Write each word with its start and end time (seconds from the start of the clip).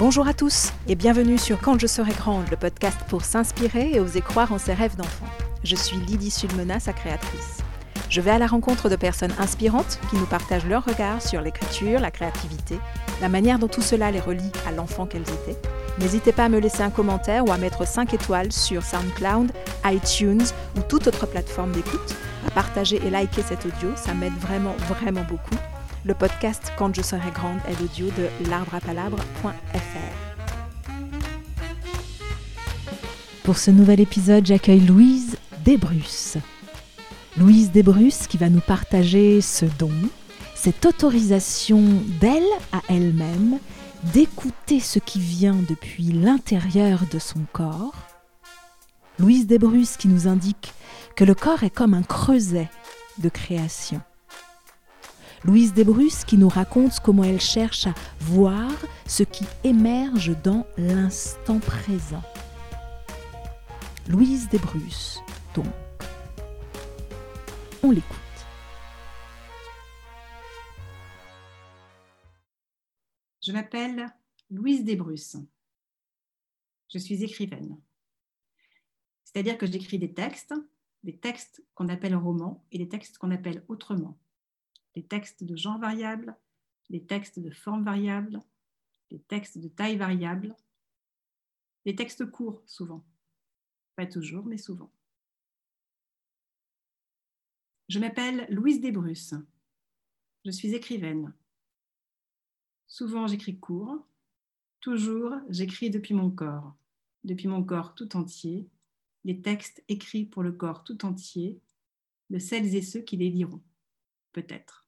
Bonjour 0.00 0.26
à 0.26 0.34
tous 0.34 0.72
et 0.88 0.96
bienvenue 0.96 1.38
sur 1.38 1.60
Quand 1.60 1.78
je 1.78 1.86
serai 1.86 2.10
grande, 2.14 2.50
le 2.50 2.56
podcast 2.56 2.98
pour 3.08 3.24
s'inspirer 3.24 3.92
et 3.92 4.00
oser 4.00 4.22
croire 4.22 4.50
en 4.50 4.58
ses 4.58 4.74
rêves 4.74 4.96
d'enfant. 4.96 5.26
Je 5.62 5.76
suis 5.76 5.98
Lydie 5.98 6.32
Sulmena, 6.32 6.80
sa 6.80 6.92
créatrice. 6.92 7.58
Je 8.10 8.20
vais 8.20 8.32
à 8.32 8.38
la 8.38 8.48
rencontre 8.48 8.88
de 8.88 8.96
personnes 8.96 9.34
inspirantes 9.38 10.00
qui 10.10 10.16
nous 10.16 10.26
partagent 10.26 10.66
leur 10.66 10.84
regard 10.84 11.22
sur 11.22 11.40
l'écriture, 11.40 12.00
la 12.00 12.10
créativité, 12.10 12.76
la 13.20 13.28
manière 13.28 13.60
dont 13.60 13.68
tout 13.68 13.82
cela 13.82 14.10
les 14.10 14.18
relie 14.18 14.50
à 14.66 14.72
l'enfant 14.72 15.06
qu'elles 15.06 15.22
étaient. 15.22 15.60
N'hésitez 16.00 16.32
pas 16.32 16.46
à 16.46 16.48
me 16.48 16.58
laisser 16.58 16.82
un 16.82 16.90
commentaire 16.90 17.46
ou 17.46 17.52
à 17.52 17.56
mettre 17.56 17.86
5 17.86 18.14
étoiles 18.14 18.50
sur 18.50 18.82
SoundCloud, 18.82 19.52
iTunes 19.84 20.44
ou 20.76 20.80
toute 20.80 21.06
autre 21.06 21.26
plateforme 21.26 21.70
d'écoute. 21.70 22.16
À 22.48 22.50
partager 22.50 22.96
et 22.96 23.10
liker 23.10 23.42
cet 23.42 23.64
audio, 23.64 23.90
ça 23.94 24.12
m'aide 24.12 24.36
vraiment, 24.40 24.74
vraiment 24.88 25.22
beaucoup. 25.22 25.54
Le 26.06 26.12
podcast 26.12 26.70
Quand 26.76 26.94
je 26.94 27.00
serai 27.00 27.30
grande 27.30 27.60
est 27.66 27.80
l'audio 27.80 28.08
de 28.08 28.50
l'arbreapalabre.fr. 28.50 30.90
Pour 33.42 33.56
ce 33.56 33.70
nouvel 33.70 34.00
épisode, 34.00 34.44
j'accueille 34.44 34.80
Louise 34.80 35.38
Desbrusses. 35.64 36.36
Louise 37.38 37.70
Desbrusses 37.70 38.26
qui 38.26 38.36
va 38.36 38.50
nous 38.50 38.60
partager 38.60 39.40
ce 39.40 39.64
don, 39.78 39.92
cette 40.54 40.84
autorisation 40.84 41.80
d'elle 42.20 42.42
à 42.72 42.82
elle-même 42.90 43.58
d'écouter 44.12 44.80
ce 44.80 44.98
qui 44.98 45.20
vient 45.20 45.56
depuis 45.70 46.12
l'intérieur 46.12 47.04
de 47.10 47.18
son 47.18 47.40
corps. 47.54 47.94
Louise 49.18 49.46
Desbrusses 49.46 49.96
qui 49.96 50.08
nous 50.08 50.28
indique 50.28 50.74
que 51.16 51.24
le 51.24 51.34
corps 51.34 51.62
est 51.62 51.74
comme 51.74 51.94
un 51.94 52.02
creuset 52.02 52.68
de 53.16 53.30
création. 53.30 54.02
Louise 55.44 55.74
Desbrusses 55.74 56.24
qui 56.24 56.38
nous 56.38 56.48
raconte 56.48 57.00
comment 57.00 57.22
elle 57.22 57.40
cherche 57.40 57.86
à 57.86 57.94
voir 58.18 58.72
ce 59.06 59.22
qui 59.22 59.44
émerge 59.62 60.34
dans 60.42 60.66
l'instant 60.78 61.58
présent. 61.58 62.22
Louise 64.08 64.48
Desbrusses, 64.48 65.20
donc. 65.54 65.66
On 67.82 67.90
l'écoute. 67.90 68.16
Je 73.42 73.52
m'appelle 73.52 74.06
Louise 74.48 74.82
Desbrusses. 74.82 75.36
Je 76.88 76.96
suis 76.98 77.22
écrivaine. 77.22 77.78
C'est-à-dire 79.24 79.58
que 79.58 79.66
j'écris 79.66 79.98
des 79.98 80.14
textes, 80.14 80.54
des 81.02 81.18
textes 81.18 81.62
qu'on 81.74 81.90
appelle 81.90 82.16
romans 82.16 82.64
et 82.72 82.78
des 82.78 82.88
textes 82.88 83.18
qu'on 83.18 83.30
appelle 83.30 83.62
autrement 83.68 84.18
les 84.94 85.04
textes 85.04 85.44
de 85.44 85.56
genre 85.56 85.78
variable, 85.78 86.36
les 86.90 87.04
textes 87.04 87.38
de 87.38 87.50
forme 87.50 87.84
variable, 87.84 88.40
les 89.10 89.20
textes 89.20 89.58
de 89.58 89.68
taille 89.68 89.96
variable, 89.96 90.54
les 91.84 91.94
textes 91.94 92.30
courts 92.30 92.62
souvent. 92.66 93.04
Pas 93.96 94.06
toujours, 94.06 94.44
mais 94.44 94.58
souvent. 94.58 94.90
Je 97.88 97.98
m'appelle 97.98 98.46
Louise 98.48 98.80
Desbrusses. 98.80 99.34
Je 100.44 100.50
suis 100.50 100.74
écrivaine. 100.74 101.34
Souvent 102.86 103.26
j'écris 103.26 103.58
court, 103.58 104.06
toujours 104.80 105.34
j'écris 105.48 105.90
depuis 105.90 106.14
mon 106.14 106.30
corps, 106.30 106.74
depuis 107.24 107.48
mon 107.48 107.64
corps 107.64 107.94
tout 107.94 108.16
entier, 108.16 108.68
les 109.24 109.40
textes 109.40 109.82
écrits 109.88 110.26
pour 110.26 110.42
le 110.42 110.52
corps 110.52 110.84
tout 110.84 111.04
entier 111.04 111.60
de 112.30 112.38
celles 112.38 112.74
et 112.74 112.82
ceux 112.82 113.00
qui 113.00 113.16
les 113.16 113.30
liront, 113.30 113.62
peut-être. 114.32 114.83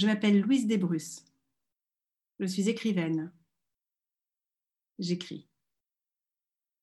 Je 0.00 0.06
m'appelle 0.06 0.40
Louise 0.40 0.66
Desbrusses. 0.66 1.26
Je 2.38 2.46
suis 2.46 2.70
écrivaine. 2.70 3.30
J'écris. 4.98 5.46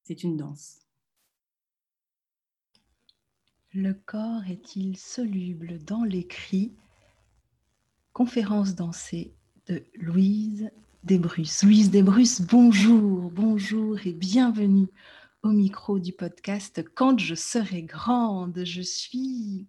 C'est 0.04 0.22
une 0.22 0.36
danse. 0.36 0.86
Le 3.72 3.92
corps 3.92 4.44
est-il 4.48 4.96
soluble 4.96 5.82
dans 5.82 6.04
l'écrit? 6.04 6.72
Conférence 8.12 8.76
dansée 8.76 9.34
de 9.66 9.82
Louise 9.96 10.70
Desbrusses. 11.02 11.64
Louise 11.64 11.90
Desbrusses, 11.90 12.42
bonjour, 12.42 13.32
bonjour 13.32 13.98
et 14.06 14.12
bienvenue 14.12 14.86
au 15.42 15.48
micro 15.48 15.98
du 15.98 16.12
podcast 16.12 16.84
Quand 16.94 17.18
je 17.18 17.34
serai 17.34 17.82
grande. 17.82 18.62
Je 18.64 18.82
suis 18.82 19.66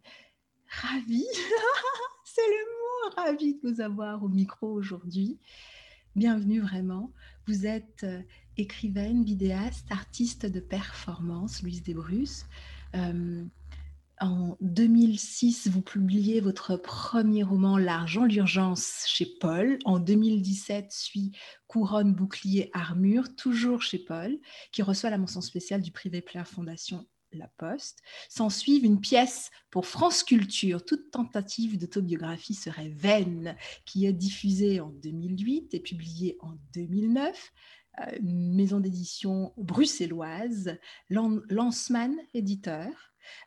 ravie. 0.68 1.26
C'est 2.26 2.48
le 2.48 2.79
ravie 3.16 3.56
de 3.56 3.70
vous 3.70 3.82
avoir 3.82 4.24
au 4.24 4.30
micro 4.30 4.68
aujourd'hui. 4.68 5.40
Bienvenue 6.16 6.62
vraiment. 6.62 7.12
Vous 7.48 7.66
êtes 7.66 8.04
euh, 8.04 8.22
écrivaine, 8.58 9.24
vidéaste, 9.24 9.86
artiste 9.92 10.46
de 10.46 10.60
performance, 10.60 11.62
Louise 11.62 11.84
Desbrusses. 11.84 12.46
Euh, 12.96 13.44
en 14.22 14.58
2006, 14.60 15.70
vous 15.70 15.82
publiez 15.82 16.42
votre 16.42 16.76
premier 16.76 17.44
roman 17.44 17.78
L'argent, 17.78 18.26
l'urgence 18.26 19.06
chez 19.08 19.28
Paul. 19.40 19.80
En 19.86 20.00
2017, 20.00 20.92
suit 20.92 21.32
Couronne, 21.68 22.14
bouclier, 22.14 22.70
armure, 22.74 23.34
toujours 23.36 23.82
chez 23.82 24.00
Paul, 24.00 24.38
qui 24.72 24.82
reçoit 24.82 25.10
la 25.10 25.18
mention 25.18 25.42
spéciale 25.42 25.82
du 25.82 25.92
Privé 25.92 26.22
Plaire 26.22 26.48
Fondation 26.48 27.06
la 27.38 27.48
Poste. 27.58 28.00
S'en 28.30 28.50
suivent 28.50 28.86
une 28.86 29.02
pièce 29.02 29.52
pour 29.70 29.86
France 29.86 30.24
Culture. 30.24 30.84
Toute 30.84 31.12
tentative 31.12 31.78
d'autobiographie 31.78 32.54
serait 32.54 32.90
vaine, 32.90 33.56
qui 33.86 34.06
est 34.06 34.14
diffusée 34.14 34.80
en 34.80 34.90
2008 34.90 35.74
et 35.74 35.80
publiée 35.80 36.38
en 36.42 36.54
2009. 36.74 37.52
Euh, 38.00 38.18
maison 38.22 38.80
d'édition 38.80 39.54
bruxelloise, 39.58 40.78
Lanceman 41.10 42.16
éditeur. 42.34 42.90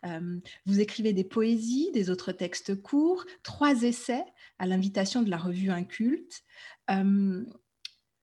Euh, 0.04 0.38
vous 0.66 0.80
écrivez 0.80 1.12
des 1.12 1.24
poésies, 1.24 1.90
des 1.92 2.10
autres 2.10 2.32
textes 2.32 2.80
courts, 2.82 3.24
trois 3.42 3.82
essais 3.82 4.24
à 4.58 4.66
l'invitation 4.66 5.22
de 5.22 5.30
la 5.30 5.38
revue 5.38 5.70
Inculte. 5.70 6.42
Euh, 6.90 7.44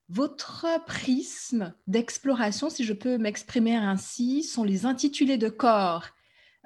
votre 0.09 0.65
prisme 0.85 1.73
d'exploration, 1.87 2.69
si 2.69 2.83
je 2.83 2.93
peux 2.93 3.17
m'exprimer 3.17 3.75
ainsi, 3.75 4.43
sont 4.43 4.63
les 4.63 4.85
intitulés 4.85 5.37
de 5.37 5.49
corps. 5.49 6.07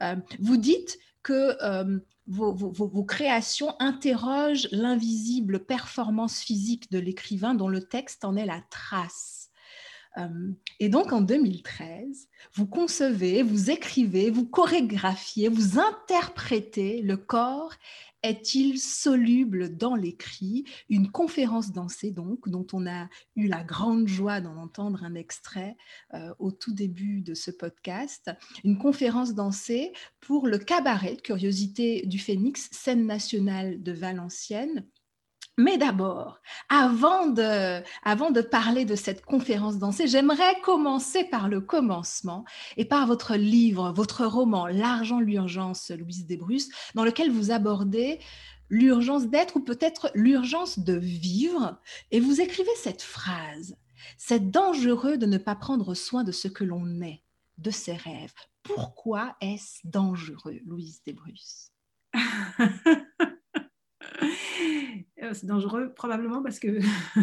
Euh, 0.01 0.15
vous 0.39 0.57
dites 0.57 0.97
que 1.23 1.57
euh, 1.61 1.99
vos, 2.27 3.03
créations 3.03 3.75
interrogent 3.79 4.69
l'invisible 4.71 5.65
performance 5.65 6.39
physique 6.39 6.89
de 6.91 6.99
l'écrivain 6.99 7.53
dont 7.53 7.67
le 7.67 7.81
texte 7.81 8.23
en 8.23 8.35
est 8.35 8.45
la 8.45 8.61
trace. 8.69 9.49
Euh, 10.17 10.51
et 10.79 10.89
donc 10.89 11.11
en 11.11 11.21
2013, 11.21 12.29
vous 12.53 12.67
concevez, 12.67 13.43
vous 13.43 13.71
écrivez, 13.71 14.29
vous 14.29 14.45
chorégraphiez, 14.45 15.49
vous 15.49 15.79
interprétez 15.79 17.01
le 17.01 17.17
corps 17.17 17.73
est-il 18.23 18.79
soluble 18.79 19.75
dans 19.75 19.95
l'écrit? 19.95 20.63
Une 20.89 21.11
conférence 21.11 21.71
dansée, 21.71 22.11
donc, 22.11 22.49
dont 22.49 22.65
on 22.73 22.87
a 22.87 23.09
eu 23.35 23.47
la 23.47 23.63
grande 23.63 24.07
joie 24.07 24.41
d'en 24.41 24.57
entendre 24.57 25.03
un 25.03 25.15
extrait 25.15 25.75
euh, 26.13 26.33
au 26.39 26.51
tout 26.51 26.73
début 26.73 27.21
de 27.21 27.33
ce 27.33 27.51
podcast. 27.51 28.31
Une 28.63 28.77
conférence 28.77 29.35
dansée 29.35 29.91
pour 30.21 30.47
le 30.47 30.57
cabaret 30.57 31.17
Curiosité 31.17 32.05
du 32.05 32.17
Phénix, 32.17 32.69
scène 32.71 33.05
nationale 33.05 33.83
de 33.83 33.91
Valenciennes, 33.91 34.87
mais 35.57 35.77
d'abord, 35.77 36.39
avant 36.69 37.27
de, 37.27 38.41
parler 38.41 38.85
de 38.85 38.95
cette 38.95 39.23
conférence 39.23 39.77
dansée, 39.77 40.07
j'aimerais 40.07 40.59
commencer 40.61 41.25
par 41.25 41.47
le 41.47 41.61
commencement 41.61 42.43
et 42.75 42.85
par 42.85 43.05
votre 43.05 43.35
livre, 43.35 43.91
votre 43.91 44.25
roman 44.25 44.65
L'argent, 44.65 45.19
l'urgence, 45.19 45.91
Louise 45.91 46.25
Desbrusses, 46.25 46.69
dans 46.95 47.03
lequel 47.03 47.31
vous 47.31 47.51
abordez 47.51 48.19
l'urgence 48.69 49.27
d'être 49.27 49.57
ou 49.57 49.59
peut-être 49.59 50.09
l'urgence 50.15 50.79
de 50.79 50.93
vivre. 50.93 51.77
Et 52.09 52.19
vous 52.19 52.41
écrivez 52.41 52.71
cette 52.75 53.03
phrase, 53.03 53.77
c'est 54.17 54.49
dangereux 54.49 55.17
de 55.17 55.27
ne 55.27 55.37
pas 55.37 55.55
prendre 55.55 55.93
soin 55.93 56.23
de 56.23 56.31
ce 56.31 56.47
que 56.47 56.63
l'on 56.63 57.01
est, 57.01 57.21
de 57.59 57.69
ses 57.69 57.93
rêves. 57.93 58.33
Pourquoi 58.63 59.35
est-ce 59.39 59.81
dangereux, 59.83 60.59
Louise 60.65 61.01
Desbrusses? 61.05 61.71
Euh, 62.15 62.67
c'est 65.33 65.45
dangereux 65.45 65.93
probablement 65.93 66.43
parce 66.43 66.59
que 66.59 66.79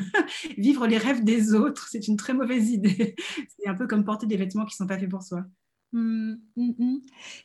vivre 0.58 0.86
les 0.86 0.98
rêves 0.98 1.24
des 1.24 1.54
autres, 1.54 1.88
c'est 1.88 2.08
une 2.08 2.16
très 2.16 2.34
mauvaise 2.34 2.70
idée. 2.70 3.14
C'est 3.48 3.68
un 3.68 3.74
peu 3.74 3.86
comme 3.86 4.04
porter 4.04 4.26
des 4.26 4.36
vêtements 4.36 4.64
qui 4.64 4.74
ne 4.74 4.76
sont 4.76 4.86
pas 4.86 4.98
faits 4.98 5.10
pour 5.10 5.22
soi. 5.22 5.44
Mmh, 5.92 6.34
mmh, 6.56 6.70
mmh. 6.78 6.98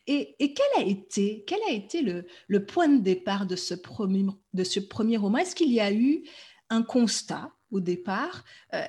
Et, 0.08 0.36
quel 0.40 0.84
a 0.84 0.88
été, 0.88 1.44
quel 1.48 1.60
a 1.68 1.74
été 1.74 2.02
le, 2.48 2.66
point 2.66 2.88
de 2.88 3.02
départ 3.02 3.46
de 3.46 3.56
ce 3.56 3.74
premier, 3.74 4.26
de 4.54 4.64
ce 4.64 4.80
premier 4.80 5.18
roman? 5.18 5.40
Est-ce 5.40 5.56
qu'il 5.56 5.72
y 5.72 5.80
a 5.80 5.92
eu 5.92 6.24
un 6.70 6.84
constat 6.84 7.52
au 7.72 7.80
départ? 7.80 8.44
Euh, 8.74 8.86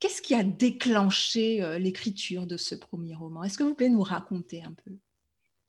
Qu'est-ce 0.00 0.22
qui 0.22 0.34
a 0.34 0.42
déclenché 0.42 1.62
euh, 1.62 1.78
l'écriture 1.78 2.46
de 2.46 2.56
ce 2.56 2.74
premier 2.74 3.14
roman? 3.14 3.44
Est-ce 3.44 3.58
que 3.58 3.64
vous 3.64 3.74
pouvez 3.74 3.90
nous 3.90 4.02
raconter 4.02 4.62
un 4.62 4.72
peu? 4.72 4.92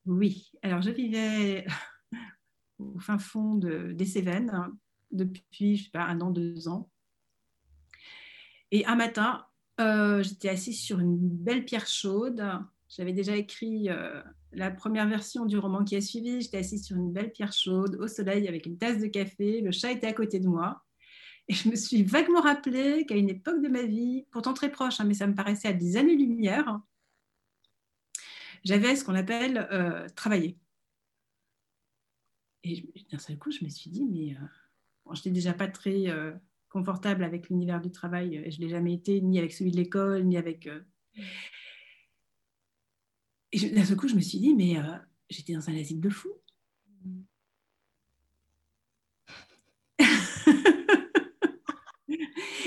Oui, 0.06 0.52
alors 0.62 0.82
je 0.82 0.90
vivais 0.90 1.66
au 2.96 3.00
fin 3.00 3.18
fond 3.18 3.56
de, 3.56 3.92
des 3.94 4.06
Cévennes 4.06 4.52
depuis 5.12 5.78
je 5.78 5.86
sais 5.86 5.90
pas, 5.92 6.06
un 6.06 6.22
an, 6.22 6.32
deux 6.32 6.68
ans. 6.68 6.90
Et 8.72 8.86
un 8.86 8.96
matin, 8.96 9.46
euh, 9.80 10.24
j'étais 10.24 10.50
assise 10.50 10.80
sur 10.80 11.00
une 11.00 11.18
belle 11.18 11.66
pierre 11.66 11.88
chaude. 11.88 12.44
J'avais 12.88 13.14
déjà 13.14 13.36
écrit 13.36 13.90
euh, 13.90 14.22
la 14.54 14.72
première 14.72 15.08
version 15.08 15.46
du 15.46 15.58
roman 15.58 15.84
qui 15.84 15.96
a 15.96 16.02
suivi. 16.02 16.42
J'étais 16.42 16.58
assise 16.58 16.86
sur 16.86 16.96
une 16.96 17.12
belle 17.12 17.32
pierre 17.32 17.54
chaude, 17.54 17.98
au 18.00 18.08
soleil, 18.08 18.48
avec 18.48 18.66
une 18.66 18.78
tasse 18.78 19.00
de 19.00 19.08
café. 19.08 19.62
Le 19.62 19.72
chat 19.72 19.92
était 19.92 20.08
à 20.08 20.14
côté 20.14 20.40
de 20.40 20.48
moi. 20.48 20.84
Et 21.48 21.54
je 21.54 21.70
me 21.70 21.76
suis 21.76 22.04
vaguement 22.04 22.42
rappelé 22.42 23.06
qu'à 23.06 23.16
une 23.16 23.30
époque 23.30 23.62
de 23.62 23.68
ma 23.68 23.84
vie, 23.84 24.26
pourtant 24.32 24.54
très 24.54 24.72
proche, 24.72 25.00
hein, 25.00 25.06
mais 25.06 25.16
ça 25.16 25.28
me 25.28 25.36
paraissait 25.36 25.68
à 25.68 25.74
des 25.74 25.98
années-lumière, 25.98 26.80
j'avais 28.64 28.96
ce 28.96 29.04
qu'on 29.04 29.16
appelle 29.16 29.68
euh, 29.72 30.08
travailler. 30.16 30.58
Et 32.64 32.84
d'un 33.12 33.18
seul 33.18 33.38
coup, 33.38 33.52
je 33.52 33.64
me 33.64 33.70
suis 33.70 33.90
dit, 33.90 34.06
mais 34.06 34.36
je 35.12 35.20
n'étais 35.20 35.32
déjà 35.32 35.54
pas 35.54 35.68
très 35.68 36.06
confortable 36.72 37.24
avec 37.24 37.50
l'univers 37.50 37.82
du 37.82 37.92
travail. 37.92 38.36
Et 38.38 38.50
je 38.50 38.60
ne 38.60 38.66
l'ai 38.66 38.70
jamais 38.70 38.94
été, 38.94 39.22
ni 39.22 39.38
avec 39.38 39.52
celui 39.52 39.72
de 39.72 39.78
l'école, 39.78 40.24
ni 40.24 40.38
avec. 40.38 40.68
Euh. 40.68 40.80
Et 43.52 43.70
d'un 43.70 43.84
seul 43.84 43.98
coup, 43.98 44.08
je 44.08 44.16
me 44.16 44.22
suis 44.22 44.40
dit, 44.40 44.56
mais 44.56 44.78
euh, 44.78 44.96
j'étais 45.30 45.54
dans 45.54 45.70
un 45.70 45.78
asile 45.78 46.00
de 46.00 46.10
fous. 46.10 46.38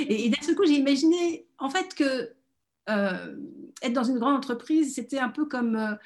et, 0.08 0.28
d'un 0.28 0.42
seul 0.42 0.54
coup, 0.54 0.66
j'ai 0.66 0.76
imaginé, 0.76 1.48
en 1.58 1.70
fait, 1.70 1.94
que 1.94 2.34
euh, 2.90 3.36
être 3.80 3.94
dans 3.94 4.04
une 4.04 4.18
grande 4.18 4.36
entreprise, 4.36 4.94
c'était 4.94 5.18
un 5.18 5.30
peu 5.30 5.46
comme 5.46 5.98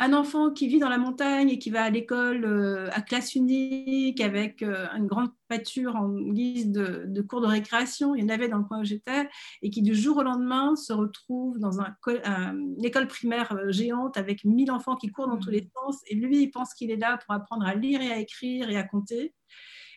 un 0.00 0.12
enfant 0.12 0.50
qui 0.50 0.66
vit 0.66 0.80
dans 0.80 0.88
la 0.88 0.98
montagne 0.98 1.50
et 1.50 1.58
qui 1.58 1.70
va 1.70 1.84
à 1.84 1.90
l'école 1.90 2.44
euh, 2.44 2.90
à 2.92 3.00
classe 3.00 3.36
unique 3.36 4.20
avec 4.20 4.62
euh, 4.62 4.88
une 4.96 5.06
grande 5.06 5.30
pâture 5.48 5.94
en 5.94 6.08
guise 6.08 6.70
de, 6.70 7.22
cours 7.22 7.40
de 7.40 7.46
récréation, 7.46 8.14
il 8.14 8.22
y 8.22 8.24
en 8.24 8.28
avait 8.28 8.48
dans 8.48 8.58
le 8.58 8.64
coin 8.64 8.80
où 8.80 8.84
j'étais, 8.84 9.28
et 9.62 9.70
qui 9.70 9.82
du 9.82 9.94
jour 9.94 10.16
au 10.16 10.22
lendemain 10.22 10.74
se 10.74 10.92
retrouve 10.92 11.58
dans 11.60 11.80
un, 11.80 11.94
une 12.06 12.84
école 12.84 13.06
primaire 13.06 13.52
euh, 13.52 13.70
géante 13.70 14.16
avec 14.16 14.44
1000 14.44 14.72
enfants 14.72 14.96
qui 14.96 15.10
courent 15.12 15.28
dans 15.28 15.38
tous 15.38 15.50
les 15.50 15.62
mmh. 15.62 15.70
sens, 15.74 16.00
et 16.08 16.16
lui, 16.16 16.42
il 16.42 16.50
pense 16.50 16.74
qu'il 16.74 16.90
est 16.90 16.96
là 16.96 17.18
pour 17.18 17.32
apprendre 17.32 17.64
à 17.64 17.74
lire 17.74 18.02
et 18.02 18.10
à 18.10 18.18
écrire 18.18 18.68
et 18.70 18.76
à 18.76 18.82
compter, 18.82 19.32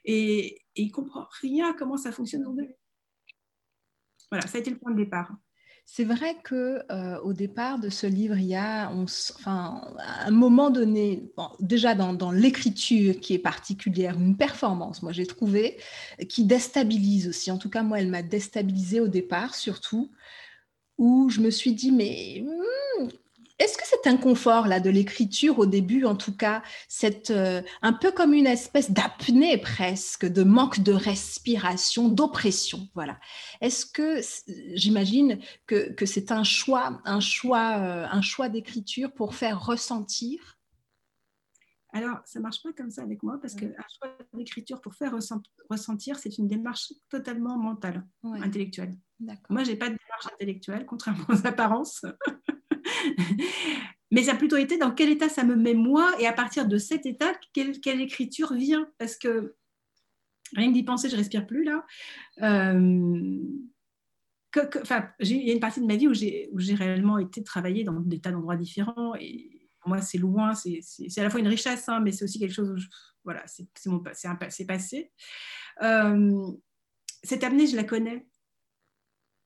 et, 0.06 0.62
et 0.76 0.82
il 0.82 0.92
comprend 0.92 1.28
rien 1.42 1.72
à 1.72 1.74
comment 1.74 1.98
ça 1.98 2.12
fonctionne 2.12 2.44
deux. 2.56 2.70
Voilà, 4.30 4.46
ça 4.46 4.58
a 4.58 4.62
été 4.62 4.70
le 4.70 4.78
point 4.78 4.92
de 4.92 4.98
départ. 4.98 5.34
C'est 5.90 6.04
vrai 6.04 6.36
que 6.44 6.84
euh, 6.92 7.18
au 7.22 7.32
départ 7.32 7.80
de 7.80 7.90
ce 7.90 8.06
livre, 8.08 8.38
il 8.38 8.48
y 8.48 8.56
a, 8.56 8.92
enfin, 8.92 9.82
un 9.98 10.32
moment 10.32 10.70
donné, 10.70 11.24
déjà 11.62 11.96
dans, 11.96 12.30
l'écriture 12.30 13.18
qui 13.22 13.34
est 13.34 13.40
particulière, 13.40 14.20
une 14.20 14.36
performance, 14.36 15.02
moi 15.02 15.14
j'ai 15.14 15.26
trouvé, 15.26 15.78
qui 16.28 16.44
déstabilise 16.44 17.30
aussi. 17.30 17.52
En 17.52 17.58
tout 17.58 17.70
cas, 17.70 17.84
moi, 17.84 18.02
elle 18.02 18.10
m'a 18.10 18.22
déstabilisée 18.22 19.00
au 19.00 19.08
départ, 19.08 19.56
surtout, 19.56 20.12
où 20.98 21.30
je 21.30 21.40
me 21.40 21.50
suis 21.50 21.72
dit, 21.74 21.94
mais 21.94 22.44
hmm, 22.44 23.08
est-ce 23.60 23.78
que 23.78 23.88
cet 23.88 24.06
inconfort 24.06 24.68
là 24.68 24.80
de 24.80 24.90
l'écriture 24.90 25.58
au 25.58 25.66
début, 25.66 26.06
en 26.06 26.16
tout 26.16 26.36
cas, 26.36 26.62
c'est 26.88 27.32
euh, 27.32 27.62
un 27.82 27.94
peu 27.94 28.12
comme 28.12 28.34
une 28.34 28.46
espèce 28.46 28.92
d'apnée 28.92 29.58
presque, 29.58 30.26
de 30.26 30.44
manque 30.44 30.80
de 30.82 30.94
respiration, 30.94 32.08
d'oppression, 32.08 32.88
voilà. 32.94 33.20
Est-ce 33.62 33.86
que 33.86 34.22
j'imagine 34.76 35.40
que, 35.66 35.92
que 35.94 36.06
c'est 36.06 36.32
un 36.32 36.44
choix, 36.44 37.02
un 37.06 37.20
choix, 37.20 37.78
euh, 37.80 38.06
un 38.12 38.22
choix 38.22 38.50
d'écriture 38.50 39.12
pour 39.12 39.34
faire 39.34 39.66
ressentir? 39.66 40.58
Alors, 41.94 42.20
ça 42.26 42.38
ne 42.40 42.44
marche 42.44 42.62
pas 42.62 42.74
comme 42.74 42.92
ça 42.92 43.02
avec 43.02 43.24
moi 43.24 43.40
parce 43.42 43.56
qu'un 43.56 43.72
choix 43.98 44.16
d'écriture 44.34 44.82
pour 44.82 44.94
faire 44.94 45.14
ressentir, 45.70 46.20
c'est 46.20 46.38
une 46.38 46.48
démarche 46.48 46.94
totalement 47.10 47.58
mentale, 47.58 48.06
intellectuelle. 48.24 48.96
Moi, 49.50 49.64
je 49.64 49.72
n'ai 49.72 49.78
pas 49.78 49.90
de 49.90 49.98
démarche 49.98 50.28
intellectuelle, 50.32 50.86
contrairement 50.86 51.26
aux 51.30 51.48
apparences. 51.48 52.06
Mais 54.12 54.24
ça 54.24 54.34
a 54.34 54.36
plutôt 54.36 54.58
été 54.58 54.78
dans 54.78 54.92
quel 54.92 55.10
état 55.10 55.28
ça 55.28 55.44
me 55.44 55.56
met 55.56 55.74
moi 55.74 56.16
et 56.20 56.28
à 56.28 56.34
partir 56.34 56.66
de 56.66 56.78
cet 56.78 57.06
état, 57.06 57.34
quelle, 57.54 57.80
quelle 57.82 58.00
écriture 58.00 58.54
vient? 58.54 58.90
Parce 58.98 59.18
que 59.18 59.56
rien 60.56 60.70
que 60.70 60.74
d'y 60.74 60.84
penser, 60.84 61.10
je 61.10 61.18
respire 61.18 61.46
plus 61.46 61.66
là. 61.66 61.86
Euh, 62.42 63.40
il 65.20 65.44
y 65.44 65.50
a 65.50 65.54
une 65.54 65.60
partie 65.60 65.82
de 65.82 65.86
ma 65.86 65.98
vie 65.98 66.08
où 66.08 66.14
j'ai 66.14 66.74
réellement 66.74 67.18
été 67.20 67.44
travailler 67.44 67.84
dans 67.84 68.00
des 68.00 68.20
tas 68.20 68.32
d'endroits 68.32 68.56
différents 68.56 69.14
et 69.16 69.70
pour 69.82 69.90
moi 69.90 70.02
c'est 70.02 70.18
loin, 70.18 70.54
c'est 70.56 70.82
à 71.18 71.24
la 71.24 71.30
fois 71.30 71.40
une 71.40 71.48
richesse, 71.48 71.88
hein, 71.90 72.00
mais 72.00 72.12
c'est 72.12 72.24
aussi 72.24 72.40
quelque 72.40 72.54
chose 72.54 72.72
où 72.72 72.78
voilà, 73.24 73.44
c'est 73.46 74.66
passé. 74.66 75.12
Euh, 75.82 76.52
cette 77.24 77.44
amenée, 77.44 77.68
je 77.68 77.76
la 77.76 77.84
connais. 77.84 78.26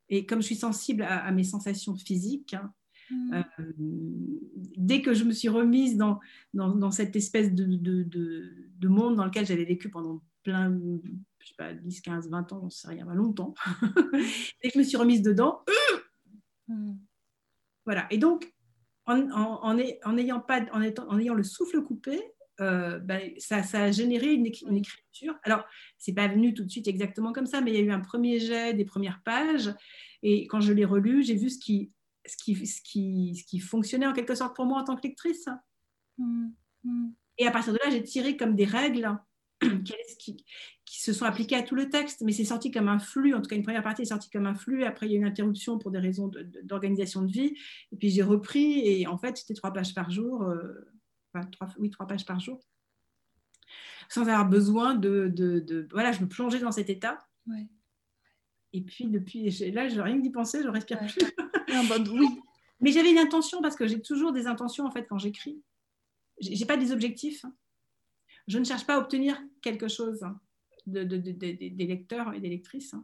Et 0.08 0.26
comme 0.26 0.42
je 0.42 0.46
suis 0.46 0.56
sensible 0.56 1.04
à, 1.04 1.32
mes 1.32 1.44
sensations 1.44 1.96
physiques, 1.96 2.54
hein, 2.54 2.72
Mm. 3.12 3.34
Euh, 3.34 3.74
dès 4.78 5.02
que 5.02 5.14
je 5.14 5.24
me 5.24 5.34
suis 5.34 5.50
remise 5.50 5.98
dans, 5.98 6.20
dans, 6.54 6.92
cette 6.92 7.16
espèce 7.16 7.54
de, 7.54 7.66
de, 7.66 8.04
de, 8.04 8.88
monde 8.88 9.16
dans 9.16 9.26
lequel 9.26 9.46
j'avais 9.46 9.66
vécu 9.66 9.90
pendant 9.90 10.22
plein, 10.44 10.78
je 11.40 11.48
sais 11.48 11.56
pas, 11.58 11.74
10, 11.74 12.02
15, 12.02 12.30
20 12.30 12.54
ans, 12.54 12.62
on 12.64 12.70
sait 12.70 12.88
rien, 12.88 13.06
longtemps, 13.14 13.54
dès 14.64 14.70
que 14.70 14.74
je 14.74 14.80
me 14.80 14.84
suis 14.84 14.98
remise 14.98 15.22
dedans, 15.22 15.62
mm. 16.68 16.94
voilà. 17.86 18.08
Et 18.12 18.18
donc, 18.18 18.54
en, 19.06 19.30
en, 19.32 19.78
en, 20.04 20.18
ayant, 20.18 20.40
pas, 20.40 20.66
en, 20.72 20.82
étant, 20.82 21.08
en 21.10 21.20
ayant 21.20 21.34
le 21.34 21.44
souffle 21.44 21.84
coupé, 21.84 22.22
euh, 22.60 23.00
ben, 23.00 23.32
ça, 23.38 23.64
ça, 23.64 23.84
a 23.84 23.92
généré 23.92 24.34
une, 24.34 24.46
une 24.46 24.78
écriture. 24.78 25.36
Alors, 25.44 25.66
c'est 25.98 26.14
pas 26.14 26.28
venu 26.28 26.54
tout 26.54 26.64
de 26.64 26.70
suite 26.70 26.88
exactement 26.88 27.34
comme 27.34 27.48
ça, 27.48 27.60
mais 27.60 27.72
il 27.72 27.76
y 27.76 27.80
a 27.80 27.84
eu 27.84 27.92
un 27.92 28.00
premier 28.00 28.40
jet 28.40 28.74
des 28.74 28.86
premières 28.86 29.22
pages. 29.24 29.74
Et 30.22 30.46
quand 30.48 30.62
je 30.62 30.72
l'ai 30.72 30.86
relu, 30.86 31.24
j'ai 31.24 31.36
vu 31.36 31.50
ce 31.50 31.58
qui 31.58 31.92
ce 32.26 32.38
qui, 32.38 32.66
ce, 32.68 32.82
qui, 32.82 33.36
ce 33.36 33.44
qui 33.46 33.60
fonctionnait 33.60 34.08
en 34.08 34.14
quelque 34.14 34.36
sorte 34.36 34.56
pour 34.56 34.66
moi 34.66 34.82
en 34.82 34.84
tant 34.84 34.96
que 34.96 35.08
lectrice. 35.08 35.48
Mm, 36.18 36.50
mm. 36.84 37.14
Et 37.38 37.48
à 37.48 37.52
partir 37.52 37.74
de 37.74 37.80
là, 37.84 37.90
j'ai 37.90 38.04
tiré 38.04 38.38
comme 38.38 38.56
des 38.56 38.66
règles 38.66 39.18
qui, 40.20 40.46
qui, 40.86 41.02
se 41.02 41.14
sont 41.14 41.26
appliquées 41.26 41.56
à 41.56 41.64
tout 41.64 41.76
le 41.76 41.90
texte, 41.90 42.22
mais 42.22 42.32
c'est 42.32 42.46
sorti 42.46 42.72
comme 42.72 42.88
un 42.88 43.00
flux. 43.00 43.34
En 43.34 43.42
tout 43.42 43.48
cas, 43.48 43.56
une 43.56 43.64
première 43.64 43.84
partie 43.84 44.04
est 44.04 44.06
sortie 44.06 44.30
comme 44.30 44.46
un 44.46 44.56
flux. 44.56 44.84
Après, 44.84 45.08
il 45.08 45.12
y 45.12 45.14
a 45.14 45.16
eu 45.18 45.22
une 45.22 45.28
interruption 45.28 45.78
pour 45.78 45.92
des 45.92 46.00
raisons 46.00 46.32
d'organisation 46.64 47.22
de, 47.24 47.32
vie. 47.32 47.56
Et 47.92 47.96
puis, 47.96 48.10
j'ai 48.10 48.24
repris. 48.24 48.80
Et 48.88 49.08
en 49.08 49.18
fait, 49.18 49.38
c'était 49.38 49.54
trois 49.54 49.74
pages 49.74 49.94
par 49.94 50.12
jour. 50.12 50.44
Euh, 50.44 50.88
enfin, 51.34 51.46
trois, 51.48 51.70
oui, 51.80 51.90
trois 51.90 52.08
pages 52.08 52.26
par 52.26 52.40
jour. 52.40 52.60
Sans 54.10 54.22
avoir 54.22 54.50
besoin 54.50 54.96
de, 54.96 55.32
de, 55.34 55.88
Voilà, 55.92 56.12
je 56.12 56.22
me 56.22 56.28
plongeais 56.28 56.60
dans 56.60 56.72
cet 56.72 56.90
état. 56.90 57.18
Et 58.74 58.82
puis, 58.82 59.08
depuis 59.08 59.50
là, 59.72 59.88
je 59.90 60.00
rien 60.00 60.18
que 60.18 60.22
d'y 60.22 60.32
penser, 60.32 60.62
je 60.64 60.68
respire 60.68 61.00
plus. 61.00 61.16
oui. 62.12 62.28
Mais 62.80 62.92
j'avais 62.92 63.12
une 63.12 63.18
intention 63.18 63.62
parce 63.62 63.76
que 63.76 63.88
j'ai 63.88 64.02
toujours 64.02 64.34
des 64.34 64.48
intentions 64.48 64.86
en 64.86 64.92
fait 64.92 65.06
quand 65.08 65.20
j'écris. 65.20 65.62
J'ai 66.40 66.66
pas 66.66 66.78
des 66.78 66.92
objectifs. 66.92 67.46
Je 68.48 68.58
ne 68.58 68.64
cherche 68.64 68.86
pas 68.86 68.96
à 68.96 69.00
obtenir 69.00 69.40
quelque 69.62 69.88
chose 69.88 70.22
de, 70.88 71.04
des 71.04 71.86
lecteurs 71.86 72.34
et 72.34 72.40
des 72.40 72.50
lectrices. 72.50 72.96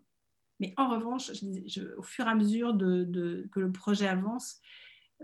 Mais 0.60 0.74
en 0.78 0.90
revanche, 0.90 1.32
au 1.98 2.02
fur 2.02 2.26
et 2.26 2.30
à 2.30 2.36
mesure 2.36 2.76
que 2.78 3.60
le 3.60 3.72
projet 3.72 4.08
avance, 4.08 4.60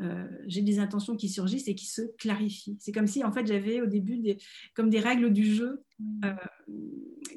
euh, 0.02 0.28
j'ai 0.48 0.62
des 0.62 0.80
intentions 0.80 1.16
qui 1.16 1.30
surgissent 1.30 1.68
et 1.68 1.76
qui 1.76 1.86
se 1.86 2.02
clarifient. 2.18 2.78
C'est 2.80 2.92
comme 2.92 3.08
si 3.08 3.24
en 3.24 3.32
fait 3.32 3.46
j'avais 3.46 3.82
au 3.82 3.86
début 3.86 4.18
des, 4.18 4.38
comme 4.74 4.90
des 4.90 5.00
règles 5.00 5.32
du 5.32 5.54
jeu 5.54 5.84
euh, 6.26 6.34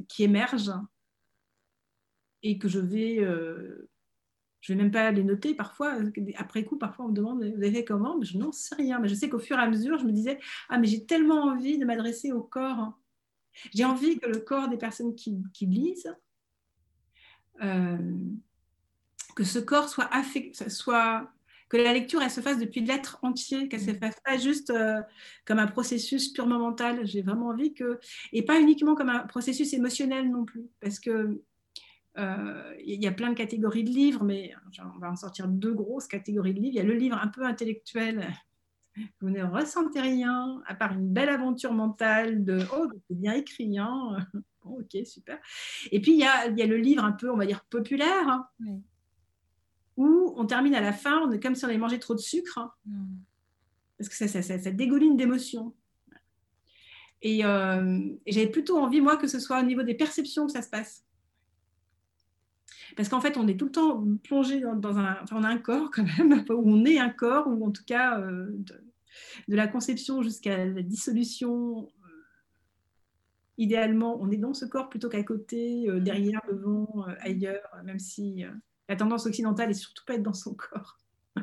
qui 0.08 0.24
émergent 0.24 0.72
et 2.42 2.58
que 2.58 2.68
je 2.68 2.78
vais 2.78 3.18
euh, 3.18 3.90
je 4.66 4.72
ne 4.72 4.78
vais 4.78 4.82
même 4.82 4.92
pas 4.92 5.12
les 5.12 5.22
noter 5.22 5.54
parfois. 5.54 5.94
Après 6.38 6.64
coup, 6.64 6.76
parfois, 6.76 7.04
on 7.04 7.08
me 7.08 7.14
demande 7.14 7.44
Vous 7.44 7.62
avez 7.62 7.70
fait 7.70 7.84
comment? 7.84 8.18
Mais 8.18 8.26
Je 8.26 8.36
n'en 8.36 8.50
sais 8.50 8.74
rien. 8.74 8.98
Mais 8.98 9.06
je 9.06 9.14
sais 9.14 9.28
qu'au 9.28 9.38
fur 9.38 9.56
et 9.56 9.62
à 9.62 9.70
mesure, 9.70 9.96
je 9.98 10.04
me 10.04 10.10
disais 10.10 10.40
Ah, 10.68 10.78
mais 10.78 10.88
j'ai 10.88 11.06
tellement 11.06 11.44
envie 11.44 11.78
de 11.78 11.84
m'adresser 11.84 12.32
au 12.32 12.42
corps. 12.42 12.98
J'ai 13.72 13.84
envie 13.84 14.18
que 14.18 14.28
le 14.28 14.40
corps 14.40 14.68
des 14.68 14.76
personnes 14.76 15.14
qui, 15.14 15.40
lisent, 15.60 16.12
euh, 17.62 17.96
que 19.36 19.44
ce 19.44 19.60
corps 19.60 19.88
soit, 19.88 20.08
affecté, 20.12 20.68
soit 20.68 21.30
que 21.68 21.76
la 21.76 21.92
lecture 21.92 22.20
elle 22.20 22.30
se 22.30 22.40
fasse 22.40 22.58
depuis 22.58 22.80
l'être 22.80 23.20
entier, 23.22 23.68
qu'elle 23.68 23.86
ne 23.86 23.92
se 23.92 23.98
fasse 23.98 24.16
pas 24.24 24.36
juste 24.36 24.70
euh, 24.70 25.00
comme 25.44 25.60
un 25.60 25.68
processus 25.68 26.32
purement 26.32 26.58
mental. 26.58 27.06
J'ai 27.06 27.22
vraiment 27.22 27.48
envie 27.48 27.72
que 27.72 28.00
et 28.32 28.42
pas 28.42 28.60
uniquement 28.60 28.96
comme 28.96 29.10
un 29.10 29.20
processus 29.28 29.72
émotionnel 29.74 30.28
non 30.28 30.44
plus, 30.44 30.66
parce 30.80 30.98
que 30.98 31.40
il 32.16 33.02
y 33.02 33.06
a 33.06 33.12
plein 33.12 33.30
de 33.30 33.36
catégories 33.36 33.84
de 33.84 33.90
livres, 33.90 34.24
mais 34.24 34.52
on 34.78 34.98
va 34.98 35.10
en 35.10 35.16
sortir 35.16 35.48
deux 35.48 35.74
grosses 35.74 36.06
catégories 36.06 36.54
de 36.54 36.60
livres. 36.60 36.74
Il 36.74 36.76
y 36.76 36.80
a 36.80 36.84
le 36.84 36.94
livre 36.94 37.18
un 37.20 37.28
peu 37.28 37.44
intellectuel. 37.44 38.26
Vous 39.20 39.30
ne 39.30 39.42
ressentez 39.42 40.00
rien, 40.00 40.62
à 40.66 40.74
part 40.74 40.92
une 40.92 41.12
belle 41.12 41.28
aventure 41.28 41.72
mentale 41.72 42.44
de 42.44 42.60
Oh, 42.74 42.86
c'est 43.08 43.18
bien 43.18 43.34
écrit. 43.34 43.78
Hein 43.78 44.16
bon, 44.64 44.80
ok, 44.80 45.06
super. 45.06 45.38
Et 45.92 46.00
puis, 46.00 46.12
il 46.12 46.18
y, 46.18 46.24
a, 46.24 46.48
y, 46.48 46.62
a, 46.62 46.66
le 46.66 46.78
livre 46.78 47.04
un 47.04 47.12
peu, 47.12 47.30
on 47.30 47.36
va 47.36 47.46
dire, 47.46 47.64
populaire, 47.68 48.28
hein, 48.28 48.48
où 49.96 50.34
on 50.36 50.46
termine 50.46 50.74
à 50.74 50.80
la 50.80 50.92
fin, 50.92 51.20
on 51.20 51.32
est 51.32 51.40
comme 51.40 51.54
si 51.54 51.64
on 51.64 51.68
avait 51.68 51.78
mangé 51.78 51.98
trop 51.98 52.14
de 52.14 52.20
sucre, 52.20 52.58
hein, 52.58 52.72
parce 53.98 54.08
que 54.08 54.16
ça, 54.16 54.28
ça, 54.28 54.42
ça, 54.42 54.70
dégouline 54.70 55.16
d'émotions. 55.16 55.74
Et, 57.22 57.44
euh, 57.44 58.00
et 58.26 58.32
j'avais 58.32 58.50
plutôt 58.50 58.78
envie, 58.78 59.00
moi, 59.00 59.16
que 59.16 59.26
ce 59.26 59.40
soit 59.40 59.60
au 59.60 59.64
niveau 59.64 59.82
des 59.82 59.94
perceptions 59.94 60.46
que 60.46 60.52
ça 60.52 60.62
se 60.62 60.68
passe. 60.68 61.05
Parce 62.96 63.10
qu'en 63.10 63.20
fait, 63.20 63.36
on 63.36 63.46
est 63.46 63.58
tout 63.58 63.66
le 63.66 63.72
temps 63.72 64.04
plongé 64.24 64.60
dans, 64.60 64.96
un... 64.96 65.18
Enfin, 65.22 65.36
on 65.38 65.44
a 65.44 65.48
un 65.48 65.58
corps 65.58 65.90
quand 65.90 66.04
même, 66.18 66.44
où 66.50 66.62
on 66.64 66.84
est 66.84 66.98
un 66.98 67.10
corps, 67.10 67.46
ou 67.46 67.64
en 67.64 67.70
tout 67.70 67.84
cas, 67.84 68.18
euh, 68.20 68.48
de, 69.46 69.54
la 69.54 69.68
conception 69.68 70.22
jusqu'à 70.22 70.64
la 70.64 70.82
dissolution, 70.82 71.92
euh, 72.04 72.08
idéalement, 73.58 74.18
on 74.20 74.30
est 74.30 74.38
dans 74.38 74.54
ce 74.54 74.64
corps 74.64 74.88
plutôt 74.88 75.10
qu'à 75.10 75.22
côté, 75.22 75.88
euh, 75.88 76.00
derrière, 76.00 76.40
devant, 76.48 77.06
ailleurs, 77.20 77.68
même 77.84 77.98
si 77.98 78.44
la 78.88 78.96
tendance 78.96 79.26
occidentale 79.26 79.70
est 79.70 79.74
surtout 79.74 80.04
pas 80.06 80.14
être 80.14 80.22
dans 80.22 80.32
son 80.32 80.54
corps. 80.54 80.98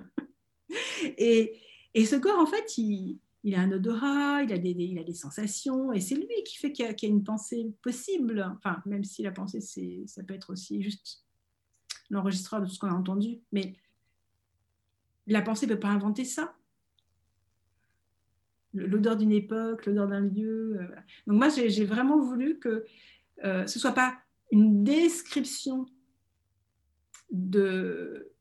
et, 1.17 1.59
et, 1.93 2.05
ce 2.05 2.15
corps, 2.15 2.39
en 2.39 2.47
fait, 2.47 2.79
il, 2.79 3.19
il 3.43 3.53
a 3.53 3.59
un 3.59 3.71
odorat, 3.71 4.41
il 4.41 4.51
a 4.51 4.57
des, 4.57 4.71
il 4.71 4.97
a 4.97 5.03
des 5.03 5.13
sensations, 5.13 5.93
et 5.93 5.99
c'est 5.99 6.15
lui 6.15 6.27
qui 6.45 6.57
fait 6.57 6.71
qu'il 6.71 6.85
y, 6.85 7.05
a 7.05 7.07
une 7.07 7.23
pensée 7.23 7.71
possible. 7.83 8.43
Enfin, 8.57 8.81
même 8.87 9.03
si 9.03 9.21
la 9.21 9.31
pensée, 9.31 9.61
ça 10.07 10.23
peut 10.23 10.33
être 10.33 10.51
aussi 10.51 10.81
juste 10.81 11.23
l'enregistreur 12.13 12.61
de 12.61 12.67
tout 12.67 12.73
ce 12.73 12.79
qu'on 12.79 12.89
a 12.89 12.93
entendu, 12.93 13.39
mais 13.51 13.75
la 15.27 15.41
pensée 15.41 15.67
ne 15.67 15.73
peut 15.73 15.79
pas 15.79 15.89
inventer 15.89 16.25
ça. 16.25 16.55
L'odeur 18.73 19.15
d'une 19.17 19.31
époque, 19.31 19.85
l'odeur 19.85 20.07
d'un 20.07 20.21
lieu. 20.21 20.79
Euh, 20.79 20.87
Donc 21.27 21.37
moi, 21.37 21.49
j'ai 21.49 21.85
vraiment 21.85 22.19
voulu 22.19 22.57
que 22.59 22.85
euh, 23.43 23.67
ce 23.67 23.77
ne 23.77 23.81
soit 23.81 23.91
pas 23.91 24.17
une 24.51 24.83
description 24.83 25.85
de 27.31 28.31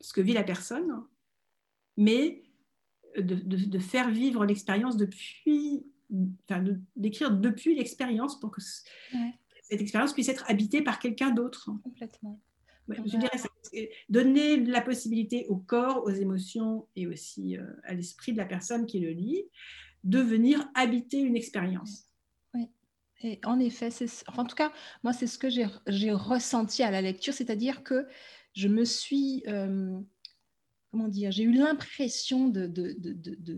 ce 0.00 0.12
que 0.12 0.20
vit 0.20 0.32
la 0.32 0.44
personne, 0.44 1.02
mais 1.96 2.44
de, 3.16 3.78
faire 3.78 4.10
vivre 4.10 4.44
l'expérience 4.44 4.96
depuis, 4.96 5.86
enfin, 6.48 6.64
d'écrire 6.94 7.30
depuis 7.30 7.74
l'expérience 7.74 8.38
pour 8.38 8.50
que 8.50 8.60
cette 9.68 9.80
expérience 9.80 10.12
puisse 10.12 10.28
être 10.28 10.44
habitée 10.48 10.82
par 10.82 10.98
quelqu'un 10.98 11.30
d'autre. 11.30 11.70
Complètement. 11.82 12.40
je 12.88 13.16
dirais 13.16 13.38
ça. 13.38 13.48
Donner 14.08 14.58
la 14.64 14.80
possibilité 14.80 15.46
au 15.48 15.56
corps, 15.56 16.04
aux 16.04 16.10
émotions 16.10 16.86
et 16.94 17.06
aussi 17.06 17.56
euh, 17.56 17.64
à 17.84 17.94
l'esprit 17.94 18.32
de 18.32 18.38
la 18.38 18.46
personne 18.46 18.86
qui 18.86 19.00
le 19.00 19.10
lit 19.10 19.44
de 20.04 20.20
venir 20.20 20.68
habiter 20.74 21.18
une 21.18 21.36
expérience. 21.36 22.04
Oui. 22.54 22.68
Et 23.22 23.40
en 23.44 23.58
effet, 23.58 23.88
en 24.36 24.44
tout 24.44 24.54
cas, 24.54 24.72
moi, 25.02 25.12
c'est 25.12 25.26
ce 25.26 25.38
que 25.38 25.48
j'ai 25.50 26.12
ressenti 26.12 26.84
à 26.84 26.92
la 26.92 27.02
lecture, 27.02 27.34
c'est-à-dire 27.34 27.82
que 27.82 28.06
je 28.54 28.68
me 28.68 28.84
suis 28.84 29.42
euh, 29.48 29.98
comment 30.92 31.08
dire, 31.08 31.32
j'ai 31.32 31.42
eu 31.42 31.52
l'impression 31.52 32.48
de, 32.48 32.96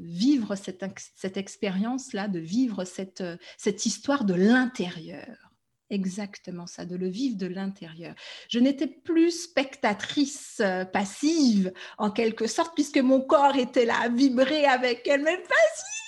vivre 0.02 0.56
cette, 0.56 0.84
cette 1.14 1.36
expérience-là, 1.36 2.28
de 2.28 2.40
vivre 2.40 2.84
cette, 2.84 3.22
cette 3.56 3.86
histoire 3.86 4.24
de 4.24 4.34
l'intérieur. 4.34 5.47
Exactement 5.90 6.66
ça, 6.66 6.84
de 6.84 6.96
le 6.96 7.08
vivre 7.08 7.36
de 7.36 7.46
l'intérieur. 7.46 8.14
Je 8.48 8.58
n'étais 8.58 8.86
plus 8.86 9.30
spectatrice 9.30 10.60
euh, 10.60 10.84
passive, 10.84 11.72
en 11.96 12.10
quelque 12.10 12.46
sorte, 12.46 12.74
puisque 12.74 12.98
mon 12.98 13.22
corps 13.22 13.56
était 13.56 13.86
là 13.86 13.98
à 14.02 14.08
vibrer 14.08 14.66
avec 14.66 15.06
elle, 15.08 15.22
mais 15.22 15.38
passive 15.38 15.98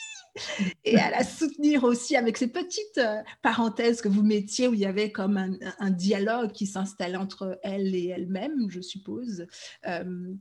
et 0.85 0.99
à 0.99 1.11
la 1.11 1.25
soutenir 1.25 1.85
aussi 1.85 2.17
avec 2.17 2.37
ces 2.37 2.49
petites 2.49 2.99
euh, 2.99 3.23
parenthèses 3.43 4.01
que 4.01 4.09
vous 4.09 4.23
mettiez 4.23 4.69
où 4.69 4.75
il 4.75 4.81
y 4.81 4.87
avait 4.87 5.13
comme 5.13 5.37
un, 5.37 5.91
dialogue 5.91 6.53
qui 6.53 6.67
s'installait 6.67 7.17
entre 7.17 7.59
elle 7.63 7.95
et 7.95 8.09
elle-même, 8.09 8.71
je 8.71 8.81
suppose. 8.81 9.47
Euh, 9.87 10.35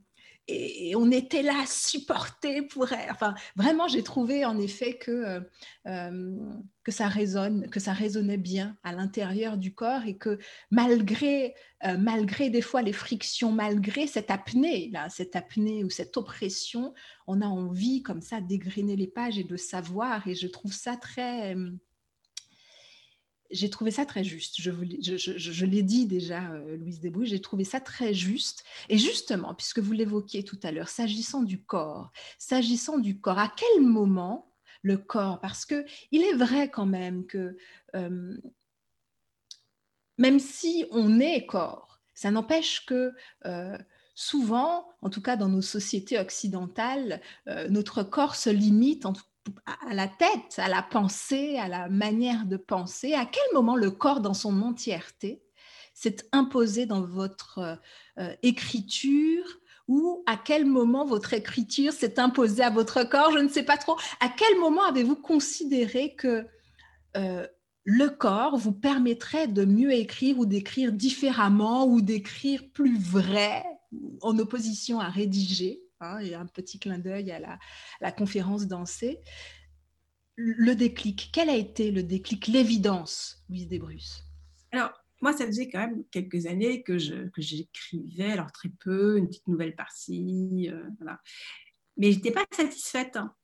et, 0.50 0.96
on 0.96 1.10
était 1.10 1.42
là 1.42 1.64
supporter 1.66 2.62
pour. 2.62 2.88
Enfin, 3.10 3.34
vraiment, 3.56 3.88
j'ai 3.88 4.02
trouvé 4.02 4.44
en 4.44 4.58
effet 4.58 4.98
que, 4.98 5.10
euh, 5.10 5.40
euh, 5.86 6.36
que, 6.82 6.92
ça 6.92 7.08
résonne, 7.08 7.68
que 7.70 7.80
ça 7.80 7.92
résonnait 7.92 8.36
bien 8.36 8.76
à 8.82 8.92
l'intérieur 8.92 9.56
du 9.56 9.74
corps 9.74 10.04
et 10.06 10.16
que 10.16 10.38
malgré, 10.70 11.54
euh, 11.84 11.96
malgré 11.98 12.50
des 12.50 12.62
fois 12.62 12.82
les 12.82 12.92
frictions, 12.92 13.52
malgré 13.52 14.06
cette 14.06 14.30
apnée, 14.30 14.90
là, 14.92 15.08
cette 15.08 15.36
apnée 15.36 15.84
ou 15.84 15.90
cette 15.90 16.16
oppression, 16.16 16.94
on 17.26 17.40
a 17.40 17.46
envie 17.46 18.02
comme 18.02 18.20
ça 18.20 18.40
d'égriner 18.40 18.96
les 18.96 19.08
pages 19.08 19.38
et 19.38 19.44
de 19.44 19.56
savoir. 19.56 20.26
Et 20.26 20.34
je 20.34 20.48
trouve 20.48 20.72
ça 20.72 20.96
très 20.96 21.54
j'ai 23.50 23.70
trouvé 23.70 23.90
ça 23.90 24.06
très 24.06 24.24
juste. 24.24 24.60
Je, 24.60 25.64
l'ai 25.64 25.82
dit 25.82 26.06
déjà, 26.06 26.50
euh, 26.52 26.76
Louise 26.76 27.00
Desbrouilles, 27.00 27.26
j'ai 27.26 27.40
trouvé 27.40 27.64
ça 27.64 27.80
très 27.80 28.14
juste. 28.14 28.64
Et 28.88 28.98
justement, 28.98 29.54
puisque 29.54 29.80
vous 29.80 29.92
l'évoquiez 29.92 30.44
tout 30.44 30.58
à 30.62 30.72
l'heure, 30.72 30.88
s'agissant 30.88 31.42
du 31.42 31.60
corps, 31.60 32.12
s'agissant 32.38 32.98
du 32.98 33.20
corps, 33.20 33.38
à 33.38 33.52
quel 33.54 33.82
moment 33.82 34.52
le 34.82 34.96
corps 34.96 35.40
Parce 35.40 35.66
que 35.66 35.84
il 36.10 36.22
est 36.22 36.34
vrai 36.34 36.70
quand 36.70 36.86
même 36.86 37.26
que 37.26 37.56
euh, 37.94 38.36
même 40.18 40.38
si 40.38 40.84
on 40.90 41.18
est 41.20 41.46
corps, 41.46 42.00
ça 42.14 42.30
n'empêche 42.30 42.84
que 42.86 43.12
euh, 43.46 43.78
souvent, 44.14 44.86
en 45.00 45.10
tout 45.10 45.22
cas 45.22 45.36
dans 45.36 45.48
nos 45.48 45.62
sociétés 45.62 46.18
occidentales, 46.18 47.20
notre 47.70 48.02
corps 48.02 48.36
se 48.36 48.50
limite, 48.50 49.06
en 49.06 49.14
tout 49.14 49.22
à 49.88 49.94
la 49.94 50.08
tête, 50.08 50.58
à 50.58 50.68
la 50.68 50.82
pensée, 50.82 51.58
à 51.58 51.68
la 51.68 51.88
manière 51.88 52.46
de 52.46 52.56
penser, 52.56 53.14
à 53.14 53.26
quel 53.26 53.42
moment 53.52 53.76
le 53.76 53.90
corps 53.90 54.20
dans 54.20 54.34
son 54.34 54.62
entièreté 54.62 55.42
s'est 55.94 56.16
imposé 56.32 56.86
dans 56.86 57.02
votre 57.02 57.78
euh, 58.18 58.34
écriture 58.42 59.44
ou 59.88 60.22
à 60.26 60.36
quel 60.36 60.66
moment 60.66 61.04
votre 61.04 61.34
écriture 61.34 61.92
s'est 61.92 62.20
imposée 62.20 62.62
à 62.62 62.70
votre 62.70 63.02
corps, 63.02 63.32
je 63.32 63.38
ne 63.38 63.48
sais 63.48 63.64
pas 63.64 63.76
trop. 63.76 63.96
À 64.20 64.28
quel 64.28 64.58
moment 64.60 64.84
avez-vous 64.84 65.16
considéré 65.16 66.14
que 66.14 66.46
euh, 67.16 67.46
le 67.84 68.08
corps 68.08 68.56
vous 68.56 68.72
permettrait 68.72 69.48
de 69.48 69.64
mieux 69.64 69.92
écrire 69.92 70.38
ou 70.38 70.46
d'écrire 70.46 70.92
différemment 70.92 71.86
ou 71.86 72.00
d'écrire 72.00 72.62
plus 72.72 72.98
vrai 72.98 73.64
en 74.22 74.38
opposition 74.38 75.00
à 75.00 75.08
rédiger? 75.08 75.82
Hein, 76.00 76.18
et 76.20 76.34
un 76.34 76.46
petit 76.46 76.78
clin 76.78 76.98
d'œil 76.98 77.30
à 77.30 77.58
la, 78.00 78.12
conférence 78.12 78.66
dansée. 78.66 79.20
Le 80.36 80.74
déclic, 80.74 81.30
quel 81.32 81.50
a 81.50 81.56
été 81.56 81.90
le 81.90 82.02
déclic, 82.02 82.46
l'évidence, 82.46 83.44
Louise 83.50 83.68
Desbrus 83.68 84.24
Alors, 84.72 84.92
moi, 85.20 85.34
ça 85.34 85.44
faisait 85.44 85.68
quand 85.68 85.80
même 85.80 86.02
quelques 86.10 86.46
années 86.46 86.82
que, 86.82 86.96
j'écrivais, 86.96 88.32
alors 88.32 88.50
très 88.50 88.70
peu, 88.70 89.18
une 89.18 89.28
petite 89.28 89.46
nouvelle 89.46 89.76
par-ci, 89.76 90.70
euh, 90.72 90.82
voilà. 90.98 91.20
Mais 91.98 92.12
je 92.12 92.16
n'étais 92.16 92.32
pas 92.32 92.46
satisfaite. 92.50 93.16
Hein. 93.16 93.34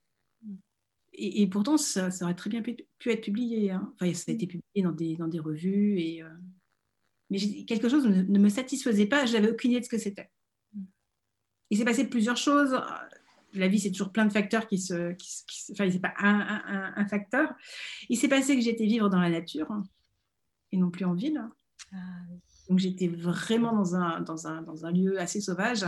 Et, 1.12 1.46
pourtant, 1.48 1.76
ça, 1.76 2.08
aurait 2.22 2.34
très 2.34 2.48
bien 2.48 2.62
pu, 2.62 3.10
être 3.10 3.20
publié. 3.22 3.70
Hein. 3.70 3.92
Enfin, 3.94 4.12
ça 4.14 4.32
a 4.32 4.34
été 4.34 4.46
publié 4.46 4.82
dans 4.82 4.92
des, 4.92 5.16
dans 5.16 5.28
des 5.28 5.40
revues. 5.40 6.00
Et, 6.00 6.22
euh, 6.22 6.30
Mais 7.28 7.38
quelque 7.66 7.90
chose 7.90 8.06
ne 8.06 8.38
me 8.38 8.48
satisfaisait 8.48 9.06
pas, 9.06 9.26
je 9.26 9.34
n'avais 9.34 9.50
aucune 9.50 9.72
idée 9.72 9.80
de 9.80 9.84
ce 9.84 9.90
que 9.90 9.98
c'était 9.98 10.30
il 11.70 11.78
s'est 11.78 11.84
passé 11.84 12.08
plusieurs 12.08 12.36
choses. 12.36 12.80
La 13.54 13.68
vie, 13.68 13.80
c'est 13.80 13.90
toujours 13.90 14.12
plein 14.12 14.26
de 14.26 14.32
facteurs 14.32 14.66
qui 14.66 14.78
se. 14.78 15.14
enfin, 15.72 15.90
c'est 15.90 16.00
pas 16.00 16.14
un, 16.18 17.06
facteur. 17.08 17.52
Il 18.08 18.16
s'est 18.16 18.28
passé 18.28 18.54
que 18.54 18.62
j'étais 18.62 18.86
vivre 18.86 19.08
dans 19.08 19.20
la 19.20 19.30
nature 19.30 19.68
et 20.72 20.76
non 20.76 20.90
plus 20.90 21.04
en 21.04 21.14
ville. 21.14 21.42
Ah 21.92 21.96
Donc, 22.68 22.78
j'étais 22.78 23.08
vraiment 23.08 23.72
dans 23.72 23.94
un, 23.94 24.20
dans, 24.20 24.46
un, 24.46 24.62
dans 24.62 24.84
un 24.84 24.92
lieu 24.92 25.18
assez 25.18 25.40
sauvage. 25.40 25.86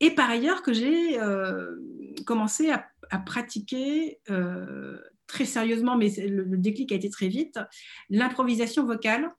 Et 0.00 0.14
par 0.14 0.30
ailleurs, 0.30 0.62
que 0.62 0.72
j'ai 0.72 1.20
euh, 1.20 1.76
commencé 2.26 2.70
à, 2.70 2.88
pratiquer 3.26 4.20
euh, 4.30 4.96
très 5.26 5.44
sérieusement, 5.44 5.96
mais 5.96 6.10
le, 6.28 6.44
le, 6.44 6.58
déclic 6.58 6.92
a 6.92 6.94
été 6.94 7.10
très 7.10 7.26
vite, 7.26 7.58
l'improvisation 8.08 8.86
vocale 8.86 9.32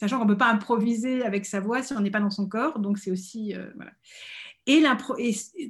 sachant 0.00 0.18
qu'on 0.18 0.24
ne 0.24 0.30
peut 0.30 0.38
pas 0.38 0.50
improviser 0.50 1.22
avec 1.22 1.44
sa 1.44 1.60
voix 1.60 1.82
si 1.82 1.92
on 1.92 2.00
n'est 2.00 2.10
pas 2.10 2.20
dans 2.20 2.30
son 2.30 2.48
corps. 2.48 2.78
Donc, 2.78 2.98
c'est 2.98 3.10
aussi. 3.10 3.54
Euh, 3.54 3.70
voilà. 3.76 3.92
Et, 4.66 4.82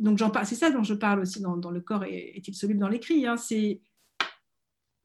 donc, 0.00 0.18
j'en 0.18 0.30
parle, 0.30 0.46
c'est 0.46 0.54
ça 0.54 0.70
dont 0.70 0.84
je 0.84 0.94
parle 0.94 1.20
aussi 1.20 1.40
dans, 1.40 1.70
le 1.70 1.80
corps 1.80 2.04
est-il 2.04 2.54
soluble 2.54 2.78
dans 2.78 2.88
l'écrit. 2.88 3.26
Hein, 3.26 3.36
c'est. 3.36 3.80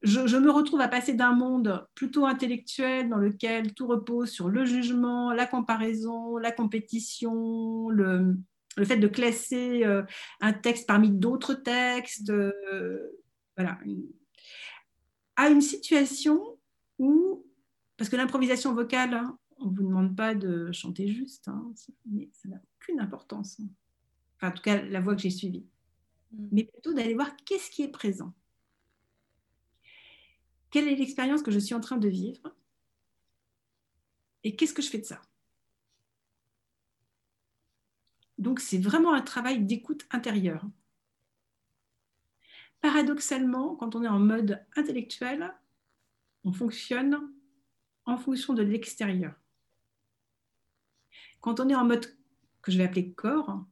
Je, 0.02 0.36
me 0.36 0.50
retrouve 0.50 0.80
à 0.80 0.88
passer 0.88 1.14
d'un 1.14 1.32
monde 1.32 1.84
plutôt 1.94 2.26
intellectuel 2.26 3.08
dans 3.08 3.16
lequel 3.16 3.74
tout 3.74 3.88
repose 3.88 4.30
sur 4.30 4.48
le 4.48 4.64
jugement, 4.64 5.32
la 5.32 5.46
comparaison, 5.46 6.36
la 6.36 6.52
compétition, 6.52 7.88
le, 7.88 8.36
le 8.76 8.84
fait 8.84 8.98
de 8.98 9.08
classer 9.08 9.82
euh, 9.84 10.02
un 10.40 10.52
texte 10.52 10.86
parmi 10.86 11.10
d'autres 11.10 11.54
textes, 11.54 12.30
euh, 12.30 12.52
voilà, 13.56 13.78
à 15.34 15.48
une 15.48 15.62
situation 15.62 16.40
où 16.98 17.45
parce 17.96 18.10
que 18.10 18.16
l'improvisation 18.16 18.74
vocale, 18.74 19.14
hein, 19.14 19.38
on 19.58 19.66
ne 19.66 19.76
vous 19.76 19.82
demande 19.82 20.16
pas 20.16 20.34
de 20.34 20.70
chanter 20.72 21.08
juste, 21.08 21.48
hein, 21.48 21.72
mais 22.06 22.28
ça 22.32 22.48
n'a 22.48 22.60
aucune 22.76 23.00
importance. 23.00 23.58
Hein. 23.60 23.68
Enfin, 24.36 24.48
en 24.48 24.54
tout 24.54 24.62
cas, 24.62 24.82
la 24.82 25.00
voix 25.00 25.14
que 25.14 25.22
j'ai 25.22 25.30
suivie. 25.30 25.66
Mm. 26.32 26.48
Mais 26.52 26.64
plutôt 26.64 26.92
d'aller 26.92 27.14
voir 27.14 27.34
qu'est-ce 27.36 27.70
qui 27.70 27.82
est 27.82 27.88
présent. 27.88 28.34
Quelle 30.70 30.88
est 30.88 30.96
l'expérience 30.96 31.42
que 31.42 31.50
je 31.50 31.58
suis 31.58 31.74
en 31.74 31.80
train 31.80 31.96
de 31.96 32.08
vivre 32.08 32.54
Et 34.44 34.56
qu'est-ce 34.56 34.74
que 34.74 34.82
je 34.82 34.90
fais 34.90 34.98
de 34.98 35.04
ça? 35.04 35.22
Donc, 38.36 38.60
c'est 38.60 38.78
vraiment 38.78 39.14
un 39.14 39.22
travail 39.22 39.64
d'écoute 39.64 40.06
intérieure. 40.10 40.66
Paradoxalement, 42.82 43.74
quand 43.76 43.94
on 43.94 44.02
est 44.02 44.08
en 44.08 44.18
mode 44.18 44.62
intellectuel, 44.76 45.54
on 46.44 46.52
fonctionne 46.52 47.32
en 48.06 48.16
fonction 48.16 48.54
de 48.54 48.62
l'extérieur. 48.62 49.34
Quand 51.40 51.60
on 51.60 51.68
est 51.68 51.74
en 51.74 51.84
mode 51.84 52.06
que 52.62 52.72
je 52.72 52.78
vais 52.78 52.84
appeler 52.84 53.12
corps, 53.12 53.64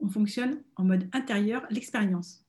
on 0.00 0.08
fonctionne 0.08 0.62
en 0.76 0.84
mode 0.84 1.08
intérieur, 1.12 1.66
l'expérience. 1.70 2.44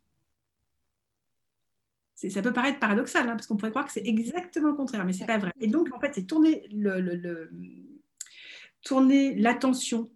Ça 2.15 2.41
peut 2.41 2.53
paraître 2.53 2.79
paradoxal, 2.79 3.29
hein, 3.29 3.35
parce 3.35 3.45
qu'on 3.45 3.57
pourrait 3.57 3.69
croire 3.69 3.85
que 3.85 3.91
c'est 3.91 4.05
exactement 4.05 4.69
le 4.69 4.73
contraire, 4.73 5.05
mais 5.05 5.13
ce 5.13 5.19
n'est 5.19 5.27
pas 5.27 5.37
vrai. 5.37 5.51
Et 5.59 5.67
donc, 5.67 5.93
en 5.93 5.99
fait, 5.99 6.13
c'est 6.15 6.25
tourner, 6.25 6.67
le, 6.71 7.49
tourner 8.81 9.35
l'attention, 9.35 10.09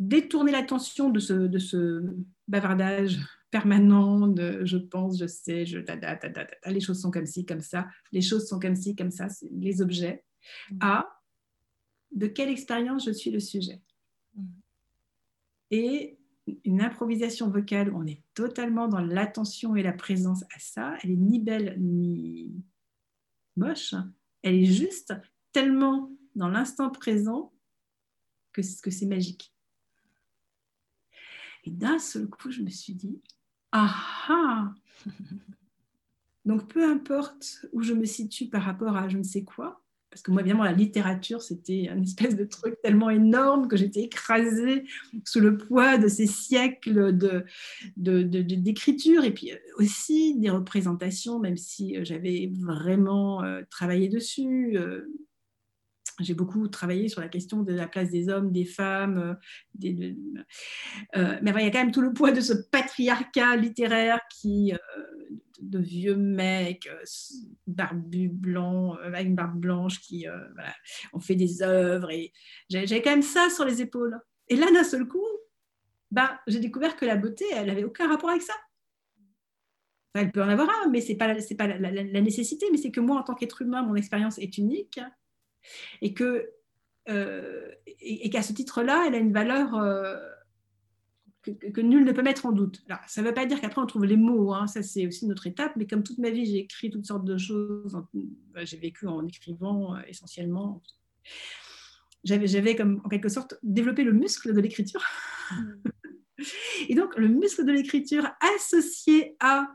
détourner 0.00 0.50
l'attention 0.50 1.10
de 1.10 1.20
ce, 1.20 1.32
de 1.32 1.58
ce 1.58 2.02
bavardage 2.48 3.20
permanent 3.54 4.26
de 4.26 4.64
je 4.64 4.76
pense, 4.76 5.16
je 5.16 5.28
sais, 5.28 5.64
je, 5.64 5.78
les 6.66 6.80
choses 6.80 7.00
sont 7.00 7.12
comme 7.12 7.24
ci, 7.24 7.46
comme 7.46 7.60
ça, 7.60 7.86
les 8.10 8.20
choses 8.20 8.48
sont 8.48 8.58
comme 8.58 8.74
ci, 8.74 8.96
comme 8.96 9.12
ça, 9.12 9.28
les 9.52 9.80
objets, 9.80 10.24
mm. 10.72 10.78
à 10.80 11.20
de 12.10 12.26
quelle 12.26 12.48
expérience 12.48 13.04
je 13.06 13.12
suis 13.12 13.30
le 13.30 13.38
sujet? 13.38 13.80
Mm. 14.34 14.46
Et 15.70 16.18
une 16.64 16.82
improvisation 16.82 17.48
vocale 17.48 17.94
où 17.94 17.98
on 17.98 18.06
est 18.06 18.24
totalement 18.34 18.88
dans 18.88 19.00
l'attention 19.00 19.76
et 19.76 19.84
la 19.84 19.92
présence 19.92 20.42
à 20.52 20.58
ça, 20.58 20.96
elle 21.04 21.12
est 21.12 21.16
ni 21.16 21.38
belle 21.38 21.76
ni 21.78 22.60
moche, 23.56 23.94
elle 24.42 24.56
est 24.56 24.64
juste 24.64 25.14
tellement 25.52 26.10
dans 26.34 26.48
l'instant 26.48 26.90
présent 26.90 27.52
que, 28.52 28.62
que 28.82 28.90
c'est 28.90 29.06
magique. 29.06 29.54
Et 31.62 31.70
d'un 31.70 32.00
seul 32.00 32.28
coup, 32.28 32.50
je 32.50 32.62
me 32.62 32.68
suis 32.68 32.94
dit, 32.94 33.22
ah 33.74 34.72
Donc 36.44 36.68
peu 36.68 36.84
importe 36.84 37.66
où 37.72 37.82
je 37.82 37.92
me 37.92 38.04
situe 38.04 38.46
par 38.46 38.62
rapport 38.62 38.96
à 38.96 39.08
je 39.08 39.18
ne 39.18 39.22
sais 39.22 39.44
quoi, 39.44 39.84
parce 40.14 40.22
que 40.22 40.30
moi, 40.30 40.42
évidemment, 40.42 40.62
la 40.62 40.70
littérature, 40.70 41.42
c'était 41.42 41.88
un 41.90 42.00
espèce 42.00 42.36
de 42.36 42.44
truc 42.44 42.80
tellement 42.84 43.10
énorme 43.10 43.66
que 43.66 43.76
j'étais 43.76 44.02
écrasée 44.02 44.84
sous 45.24 45.40
le 45.40 45.56
poids 45.56 45.98
de 45.98 46.06
ces 46.06 46.28
siècles 46.28 47.12
d'écriture 47.96 49.22
de, 49.22 49.26
de, 49.26 49.26
et 49.26 49.34
puis 49.34 49.50
euh, 49.50 49.56
aussi 49.78 50.38
des 50.38 50.50
représentations, 50.50 51.40
même 51.40 51.56
si 51.56 51.96
euh, 51.96 52.04
j'avais 52.04 52.52
vraiment 52.60 53.42
euh, 53.42 53.62
travaillé 53.70 54.08
dessus. 54.08 54.78
J'ai 56.20 56.34
beaucoup 56.34 56.68
travaillé 56.68 57.08
sur 57.08 57.20
la 57.20 57.28
question 57.28 57.62
de 57.62 57.72
la 57.72 57.88
place 57.88 58.10
des 58.10 58.28
hommes, 58.28 58.52
des 58.52 58.64
femmes. 58.64 59.36
Des, 59.74 60.16
mais 61.14 61.52
il 61.56 61.64
y 61.64 61.66
a 61.66 61.70
quand 61.70 61.78
même 61.78 61.92
tout 61.92 62.00
le 62.00 62.12
poids 62.12 62.30
de 62.30 62.40
ce 62.40 62.52
patriarcat 62.70 63.56
littéraire 63.56 64.20
qui 64.30 64.72
de 65.60 65.78
vieux 65.78 66.16
mecs, 66.16 66.86
euh, 66.86 67.04
barbus 67.66 68.28
blancs, 68.28 68.98
euh, 69.00 69.08
avec 69.08 69.26
une 69.26 69.34
barbe 69.34 69.58
blanche, 69.58 70.00
qui 70.00 70.28
euh, 70.28 70.38
ont 71.12 71.20
fait 71.20 71.34
des 71.34 71.62
œuvres. 71.62 72.10
Et 72.10 72.32
j'avais 72.68 73.02
quand 73.02 73.10
même 73.10 73.22
ça 73.22 73.48
sur 73.50 73.64
les 73.64 73.80
épaules. 73.80 74.18
Et 74.48 74.56
là, 74.56 74.70
d'un 74.72 74.84
seul 74.84 75.06
coup, 75.06 75.26
bah, 76.10 76.40
j'ai 76.46 76.60
découvert 76.60 76.96
que 76.96 77.04
la 77.04 77.16
beauté, 77.16 77.44
elle 77.52 77.66
n'avait 77.66 77.84
aucun 77.84 78.08
rapport 78.08 78.30
avec 78.30 78.42
ça. 78.42 78.54
Elle 80.14 80.30
peut 80.30 80.42
en 80.42 80.48
avoir 80.48 80.68
un, 80.70 80.90
mais 80.90 81.00
ce 81.00 81.08
n'est 81.08 81.16
pas 81.16 81.34
la, 81.34 82.20
nécessité, 82.20 82.66
mais 82.70 82.78
c'est 82.78 82.92
que 82.92 83.00
moi, 83.00 83.18
en 83.18 83.24
tant 83.24 83.34
qu'être 83.34 83.62
humain, 83.62 83.82
mon 83.82 83.96
expérience 83.96 84.38
est 84.38 84.58
unique 84.58 85.00
et 86.00 86.14
que 86.14 86.50
et, 87.06 88.30
qu'à 88.30 88.42
ce 88.42 88.52
titre-là, 88.54 89.04
elle 89.06 89.14
a 89.14 89.18
une 89.18 89.32
valeur 89.32 89.74
que, 91.44 91.80
nul 91.80 92.04
ne 92.04 92.12
peut 92.12 92.22
mettre 92.22 92.46
en 92.46 92.52
doute. 92.52 92.82
Alors, 92.88 93.00
ça 93.06 93.22
ne 93.22 93.26
veut 93.26 93.34
pas 93.34 93.46
dire 93.46 93.60
qu'après 93.60 93.80
on 93.80 93.86
trouve 93.86 94.04
les 94.04 94.16
mots, 94.16 94.54
hein. 94.54 94.66
ça 94.66 94.82
c'est 94.82 95.06
aussi 95.06 95.26
notre 95.26 95.46
étape, 95.46 95.72
mais 95.76 95.86
comme 95.86 96.02
toute 96.02 96.18
ma 96.18 96.30
vie 96.30 96.46
j'ai 96.46 96.58
écrit 96.58 96.90
toutes 96.90 97.06
sortes 97.06 97.24
de 97.24 97.36
choses, 97.36 97.96
bah, 98.52 98.64
j'ai 98.64 98.78
vécu 98.78 99.06
en 99.06 99.26
écrivant 99.26 99.94
euh, 99.94 100.00
essentiellement. 100.06 100.82
J'avais 102.24 102.74
comme 102.74 103.02
en 103.04 103.08
quelque 103.08 103.28
sorte 103.28 103.56
développé 103.62 104.02
le 104.02 104.12
muscle 104.12 104.54
de 104.54 104.60
l'écriture. 104.60 105.04
Mm. 105.50 105.82
Et 106.88 106.94
donc 106.94 107.16
le 107.16 107.28
muscle 107.28 107.64
de 107.64 107.72
l'écriture 107.72 108.28
associé 108.56 109.36
à... 109.40 109.68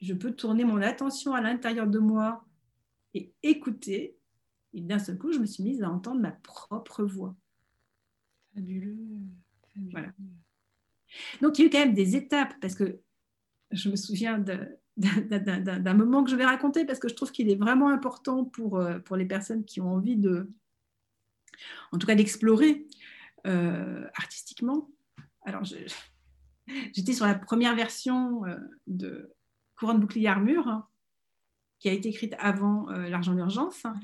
Je 0.00 0.14
peux 0.14 0.32
tourner 0.32 0.64
mon 0.64 0.80
attention 0.80 1.34
à 1.34 1.40
l'intérieur 1.40 1.86
de 1.86 1.98
moi 1.98 2.44
et 3.14 3.32
écouter. 3.42 4.16
Et 4.72 4.80
d'un 4.80 4.98
seul 4.98 5.18
coup, 5.18 5.32
je 5.32 5.38
me 5.38 5.46
suis 5.46 5.62
mise 5.62 5.82
à 5.82 5.90
entendre 5.90 6.20
ma 6.20 6.32
propre 6.32 7.04
voix. 7.04 7.34
Fabuleux. 8.54 8.96
Voilà. 9.90 10.12
Donc, 11.40 11.58
il 11.58 11.62
y 11.62 11.64
a 11.64 11.66
eu 11.66 11.70
quand 11.70 11.78
même 11.78 11.94
des 11.94 12.16
étapes, 12.16 12.54
parce 12.60 12.74
que 12.74 13.00
je 13.72 13.90
me 13.90 13.96
souviens 13.96 14.38
d'un 14.96 15.94
moment 15.94 16.24
que 16.24 16.30
je 16.30 16.36
vais 16.36 16.44
raconter, 16.44 16.84
parce 16.84 16.98
que 16.98 17.08
je 17.08 17.14
trouve 17.14 17.32
qu'il 17.32 17.50
est 17.50 17.56
vraiment 17.56 17.88
important 17.88 18.44
pour, 18.44 18.78
euh, 18.78 18.98
pour 19.00 19.16
les 19.16 19.26
personnes 19.26 19.64
qui 19.64 19.80
ont 19.80 19.92
envie 19.92 20.16
de, 20.16 20.50
en 21.92 21.98
tout 21.98 22.06
cas, 22.06 22.14
d'explorer 22.14 22.86
euh, 23.46 24.06
artistiquement. 24.14 24.88
Alors, 25.42 25.64
j'étais 26.94 27.12
sur 27.12 27.26
la 27.26 27.34
première 27.34 27.74
version 27.74 28.44
euh, 28.46 28.56
de 28.86 29.32
Courant 29.80 29.94
de 29.94 30.00
bouclier 30.00 30.28
armure, 30.28 30.68
hein, 30.68 30.86
qui 31.80 31.88
a 31.88 31.92
été 31.92 32.10
écrite 32.10 32.36
avant 32.38 32.88
L'argent 32.90 33.34
d'urgence. 33.34 33.80
Ah 33.84 33.94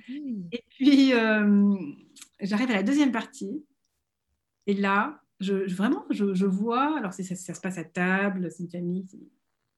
Et 0.50 0.64
puis, 0.70 1.10
j'arrive 2.40 2.70
à 2.70 2.74
la 2.74 2.82
deuxième 2.82 3.12
partie, 3.12 3.62
et 4.66 4.74
là, 4.74 5.20
je, 5.40 5.54
vraiment, 5.74 6.04
je, 6.10 6.46
vois, 6.46 6.96
alors 6.98 7.12
ça, 7.12 7.22
ça, 7.22 7.54
se 7.54 7.60
passe 7.60 7.78
à 7.78 7.84
table, 7.84 8.50
c'est 8.50 8.62
une 8.62 8.70
famille, 8.70 9.04
c'est 9.08 9.18
une 9.18 9.28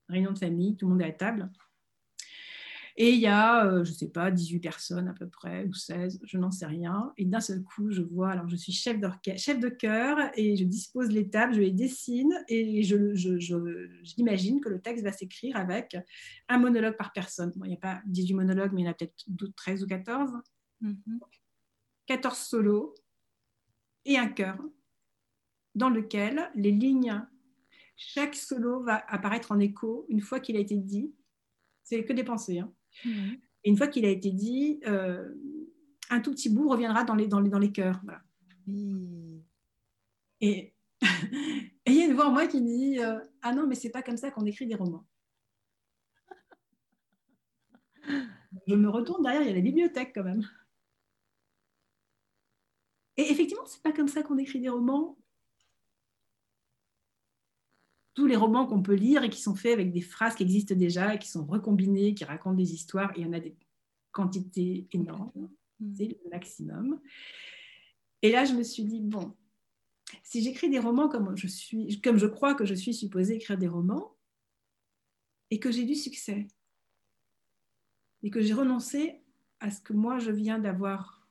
réunion 0.08 0.32
de 0.32 0.38
famille, 0.38 0.76
tout 0.76 0.87
le 0.87 0.92
monde 0.92 1.02
est 1.02 1.06
à 1.06 1.12
table. 1.12 1.50
Et 3.00 3.12
il 3.12 3.20
y 3.20 3.28
a, 3.28 3.64
euh, 3.64 3.84
je 3.84 3.92
ne 3.92 3.94
sais 3.94 4.08
pas, 4.08 4.32
18 4.32 4.58
personnes 4.58 5.06
à 5.06 5.12
peu 5.12 5.28
près, 5.28 5.64
ou 5.66 5.72
16, 5.72 6.18
je 6.24 6.37
n'en 6.37 6.50
sais 6.50 6.66
rien. 6.66 7.12
Et 7.16 7.24
d'un 7.24 7.38
seul 7.38 7.62
coup, 7.62 7.92
je 7.92 8.02
vois, 8.02 8.30
alors 8.30 8.48
je 8.48 8.56
suis 8.56 8.72
chef, 8.72 8.96
chef 9.37 9.61
de 9.61 9.68
chœur, 9.68 10.18
et 10.34 10.56
je 10.56 10.64
dispose 10.64 11.08
les 11.11 11.30
tables, 11.30 11.54
je 11.54 11.61
les 11.61 11.70
dessine, 11.70 12.34
et 12.48 12.82
je, 12.82 13.14
j'imagine 14.02 14.61
que 14.61 14.68
le 14.68 14.80
texte 14.80 15.04
va 15.04 15.12
s'écrire 15.12 15.56
avec 15.56 15.96
un 16.48 16.58
monologue 16.58 16.96
par 16.96 17.12
personne. 17.12 17.52
il 17.62 17.68
n'y 17.68 17.74
a 17.74 17.76
pas 17.76 18.02
18 18.06 18.34
monologues, 18.34 18.72
mais 18.72 18.82
il 18.82 18.84
y 18.87 18.88
en 18.88 18.90
a 18.90 18.94
peut-être 18.94 19.14
13 19.54 19.84
ou 19.84 19.87
14. 19.87 20.32
14 22.08 22.37
mm-hmm. 22.37 22.48
solos 22.48 22.96
et 24.06 24.18
un 24.18 24.26
chœur 24.26 24.58
dans 25.76 25.90
lequel 25.90 26.50
les 26.56 26.72
lignes, 26.72 27.24
chaque 27.96 28.34
solo 28.34 28.82
va 28.82 29.04
apparaître 29.06 29.52
en 29.52 29.61
écho 29.61 30.04
une 30.08 30.20
fois 30.20 30.40
qu'il 30.40 30.56
a 30.56 30.61
été 30.61 30.76
dit. 30.76 31.14
C'est 31.84 32.04
que 32.04 32.12
des 32.12 32.24
pensées. 32.24 32.58
Hein. 32.58 32.72
Et 33.04 33.70
une 33.70 33.76
fois 33.76 33.88
qu'il 33.88 34.04
a 34.04 34.11
été 34.11 34.30
dit, 34.30 34.80
euh, 34.87 35.34
un 36.11 36.20
tout 36.20 36.30
petit 36.32 36.48
bout 36.48 36.68
reviendra 36.68 37.04
dans 37.04 37.14
les, 37.14 37.26
dans 37.26 37.40
les, 37.40 37.50
dans 37.50 37.58
les 37.58 37.72
cœurs. 37.72 38.00
Et 40.40 40.74
il 41.87 41.94
y 41.94 42.02
a 42.02 42.04
une 42.04 42.14
voix 42.14 42.26
en 42.26 42.32
moi 42.32 42.46
qui 42.46 42.61
dit 42.61 43.00
euh, 43.00 43.18
Ah 43.42 43.54
non, 43.54 43.66
mais 43.66 43.74
c'est 43.74 43.90
pas 43.90 44.02
comme 44.02 44.16
ça 44.16 44.30
qu'on 44.30 44.44
écrit 44.46 44.66
des 44.66 44.74
romans. 44.74 45.06
Je 48.66 48.74
me 48.74 48.88
retourne 48.88 49.22
derrière, 49.22 49.42
il 49.42 49.48
y 49.48 49.50
a 49.50 49.54
la 49.54 49.61
bibliothèque 49.61 50.12
quand 50.14 50.24
même. 50.24 50.48
Et 53.16 53.30
effectivement, 53.30 53.66
c'est 53.66 53.82
pas 53.82 53.92
comme 53.92 54.08
ça 54.08 54.22
qu'on 54.22 54.38
écrit 54.38 54.61
des 54.61 54.68
romans 54.68 55.18
tous 58.18 58.26
les 58.26 58.35
romans 58.35 58.66
qu'on 58.66 58.83
peut 58.83 58.96
lire 58.96 59.22
et 59.22 59.31
qui 59.31 59.40
sont 59.40 59.54
faits 59.54 59.72
avec 59.72 59.92
des 59.92 60.00
phrases 60.00 60.35
qui 60.35 60.42
existent 60.42 60.74
déjà 60.74 61.16
qui 61.18 61.28
sont 61.28 61.46
recombinées, 61.46 62.14
qui 62.16 62.24
racontent 62.24 62.57
des 62.57 62.74
histoires, 62.74 63.12
et 63.12 63.20
il 63.20 63.26
y 63.26 63.28
en 63.28 63.33
a 63.33 63.38
des 63.38 63.54
quantités 64.11 64.88
énormes, 64.90 65.48
mm. 65.78 65.94
c'est 65.94 66.09
le 66.09 66.28
maximum. 66.28 67.00
Et 68.22 68.33
là, 68.33 68.44
je 68.44 68.54
me 68.54 68.64
suis 68.64 68.83
dit, 68.83 69.00
bon, 69.00 69.37
si 70.24 70.42
j'écris 70.42 70.68
des 70.68 70.81
romans 70.81 71.09
comme 71.09 71.37
je, 71.37 71.46
suis, 71.46 72.00
comme 72.00 72.16
je 72.16 72.26
crois 72.26 72.54
que 72.54 72.64
je 72.64 72.74
suis 72.74 72.92
supposée 72.92 73.37
écrire 73.37 73.57
des 73.57 73.68
romans, 73.68 74.16
et 75.52 75.61
que 75.61 75.70
j'ai 75.70 75.85
du 75.85 75.94
succès, 75.94 76.48
et 78.24 78.31
que 78.31 78.40
j'ai 78.40 78.52
renoncé 78.52 79.22
à 79.61 79.70
ce 79.70 79.81
que 79.81 79.92
moi 79.92 80.18
je 80.18 80.33
viens 80.33 80.59
d'avoir 80.59 81.24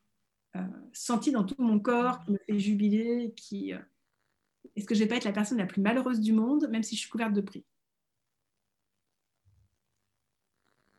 euh, 0.55 0.61
senti 0.93 1.33
dans 1.33 1.43
tout 1.43 1.61
mon 1.61 1.81
corps, 1.81 2.23
qui 2.23 2.31
me 2.31 2.37
fait 2.37 2.59
jubiler, 2.59 3.33
qui, 3.35 3.73
euh, 3.73 3.79
est-ce 4.77 4.85
que 4.85 4.93
je 4.93 4.99
vais 4.99 5.07
pas 5.07 5.15
être 5.15 5.25
la 5.25 5.33
personne 5.33 5.57
la 5.57 5.65
plus 5.65 5.81
malheureuse 5.81 6.19
du 6.19 6.33
monde, 6.33 6.67
même 6.69 6.83
si 6.83 6.95
je 6.95 7.01
suis 7.01 7.09
couverte 7.09 7.33
de 7.33 7.41
prix? 7.41 7.65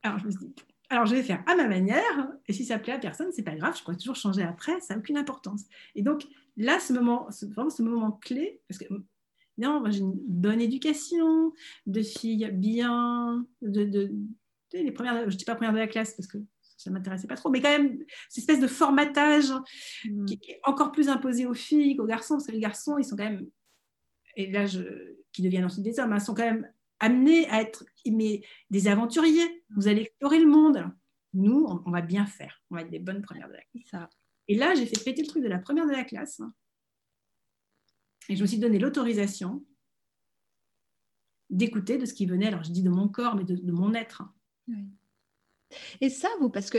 Alors 0.02 0.18
je 0.18 0.26
me 0.26 0.30
suis 0.32 0.40
dit, 0.40 0.54
alors 0.90 1.06
je 1.06 1.14
vais 1.14 1.22
faire 1.22 1.44
à 1.46 1.54
ma 1.54 1.68
manière, 1.68 2.32
et 2.46 2.52
si 2.52 2.64
ça 2.64 2.78
plaît 2.78 2.94
à 2.94 2.98
personne, 2.98 3.30
c'est 3.32 3.42
pas 3.44 3.54
grave, 3.54 3.76
je 3.78 3.82
pourrais 3.84 3.96
toujours 3.96 4.16
changer 4.16 4.42
après, 4.42 4.80
ça 4.80 4.94
n'a 4.94 5.00
aucune 5.00 5.16
importance. 5.16 5.64
Et 5.94 6.02
donc 6.02 6.26
là, 6.56 6.80
ce 6.80 6.92
moment, 6.92 7.30
ce, 7.30 7.46
vraiment 7.46 7.70
ce 7.70 7.82
moment 7.82 8.12
clé, 8.12 8.60
parce 8.68 8.78
que 8.78 8.86
non, 9.58 9.82
j'ai 9.88 10.00
une 10.00 10.18
bonne 10.26 10.60
éducation, 10.60 11.52
de 11.86 12.02
filles 12.02 12.50
bien, 12.52 13.46
de, 13.62 14.12
les 14.72 14.92
premières, 14.92 15.30
je 15.30 15.34
ne 15.34 15.38
dis 15.38 15.44
pas 15.44 15.54
première 15.54 15.72
de 15.72 15.78
la 15.78 15.88
classe 15.88 16.14
parce 16.14 16.26
que 16.26 16.38
ça 16.76 16.90
ne 16.90 16.94
m'intéressait 16.94 17.26
pas 17.26 17.36
trop, 17.36 17.50
mais 17.50 17.60
quand 17.60 17.70
même, 17.70 17.98
cette 18.28 18.38
espèce 18.38 18.60
de 18.60 18.66
formatage 18.66 19.50
mmh. 20.04 20.24
qui, 20.26 20.40
est 20.48 20.60
encore 20.64 20.90
plus 20.92 21.08
imposé 21.08 21.46
aux 21.46 21.54
filles 21.54 21.96
qu'aux 21.96 22.06
garçons, 22.06 22.34
parce 22.34 22.46
que 22.46 22.52
les 22.52 22.60
garçons, 22.60 22.98
ils 22.98 23.04
sont 23.04 23.16
quand 23.16 23.24
même 23.24 23.46
et 24.38 24.46
là, 24.46 24.66
qui 25.32 25.42
deviennent 25.42 25.64
ensuite 25.64 25.84
des 25.84 25.98
hommes, 25.98 26.12
hein, 26.12 26.20
sont 26.20 26.32
quand 26.32 26.44
même 26.44 26.72
amenés 27.00 27.48
à 27.48 27.60
être 27.60 27.84
mais, 28.06 28.42
des 28.70 28.86
aventuriers. 28.86 29.64
Vous 29.76 29.88
allez 29.88 30.02
explorer 30.02 30.38
le 30.38 30.46
monde. 30.46 30.84
nous, 31.34 31.66
on, 31.84 31.90
va 31.90 32.00
bien 32.00 32.24
faire. 32.24 32.62
On 32.70 32.76
va 32.76 32.82
être 32.82 32.90
des 32.90 33.00
bonnes 33.00 33.20
premières 33.20 33.48
de 33.48 33.54
la 33.54 33.62
classe. 33.62 33.88
Ça. 33.90 34.08
Et 34.46 34.54
là, 34.54 34.74
j'ai 34.74 34.86
fait 34.86 35.02
péter 35.04 35.22
le 35.22 35.28
truc 35.28 35.42
de 35.42 35.48
la 35.48 35.58
première 35.58 35.86
de 35.86 35.92
la 35.92 36.04
classe. 36.04 36.40
Et 38.28 38.36
je 38.36 38.42
me 38.42 38.46
suis 38.46 38.58
donné 38.58 38.78
l'autorisation 38.78 39.64
d'écouter 41.50 41.98
de 41.98 42.06
ce 42.06 42.14
qui 42.14 42.26
venait. 42.26 42.46
Alors, 42.46 42.62
je 42.62 42.70
dis 42.70 42.82
de 42.82 42.90
mon 42.90 43.08
corps, 43.08 43.34
mais 43.34 43.44
de, 43.44 43.72
mon 43.72 43.92
être. 43.92 44.22
Et 46.00 46.10
ça, 46.10 46.28
vous, 46.40 46.48
parce 46.48 46.70
que 46.70 46.78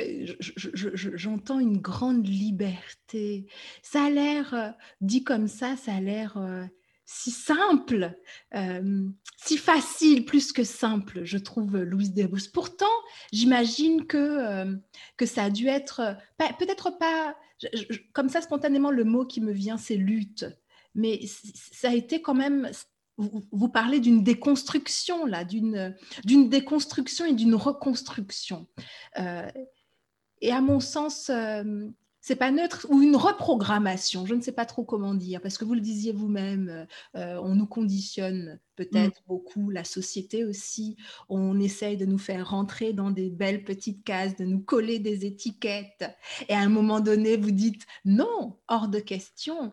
j'entends 0.95 1.59
une 1.59 1.79
grande 1.79 2.25
liberté. 2.25 3.47
Ça 3.83 4.05
a 4.05 4.09
l'air, 4.09 4.53
euh, 4.53 4.69
dit 5.01 5.23
comme 5.23 5.47
ça, 5.47 5.75
ça 5.75 5.93
a 5.95 5.99
l'air 5.99 6.37
euh, 6.37 6.65
si 7.11 7.31
simple, 7.31 8.15
euh, 8.53 9.07
si 9.35 9.57
facile, 9.57 10.25
plus 10.25 10.53
que 10.53 10.63
simple, 10.63 11.21
je 11.23 11.39
trouve, 11.39 11.77
Louise 11.77 12.13
Desbous. 12.13 12.51
Pourtant, 12.53 12.85
j'imagine 13.33 14.05
que, 14.05 14.77
que 15.17 15.25
ça 15.25 15.45
a 15.45 15.49
dû 15.49 15.67
être, 15.67 16.15
peut-être 16.37 16.99
pas, 16.99 17.35
comme 18.13 18.29
ça 18.29 18.41
spontanément, 18.41 18.91
le 18.91 19.05
mot 19.05 19.25
qui 19.25 19.41
me 19.41 19.51
vient, 19.51 19.77
c'est 19.77 19.95
lutte. 19.95 20.45
Mais 20.93 21.19
ça 21.71 21.89
a 21.89 21.95
été 21.95 22.21
quand 22.21 22.35
même 22.35 22.69
vous, 23.51 23.69
parlez 23.69 23.99
d'une 23.99 24.23
déconstruction, 24.23 25.25
là, 25.25 25.43
d'une, 25.43 25.95
déconstruction 26.25 27.25
et 27.25 27.33
d'une 27.33 27.55
reconstruction. 27.55 28.67
Euh, 29.17 29.49
et 30.41 30.51
à 30.51 30.61
mon 30.61 30.79
sens, 30.79 31.29
euh, 31.29 31.89
c'est 32.29 32.35
pas 32.35 32.51
neutre, 32.51 32.85
ou 32.91 33.01
une 33.01 33.15
reprogrammation, 33.15 34.27
je 34.27 34.35
ne 34.35 34.41
sais 34.41 34.51
pas 34.51 34.67
trop 34.67 34.83
comment 34.83 35.15
dire, 35.15 35.41
parce 35.41 35.57
que 35.57 35.65
vous 35.65 35.73
le 35.73 35.81
disiez 35.81 36.11
vous-même, 36.11 36.85
euh, 37.15 37.39
on 37.41 37.55
nous 37.55 37.65
conditionne 37.65 38.59
peut-être 38.75 39.21
mm. 39.21 39.27
beaucoup, 39.27 39.71
la 39.71 39.83
société 39.83 40.45
aussi, 40.45 40.95
on 41.27 41.59
essaye 41.59 41.97
de 41.97 42.05
nous 42.05 42.19
faire 42.19 42.51
rentrer 42.51 42.93
dans 42.93 43.09
des 43.09 43.31
belles 43.31 43.63
petites 43.63 44.03
cases, 44.03 44.35
de 44.35 44.45
nous 44.45 44.59
coller 44.59 44.99
des 44.99 45.25
étiquettes, 45.25 46.05
et 46.47 46.53
à 46.53 46.59
un 46.59 46.69
moment 46.69 46.99
donné, 46.99 47.35
vous 47.35 47.49
dites 47.49 47.87
non, 48.05 48.59
hors 48.67 48.89
de 48.89 48.99
question 48.99 49.71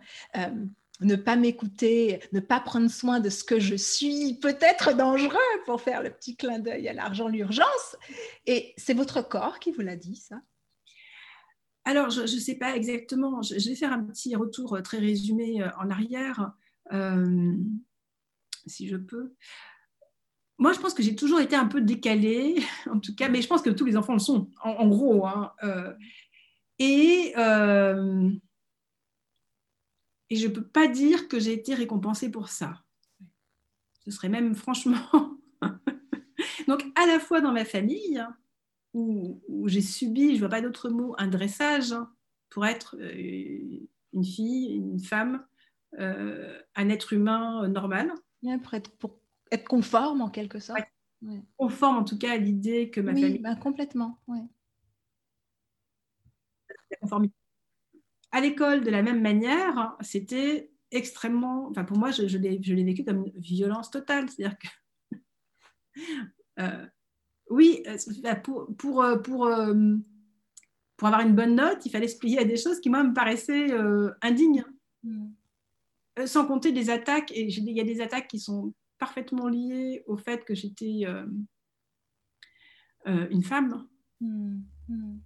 ne 1.01 1.14
pas 1.14 1.37
m'écouter, 1.37 2.21
ne 2.33 2.40
pas 2.40 2.59
prendre 2.59 2.90
soin 2.90 3.21
de 3.21 3.29
ce 3.29 3.45
que 3.45 3.61
je 3.61 3.75
suis, 3.75 4.38
peut-être 4.40 4.97
dangereux 4.97 5.37
pour 5.66 5.83
faire 5.83 6.03
le 6.03 6.09
petit 6.09 6.37
clin 6.37 6.59
d'œil 6.59 6.88
à 6.88 6.95
l'argent, 6.95 7.29
l'urgence. 7.29 7.97
Et 8.47 8.73
c'est 8.79 8.95
votre 8.95 9.21
corps 9.21 9.59
qui 9.59 9.73
vous 9.73 9.83
l'a 9.83 9.97
dit, 9.97 10.16
ça 10.16 10.37
Alors, 11.87 12.11
je 12.11 12.22
ne 12.22 12.27
sais 12.27 12.57
pas 12.57 12.77
exactement. 12.77 13.42
Je, 13.42 13.55
vais 13.55 13.77
faire 13.77 13.92
un 13.92 14.03
petit 14.03 14.35
retour 14.35 14.75
euh, 14.75 14.83
très 14.83 14.99
résumé 14.99 15.62
euh, 15.62 15.70
en 15.79 15.88
arrière, 15.88 16.53
euh, 16.92 17.55
si 18.66 18.88
je 18.88 18.96
peux. 18.96 19.33
Moi, 20.59 20.72
je 20.72 20.81
pense 20.81 20.94
que 20.94 21.03
j'ai 21.05 21.14
toujours 21.14 21.38
été 21.40 21.55
un 21.55 21.66
peu 21.66 21.81
décalée, 21.81 22.57
en 22.90 22.99
tout 22.99 23.14
cas, 23.14 23.29
mais 23.29 23.40
je 23.40 23.46
pense 23.46 23.62
que 23.62 23.70
tous 23.70 23.85
les 23.85 23.96
enfants 23.96 24.14
le 24.14 24.18
sont, 24.18 24.51
en, 24.62 24.88
gros. 24.88 25.27
Hein, 25.27 25.55
et 26.81 27.33
et 30.29 30.35
je 30.35 30.49
ne 30.49 30.53
peux 30.53 30.66
pas 30.66 30.88
dire 30.88 31.29
que 31.29 31.38
j'ai 31.38 31.53
été 31.53 31.72
récompensée 31.72 32.33
pour 32.33 32.49
ça. 32.49 32.83
Ce 34.05 34.11
serait 34.11 34.29
même 34.29 34.55
franchement... 34.57 35.38
Donc, 36.66 36.85
à 36.96 37.07
la 37.07 37.20
fois 37.20 37.40
dans 37.40 37.53
ma 37.53 37.64
famille, 37.64 38.20
où, 38.97 39.69
j'ai 39.69 39.83
subi, 39.83 40.31
je 40.31 40.35
ne 40.35 40.39
vois 40.41 40.49
pas 40.49 40.61
d'autre 40.61 40.89
mot, 40.89 41.15
un 41.19 41.29
dressage 41.29 41.95
pour 42.49 42.67
être 42.67 42.97
euh, 42.99 43.87
une 44.13 44.25
fille, 44.25 44.75
une 44.75 45.01
femme, 45.01 45.45
euh, 45.99 46.59
un 46.75 46.89
être 46.89 47.13
humain 47.13 47.69
normal. 47.69 48.13
pour, 48.63 48.75
être, 48.75 48.91
pour 48.97 49.19
être 49.51 49.69
conforme 49.69 50.23
en 50.23 50.31
quelque 50.31 50.59
sorte. 50.59 50.81
Conforme 51.57 51.97
en 51.97 52.05
tout 52.05 52.19
cas 52.19 52.33
à 52.33 52.37
l'idée 52.37 52.91
que 52.91 53.01
ma 53.01 53.13
famille. 53.13 53.39
Bah, 53.39 53.57
complètement. 53.57 54.19
Conformité 57.01 57.35
à 58.37 58.41
l'école, 58.41 58.85
de 58.85 58.91
la 58.91 59.03
même 59.03 59.23
manière, 59.23 59.97
c'était 60.01 60.71
extrêmement. 60.91 61.69
Enfin, 61.69 61.85
pour 61.85 61.97
moi, 61.97 62.11
je, 62.11 62.29
je 62.29 62.37
l'ai 62.39 62.85
vécu 62.85 63.05
comme 63.05 63.25
une 63.27 63.41
violence 63.41 63.91
totale. 63.91 64.29
C'est-à-dire 64.29 64.59
que. 64.59 64.69
Euh, 66.59 66.87
oui, 67.51 67.83
euh, 67.87 68.35
pour, 68.43 68.67
pour, 68.77 69.03
euh, 69.03 69.17
pour, 69.17 69.49
pour, 70.97 71.09
avoir 71.09 71.21
une 71.23 71.35
bonne 71.35 71.55
note, 71.57 71.85
il 71.85 71.91
fallait 71.91 72.09
se 72.09 72.19
plier 72.19 72.39
à 72.39 72.45
des 72.45 72.57
choses 72.57 72.81
qui, 72.81 72.91
moi, 72.91 73.05
me 73.05 73.15
paraissaient 73.15 73.73
indignes. 74.23 74.65
Mm. 75.03 75.29
Sans 76.25 76.47
compter 76.47 76.73
des 76.73 76.89
attaques. 76.89 77.31
Et 77.33 77.47
il 77.47 77.71
y 77.73 77.81
a 77.81 77.85
des 77.85 78.01
attaques 78.01 78.29
qui 78.29 78.41
sont 78.41 78.73
parfaitement 78.99 79.49
liées 79.49 80.03
au 80.07 80.17
fait 80.17 80.45
que 80.45 80.55
j'étais 80.55 81.05
une 83.07 83.43
femme. 83.43 83.87
Mm. 84.21 84.61
Mm 84.89 85.19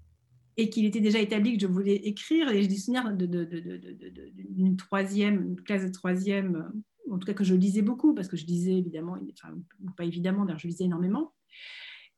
et 0.61 0.69
qu'il 0.69 0.85
était 0.85 1.01
déjà 1.01 1.19
établi 1.19 1.57
que 1.57 1.63
je 1.63 1.67
voulais 1.67 1.97
écrire. 1.97 2.51
Et 2.51 2.63
j'ai 2.63 2.69
des 2.69 2.77
souvenirs 2.77 3.11
d'une 3.17 4.77
troisième, 4.77 5.43
une 5.43 5.61
classe 5.61 5.85
de 5.85 5.91
troisième, 5.91 6.71
en 7.11 7.19
tout 7.19 7.27
cas 7.27 7.35
que 7.35 7.45
je 7.45 7.55
lisais 7.55 7.83
beaucoup, 7.83 8.15
parce 8.15 8.29
que 8.29 8.37
je 8.37 8.45
lisais 8.47 8.77
évidemment, 8.77 9.17
enfin, 9.33 9.55
pas 9.97 10.05
évidemment, 10.05 10.45
d'ailleurs 10.45 10.59
je 10.59 10.69
lisais 10.69 10.85
énormément. 10.85 11.33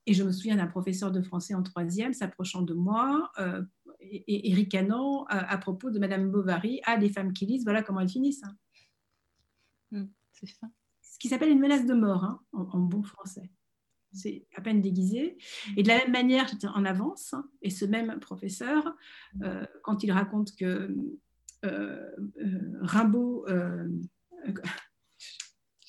Et 0.07 0.15
je 0.15 0.25
me 0.25 0.33
souviens 0.33 0.57
d'un 0.57 0.67
professeur 0.67 1.12
de 1.12 1.23
français 1.23 1.55
en 1.55 1.62
troisième 1.62 2.12
s'approchant 2.12 2.62
de 2.62 2.75
moi 2.75 3.31
euh, 3.38 3.62
et, 4.01 4.51
et, 4.51 4.55
ricanant 4.55 5.25
à, 5.29 5.57
propos 5.59 5.91
de 5.91 5.99
Madame 5.99 6.31
Bovary. 6.31 6.81
Ah, 6.85 6.97
les 6.97 7.09
femmes 7.09 7.33
qui 7.33 7.47
lisent, 7.47 7.65
voilà 7.65 7.83
comment 7.83 8.01
elles 8.01 8.09
finissent. 8.09 8.43
Hein. 8.43 8.57
Mmh, 9.93 10.05
c'est. 10.33 10.47
Ce 11.03 11.19
qui 11.19 11.29
s'appelle 11.29 11.51
une 11.51 11.61
menace 11.61 11.87
de 11.87 11.95
mort 11.95 12.25
hein, 12.25 12.41
en, 12.53 12.81
bon 12.81 13.03
français 13.03 13.51
c'est 14.15 14.47
à 14.55 14.61
peine 14.61 14.83
déguisé. 14.83 15.38
Et 15.77 15.83
de 15.83 15.88
la 15.88 15.97
même 15.97 16.12
manière, 16.12 16.47
j'étais 16.47 16.67
en 16.67 16.85
avance. 16.85 17.35
Et 17.62 17.71
ce 17.71 17.85
même 17.85 18.21
professeur, 18.21 18.95
euh, 19.43 19.65
quand 19.83 20.03
il 20.05 20.12
raconte 20.12 20.55
que 20.55 20.95
euh, 21.65 22.11
euh, 22.38 22.79
Rimbaud, 22.83 23.47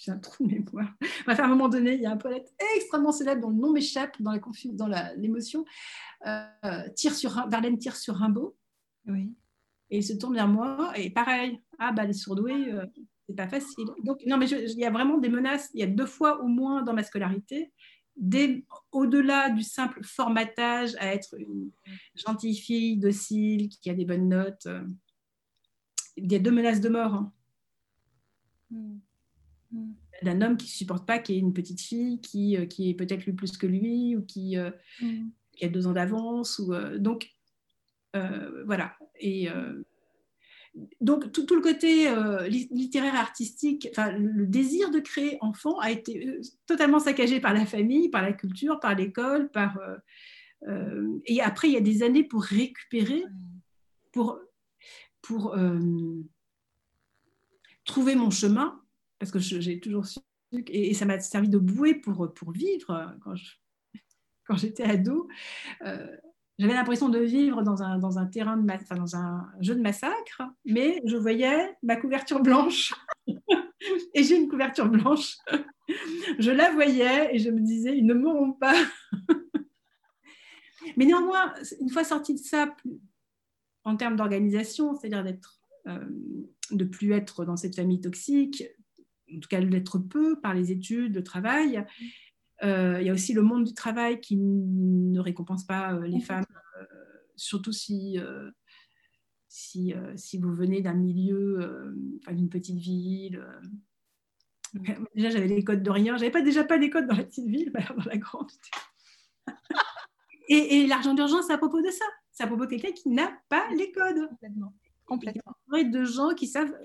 j'ai 0.04 0.12
un 0.12 0.18
trou 0.18 0.46
de 0.46 0.54
mémoire, 0.54 0.94
à 1.28 1.44
un 1.44 1.48
moment 1.48 1.70
donné, 1.70 1.94
il 1.94 2.02
y 2.02 2.06
a 2.06 2.12
un 2.12 2.18
poète 2.18 2.54
extrêmement 2.76 3.12
célèbre 3.12 3.42
dont 3.42 3.50
le 3.50 3.56
nom 3.56 3.72
m'échappe 3.72 4.22
dans 4.22 4.88
l'émotion, 5.18 5.66
tire 6.96 7.16
sur 7.16 7.48
Verlaine 7.50 7.78
tire 7.78 7.96
sur 7.96 8.16
Rimbaud. 8.16 8.56
Oui. 9.08 9.34
Et 9.90 9.98
il 9.98 10.04
se 10.04 10.14
tourne 10.14 10.34
vers 10.34 10.48
moi 10.48 10.92
et 10.96 11.10
pareil, 11.10 11.62
ah 11.78 11.92
bah 11.92 12.06
les 12.06 12.14
surdoués, 12.14 12.74
c'est 13.28 13.36
pas 13.36 13.48
facile. 13.48 13.88
Donc 14.04 14.22
non 14.26 14.38
mais 14.38 14.50
il 14.50 14.80
y 14.80 14.86
a 14.86 14.92
vraiment 14.92 15.18
des 15.18 15.30
menaces. 15.30 15.70
Il 15.74 15.80
y 15.80 15.84
a 15.84 15.88
deux 15.88 16.06
fois 16.06 16.42
au 16.42 16.48
moins 16.48 16.82
dans 16.82 16.94
ma 16.94 17.04
scolarité 17.04 17.72
au-delà 18.92 19.50
du 19.50 19.64
simple 19.64 20.04
formatage 20.04 20.96
à 21.00 21.14
être 21.14 21.36
une 21.38 21.72
gentille 22.16 22.56
fille 22.56 22.98
docile 22.98 23.70
qui 23.70 23.90
a 23.90 23.94
des 23.94 24.06
bonnes 24.06 24.30
notes, 24.30 24.66
euh, 24.68 24.86
il 26.16 26.32
y 26.32 26.36
a 26.36 26.40
deux 26.40 26.52
menaces 26.52 26.82
de 26.82 26.90
mort. 26.90 27.14
Hein. 27.14 27.34
Mm. 28.70 28.98
D'un 30.22 30.42
homme 30.42 30.58
qui 30.58 30.68
ne 30.68 30.72
supporte 30.72 31.06
pas 31.06 31.20
qu'il 31.20 31.36
y 31.36 31.38
ait 31.38 31.42
une 31.42 31.54
petite 31.54 31.82
fille 31.82 32.22
qui, 32.22 32.56
euh, 32.56 32.66
qui 32.66 32.90
est 32.90 32.94
peut-être 32.94 33.26
lu 33.26 33.34
plus 33.34 33.58
que 33.58 33.68
lui 33.68 34.16
ou 34.16 34.24
qui, 34.24 34.58
euh, 34.58 34.72
mm. 35.02 35.30
qui 35.54 35.66
a 35.66 35.70
deux 35.70 35.88
ans 35.88 35.94
d'avance. 35.94 36.60
Ou, 36.60 36.74
donc, 36.98 37.30
voilà. 38.66 38.96
Et 39.20 39.50
donc 41.02 41.32
tout, 41.32 41.46
le 41.54 41.62
côté 41.62 42.08
euh, 42.08 42.48
littéraire 42.48 43.16
artistique, 43.16 43.90
le 43.98 44.46
désir 44.48 44.90
de 44.90 45.00
créer 45.00 45.38
enfant 45.42 45.78
a 45.80 45.92
été 45.92 46.28
euh, 46.28 46.42
totalement 46.66 47.00
saccagé 47.00 47.40
par 47.40 47.54
la 47.54 47.66
famille, 47.66 48.10
par 48.10 48.24
la 48.24 48.34
culture, 48.34 48.80
par 48.80 48.96
l'école, 48.96 49.52
par 49.52 49.78
euh, 50.68 51.20
et 51.26 51.42
après 51.42 51.68
il 51.68 51.74
y 51.74 51.78
a 51.78 51.82
des 51.82 52.02
années 52.04 52.24
pour 52.24 52.44
récupérer, 52.44 53.24
pour 54.12 54.40
pour 55.22 55.56
trouver 57.86 58.16
mon 58.16 58.30
chemin, 58.30 58.82
parce 59.32 59.32
que 59.32 59.40
j'ai 59.40 59.80
toujours 59.80 60.06
su 60.06 60.20
et, 60.68 60.94
ça 60.94 61.06
m'a 61.06 61.20
servi 61.20 61.50
de 61.50 61.58
bouée 61.58 61.96
pour 61.96 62.34
pour 62.34 62.52
vivre 62.52 63.18
quand 63.24 63.34
quand 64.46 64.56
j'étais 64.56 64.84
ado 64.84 65.28
j'avais 66.60 66.74
l'impression 66.74 67.10
de 67.10 67.20
vivre 67.20 67.64
dans 67.64 67.82
un, 67.82 67.98
dans 67.98 68.20
un 68.20 68.26
terrain 68.26 68.58
de 68.58 68.72
enfin, 68.72 68.96
dans 68.96 69.16
un 69.16 69.50
jeu 69.60 69.76
de 69.76 69.82
massacre, 69.82 70.44
mais 70.66 71.02
je 71.06 71.18
voyais 71.18 71.76
ma 71.82 71.96
couverture 71.96 72.42
blanche 72.42 72.94
et 74.14 74.24
j'ai 74.24 74.38
une 74.38 74.50
couverture 74.50 74.88
blanche. 74.88 75.38
je 76.40 76.52
la 76.52 76.72
voyais 76.72 77.36
et 77.36 77.40
je 77.40 77.50
me 77.50 77.60
disais, 77.60 77.98
ils 77.98 78.06
ne 78.06 78.14
mourront 78.14 78.54
pas. 78.54 78.76
mais 80.98 81.06
néanmoins, 81.06 81.54
une 81.82 81.90
fois 81.90 82.04
sorti 82.04 82.36
de 82.36 82.40
ça, 82.40 82.76
en 83.84 83.96
termes 83.98 84.16
d'organisation, 84.16 84.94
c'est-à-dire 84.94 85.24
d'être, 85.24 85.60
euh, 85.88 86.06
de 86.72 86.86
plus 86.86 87.14
être 87.14 87.46
dans 87.46 87.58
cette 87.58 87.76
famille 87.76 88.00
toxique, 88.00 88.64
en 89.36 89.40
tout 89.40 89.50
cas 89.50 89.62
d'être 89.62 90.00
peu 90.00 90.40
par 90.40 90.54
les 90.54 90.72
études, 90.72 91.16
le 91.16 91.24
travail, 91.24 91.86
euh, 92.64 92.98
il 93.02 93.08
y 93.08 93.10
a 93.10 93.14
aussi 93.14 93.34
le 93.34 93.42
monde 93.42 93.66
du 93.66 93.74
travail 93.74 94.22
qui 94.22 94.38
ne 94.38 95.20
récompense 95.20 95.66
pas 95.66 95.94
euh, 95.94 96.08
les 96.08 96.22
femmes, 96.22 96.46
euh, 96.80 96.86
surtout 97.36 97.74
si, 97.74 98.18
si, 99.48 99.94
si, 100.16 100.38
vous 100.38 100.54
venez 100.54 100.82
d'un 100.82 100.94
milieu, 100.94 101.94
d'une 102.32 102.50
petite 102.50 102.78
ville. 102.78 103.44
Déjà, 105.16 105.30
j'avais 105.30 105.48
les 105.48 105.64
codes 105.64 105.84
de 105.84 105.92
rien. 105.92 106.18
J'avais 106.18 106.32
pas 106.32 106.42
déjà 106.42 106.64
pas 106.64 106.80
des 106.80 106.90
codes 106.90 107.06
dans 107.06 107.16
la 107.16 107.24
petite 107.24 107.48
ville, 107.48 107.72
mais 107.76 107.86
dans 107.96 108.04
la 108.06 108.18
grande. 108.18 108.50
Et, 110.50 110.88
l'argent 110.88 111.14
d'urgence, 111.14 111.48
c'est 111.48 111.54
à 111.54 111.58
propos 111.58 111.82
de 111.82 111.90
ça. 111.90 112.06
C'est 112.32 112.44
à 112.44 112.48
propos 112.48 112.66
de 112.66 112.72
quelqu'un 112.72 112.92
qui 112.92 113.10
n'a 113.10 113.32
pas 113.50 113.68
les 113.78 113.92
codes. 113.92 114.28
Complètement. 114.30 114.74
Complètement. 115.06 115.56
Il 115.74 115.78
y 115.78 115.82
a 115.82 115.90
de 115.90 116.04
gens 116.04 116.34
qui 116.34 116.48
savent 116.48 116.76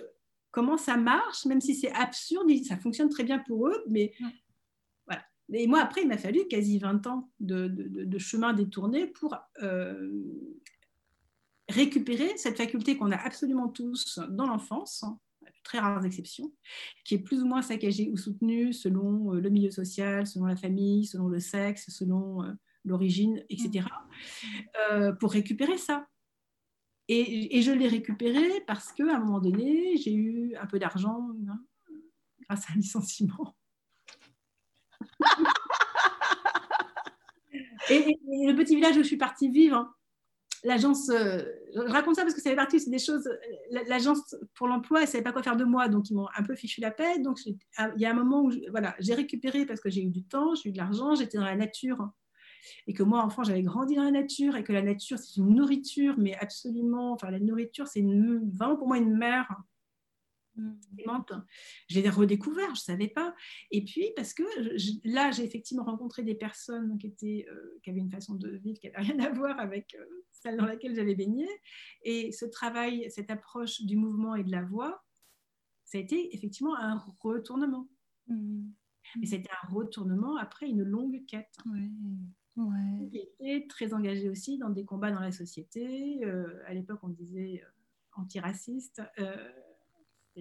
comment 0.50 0.76
ça 0.76 0.96
marche, 0.96 1.44
même 1.46 1.60
si 1.60 1.74
c'est 1.74 1.92
absurde, 1.92 2.50
ça 2.64 2.76
fonctionne 2.76 3.08
très 3.08 3.24
bien 3.24 3.38
pour 3.38 3.68
eux, 3.68 3.84
mais 3.88 4.12
voilà. 5.06 5.22
Et 5.52 5.66
moi, 5.66 5.80
après, 5.80 6.02
il 6.02 6.08
m'a 6.08 6.18
fallu 6.18 6.46
quasi 6.48 6.78
20 6.78 7.06
ans 7.06 7.30
de, 7.40 8.18
chemin 8.18 8.52
détourné 8.52 9.06
pour 9.06 9.36
euh, 9.62 10.10
récupérer 11.68 12.36
cette 12.36 12.56
faculté 12.56 12.96
qu'on 12.96 13.10
a 13.10 13.16
absolument 13.16 13.68
tous 13.68 14.18
dans 14.30 14.46
l'enfance, 14.46 15.02
hein, 15.02 15.18
très 15.64 15.78
rares 15.78 16.04
exceptions, 16.04 16.52
qui 17.04 17.14
est 17.14 17.18
plus 17.18 17.42
ou 17.42 17.46
moins 17.46 17.62
saccagée 17.62 18.10
ou 18.10 18.16
soutenue 18.16 18.72
selon 18.72 19.34
euh, 19.34 19.40
le 19.40 19.50
milieu 19.50 19.70
social, 19.70 20.26
selon 20.26 20.46
la 20.46 20.56
famille, 20.56 21.04
selon 21.06 21.28
le 21.28 21.40
sexe, 21.40 21.90
selon 21.90 22.42
euh, 22.42 22.52
l'origine, 22.84 23.44
etc., 23.50 23.86
pour 25.20 25.32
récupérer 25.32 25.76
ça. 25.76 26.06
Et, 27.10 27.62
je 27.62 27.72
l'ai 27.72 27.88
récupéré 27.88 28.62
parce 28.66 28.92
qu'à 28.92 29.16
un 29.16 29.18
moment 29.18 29.40
donné, 29.40 29.96
j'ai 29.96 30.12
eu 30.12 30.54
un 30.56 30.66
peu 30.66 30.78
d'argent 30.78 31.30
hein, 31.48 31.58
grâce 32.46 32.68
à 32.68 32.74
un 32.74 32.76
licenciement. 32.76 33.56
et, 37.90 38.18
le 38.46 38.54
petit 38.54 38.74
village 38.74 38.98
où 38.98 39.02
je 39.02 39.06
suis 39.06 39.16
partie 39.16 39.48
vivre, 39.48 39.76
hein, 39.76 39.94
l'agence, 40.64 41.08
euh, 41.08 41.42
je 41.74 41.80
raconte 41.80 42.16
ça 42.16 42.22
parce 42.22 42.34
que 42.34 42.42
ça 42.42 42.50
fait 42.50 42.56
partie 42.56 42.78
c'est 42.78 42.90
des 42.90 42.98
choses, 42.98 43.26
l'agence 43.70 44.36
pour 44.54 44.68
l'emploi, 44.68 45.00
elle 45.00 45.06
ne 45.06 45.10
savait 45.10 45.24
pas 45.24 45.32
quoi 45.32 45.42
faire 45.42 45.56
de 45.56 45.64
moi, 45.64 45.88
donc 45.88 46.10
ils 46.10 46.14
m'ont 46.14 46.28
un 46.36 46.42
peu 46.42 46.54
fichu 46.54 46.82
la 46.82 46.90
paix. 46.90 47.20
Donc 47.20 47.38
il 47.46 47.56
y 47.96 48.04
a 48.04 48.10
un 48.10 48.14
moment 48.14 48.42
où 48.42 48.52
voilà, 48.70 48.94
j'ai 48.98 49.14
récupéré 49.14 49.64
parce 49.64 49.80
que 49.80 49.88
j'ai 49.88 50.02
eu 50.02 50.10
du 50.10 50.24
temps, 50.24 50.54
j'ai 50.54 50.68
eu 50.68 50.72
de 50.72 50.78
l'argent, 50.78 51.14
j'étais 51.14 51.38
dans 51.38 51.44
la 51.44 51.56
nature 51.56 52.10
et 52.86 52.94
que 52.94 53.02
moi, 53.02 53.22
enfant, 53.22 53.42
j'avais 53.42 53.62
grandi 53.62 53.94
dans 53.94 54.04
la 54.04 54.10
nature 54.10 54.56
et 54.56 54.64
que 54.64 54.72
la 54.72 54.82
nature, 54.82 55.18
c'est 55.18 55.36
une 55.36 55.54
nourriture, 55.54 56.14
mais 56.18 56.36
absolument, 56.36 57.12
enfin, 57.12 57.30
la 57.30 57.40
nourriture, 57.40 57.86
c'est 57.86 58.02
vraiment 58.02 58.76
pour 58.76 58.88
moi 58.88 58.98
une 58.98 59.16
mère 59.16 59.48
mm. 60.56 60.72
Je 61.88 62.00
l'ai 62.00 62.10
redécouvert, 62.10 62.66
je 62.74 62.80
ne 62.80 62.84
savais 62.84 63.08
pas. 63.08 63.34
Et 63.70 63.84
puis, 63.84 64.10
parce 64.16 64.34
que 64.34 64.42
là, 65.04 65.30
j'ai 65.30 65.44
effectivement 65.44 65.84
rencontré 65.84 66.22
des 66.22 66.34
personnes 66.34 66.98
qui, 66.98 67.06
étaient, 67.06 67.46
euh, 67.50 67.78
qui 67.82 67.90
avaient 67.90 68.00
une 68.00 68.10
façon 68.10 68.34
de 68.34 68.48
vivre 68.48 68.78
qui 68.80 68.88
n'avait 68.88 69.12
rien 69.12 69.18
à 69.20 69.30
voir 69.30 69.58
avec 69.58 69.94
euh, 69.94 70.04
celle 70.32 70.56
dans 70.56 70.66
laquelle 70.66 70.94
j'avais 70.94 71.14
baigné. 71.14 71.46
Et 72.02 72.32
ce 72.32 72.44
travail, 72.44 73.10
cette 73.10 73.30
approche 73.30 73.82
du 73.82 73.96
mouvement 73.96 74.34
et 74.34 74.44
de 74.44 74.50
la 74.50 74.62
voix, 74.62 75.04
ça 75.84 75.98
a 75.98 76.00
été 76.00 76.34
effectivement 76.34 76.76
un 76.76 77.02
retournement. 77.20 77.88
Mm. 78.26 78.70
Mais 79.16 79.26
c'était 79.26 79.50
un 79.62 79.68
retournement 79.68 80.36
après 80.36 80.68
une 80.68 80.82
longue 80.82 81.24
quête. 81.26 81.56
Ouais. 82.58 83.08
J'étais 83.12 83.66
très 83.68 83.94
engagée 83.94 84.28
aussi 84.28 84.58
dans 84.58 84.70
des 84.70 84.84
combats 84.84 85.12
dans 85.12 85.20
la 85.20 85.30
société. 85.30 86.24
Euh, 86.24 86.60
à 86.66 86.74
l'époque, 86.74 86.98
on 87.02 87.08
disait 87.08 87.62
euh, 87.64 88.20
antiraciste. 88.20 89.00
Euh, 89.20 89.48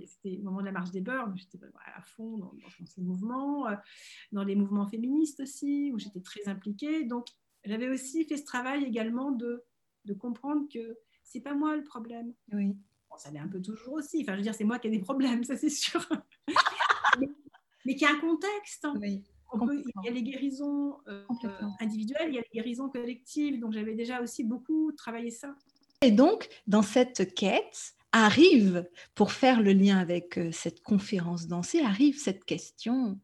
c'était 0.05 0.39
au 0.39 0.43
moment 0.43 0.61
de 0.61 0.65
la 0.65 0.71
marche 0.71 0.91
des 0.91 1.01
beurs, 1.01 1.35
j'étais 1.35 1.57
à 1.95 2.01
fond 2.03 2.37
dans, 2.37 2.53
ces 2.85 3.01
mouvements, 3.01 3.65
dans 4.31 4.43
les 4.43 4.55
mouvements 4.55 4.85
féministes 4.85 5.39
aussi, 5.39 5.91
où 5.91 5.97
j'étais 5.97 6.21
très 6.21 6.47
impliquée. 6.47 7.03
Donc, 7.05 7.29
j'avais 7.63 7.89
aussi 7.89 8.23
fait 8.25 8.37
ce 8.37 8.45
travail 8.45 8.83
également 8.83 9.31
de, 9.31 9.63
de 10.05 10.13
comprendre 10.13 10.67
que 10.71 10.99
c'est 11.23 11.41
pas 11.41 11.55
moi 11.55 11.75
le 11.75 11.83
problème. 11.83 12.31
Oui. 12.53 12.77
ça 13.17 13.31
l'est 13.31 13.39
un 13.39 13.47
peu 13.47 13.59
toujours 13.59 13.93
aussi. 13.93 14.21
Enfin, 14.21 14.33
je 14.33 14.37
veux 14.37 14.43
dire, 14.43 14.53
c'est 14.53 14.65
moi 14.65 14.77
qui 14.77 14.87
ai 14.87 14.91
des 14.91 14.99
problèmes, 14.99 15.43
ça 15.43 15.57
c'est 15.57 15.71
sûr. 15.71 16.07
mais, 17.19 17.29
mais 17.83 17.95
qu'il 17.95 18.07
y 18.07 18.11
a 18.11 18.13
un 18.13 18.19
contexte. 18.19 18.85
Il 19.53 19.83
y 20.03 20.07
a 20.07 20.11
les 20.11 20.23
guérisons 20.23 20.97
euh, 21.07 21.23
individuelles, 21.79 22.29
il 22.29 22.35
y 22.35 22.37
a 22.37 22.41
les 22.41 22.59
guérisons 22.59 22.89
collectives. 22.89 23.59
Donc 23.59 23.73
j'avais 23.73 23.95
déjà 23.95 24.21
aussi 24.21 24.43
beaucoup 24.43 24.91
travaillé 24.91 25.31
ça. 25.31 25.55
Et 26.01 26.11
donc, 26.11 26.49
dans 26.67 26.81
cette 26.81 27.33
quête, 27.33 27.95
arrive, 28.11 28.87
pour 29.15 29.31
faire 29.31 29.61
le 29.61 29.73
lien 29.73 29.97
avec 29.97 30.37
euh, 30.37 30.51
cette 30.51 30.81
conférence 30.81 31.47
dansée, 31.47 31.81
arrive 31.81 32.19
cette 32.19 32.45
question 32.45 33.19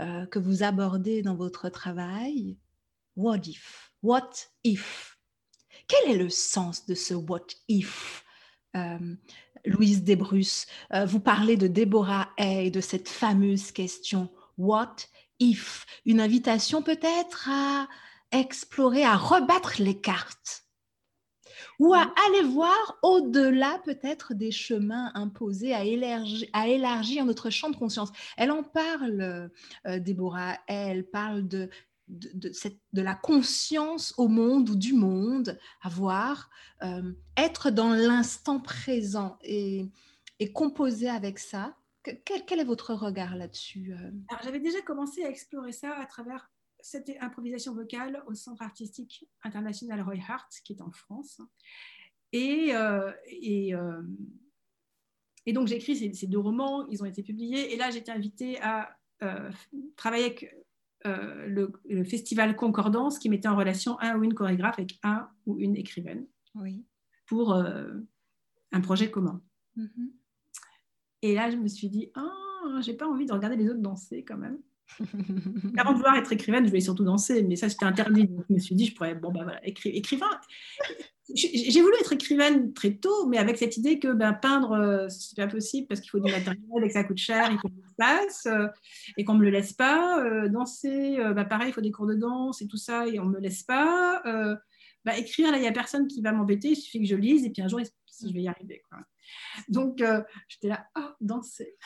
euh, 0.00 0.26
que 0.26 0.38
vous 0.38 0.62
abordez 0.62 1.22
dans 1.22 1.36
votre 1.36 1.68
travail. 1.68 2.58
What 3.16 3.42
if? 3.46 3.92
What 4.02 4.30
if? 4.64 5.18
Quel 5.86 6.14
est 6.14 6.18
le 6.18 6.30
sens 6.30 6.86
de 6.86 6.94
ce 6.94 7.14
what 7.14 7.46
if? 7.68 8.24
Louise 9.64 10.04
Desbrus, 10.04 10.66
vous 11.06 11.18
parlez 11.18 11.56
de 11.56 11.66
Déborah 11.66 12.30
Hay, 12.38 12.70
de 12.70 12.80
cette 12.80 13.08
fameuse 13.08 13.72
question 13.72 14.30
What 14.56 15.08
if, 15.40 15.86
une 16.04 16.20
invitation 16.20 16.82
peut-être 16.82 17.48
à 17.50 17.88
explorer, 18.32 19.04
à 19.04 19.16
rebattre 19.16 19.80
les 19.80 20.00
cartes. 20.00 20.64
Ou 21.78 21.94
à 21.94 22.02
aller 22.26 22.46
voir 22.46 22.98
au-delà 23.02 23.80
peut-être 23.84 24.34
des 24.34 24.50
chemins 24.50 25.10
imposés, 25.14 25.74
à 25.74 25.84
élargir, 25.84 26.48
à 26.52 26.68
élargir, 26.68 27.24
notre 27.24 27.48
champ 27.48 27.70
de 27.70 27.76
conscience. 27.76 28.10
Elle 28.36 28.50
en 28.50 28.62
parle, 28.62 29.50
euh, 29.86 29.98
Déborah, 29.98 30.58
elle 30.66 31.08
parle 31.08 31.48
de, 31.48 31.70
de, 32.08 32.52
cette, 32.52 32.78
de, 32.92 33.00
la 33.00 33.14
conscience 33.14 34.12
au 34.18 34.28
monde 34.28 34.68
ou 34.68 34.76
du 34.76 34.92
monde, 34.92 35.58
avoir, 35.80 36.50
euh, 36.82 37.12
être 37.36 37.70
dans 37.70 37.90
l'instant 37.90 38.60
présent 38.60 39.38
et, 39.42 39.86
et 40.38 40.52
composer 40.52 41.08
avec 41.08 41.38
ça 41.38 41.74
quel, 42.02 42.60
est 42.60 42.64
votre 42.64 42.94
regard 42.94 43.36
là-dessus 43.36 43.92
euh? 43.92 44.10
J'avais 44.42 44.60
déjà 44.60 44.80
commencé 44.82 45.24
à 45.24 45.28
explorer 45.28 45.72
ça 45.72 45.96
à 45.96 46.06
travers 46.06 46.50
cette 46.80 47.10
improvisation 47.20 47.74
vocale 47.74 48.22
au 48.26 48.34
Centre 48.34 48.62
artistique 48.62 49.28
international 49.42 50.00
Roy 50.00 50.14
Hart, 50.26 50.50
qui 50.64 50.72
est 50.72 50.80
en 50.80 50.90
France. 50.90 51.40
Et, 52.32 52.68
euh, 52.72 53.12
et, 53.26 53.74
euh, 53.74 54.02
et, 55.44 55.52
donc 55.52 55.68
j'ai 55.68 55.76
écrit 55.76 56.14
ces, 56.14 56.26
deux 56.26 56.38
romans, 56.38 56.86
ils 56.88 57.02
ont 57.02 57.06
été 57.06 57.22
publiés. 57.22 57.74
Et 57.74 57.76
là, 57.76 57.90
j'ai 57.90 57.98
été 57.98 58.12
invitée 58.12 58.60
à 58.62 58.96
travailler 59.96 60.24
avec 60.24 60.56
le, 61.04 62.04
festival 62.04 62.56
Concordance, 62.56 63.18
qui 63.18 63.28
mettait 63.28 63.48
en 63.48 63.56
relation 63.56 64.00
un 64.00 64.16
ou 64.16 64.24
une 64.24 64.32
chorégraphe 64.32 64.78
avec 64.78 64.98
un 65.02 65.28
ou 65.44 65.58
une 65.58 65.76
écrivaine 65.76 66.26
oui. 66.54 66.82
pour 67.26 67.52
un 67.52 68.80
projet 68.80 69.10
commun. 69.10 69.42
Mm-hmm. 69.76 70.19
Et 71.22 71.34
là, 71.34 71.50
je 71.50 71.56
me 71.56 71.68
suis 71.68 71.88
dit, 71.88 72.10
ah, 72.14 72.80
j'ai 72.80 72.94
pas 72.94 73.06
envie 73.06 73.26
de 73.26 73.32
regarder 73.32 73.56
les 73.56 73.68
autres 73.68 73.80
danser 73.80 74.24
quand 74.24 74.38
même. 74.38 74.58
Avant 75.78 75.92
de 75.92 75.96
vouloir 75.96 76.16
être 76.16 76.32
écrivaine, 76.32 76.64
je 76.64 76.70
voulais 76.70 76.80
surtout 76.80 77.04
danser, 77.04 77.42
mais 77.42 77.56
ça 77.56 77.68
c'était 77.68 77.84
interdit. 77.84 78.26
Donc 78.26 78.44
je 78.48 78.54
me 78.54 78.58
suis 78.58 78.74
dit, 78.74 78.86
je 78.86 78.94
pourrais, 78.94 79.14
bon 79.14 79.30
ben 79.30 79.44
voilà, 79.44 79.60
écrivain. 79.64 80.30
J'ai 81.32 81.80
voulu 81.80 81.94
être 82.00 82.12
écrivaine 82.12 82.72
très 82.72 82.94
tôt, 82.94 83.26
mais 83.28 83.38
avec 83.38 83.56
cette 83.56 83.76
idée 83.76 84.00
que 84.00 84.12
ben, 84.12 84.32
peindre, 84.32 84.72
euh, 84.72 85.08
c'est 85.08 85.36
pas 85.36 85.46
possible 85.46 85.86
parce 85.86 86.00
qu'il 86.00 86.10
faut 86.10 86.18
du 86.18 86.30
matériel 86.30 86.82
et 86.82 86.88
que 86.88 86.92
ça 86.92 87.04
coûte 87.04 87.18
cher, 87.18 87.48
il 87.52 87.58
faut 87.58 87.68
de 87.68 87.80
l'espace 87.80 88.46
euh, 88.46 88.66
et 89.16 89.24
qu'on 89.24 89.34
me 89.34 89.44
le 89.44 89.50
laisse 89.50 89.72
pas. 89.72 90.18
Euh, 90.24 90.48
danser, 90.48 91.18
ben, 91.18 91.44
pareil, 91.44 91.68
il 91.68 91.72
faut 91.72 91.80
des 91.80 91.92
cours 91.92 92.08
de 92.08 92.14
danse 92.14 92.62
et 92.62 92.66
tout 92.66 92.76
ça 92.76 93.06
et 93.06 93.20
on 93.20 93.26
me 93.26 93.38
laisse 93.38 93.62
pas. 93.62 94.22
Ben, 95.04 95.14
écrire, 95.14 95.50
là, 95.50 95.56
il 95.56 95.62
n'y 95.62 95.68
a 95.68 95.72
personne 95.72 96.06
qui 96.06 96.20
va 96.20 96.32
m'embêter, 96.32 96.70
il 96.70 96.76
suffit 96.76 97.00
que 97.00 97.06
je 97.06 97.16
lise 97.16 97.44
et 97.44 97.50
puis 97.50 97.62
un 97.62 97.68
jour, 97.68 97.80
si 98.06 98.28
je 98.28 98.34
vais 98.34 98.42
y 98.42 98.48
arriver. 98.48 98.82
Quoi. 98.88 98.98
Donc, 99.68 100.00
euh, 100.00 100.22
j'étais 100.48 100.68
là, 100.68 100.86
oh, 100.96 101.08
danser. 101.20 101.76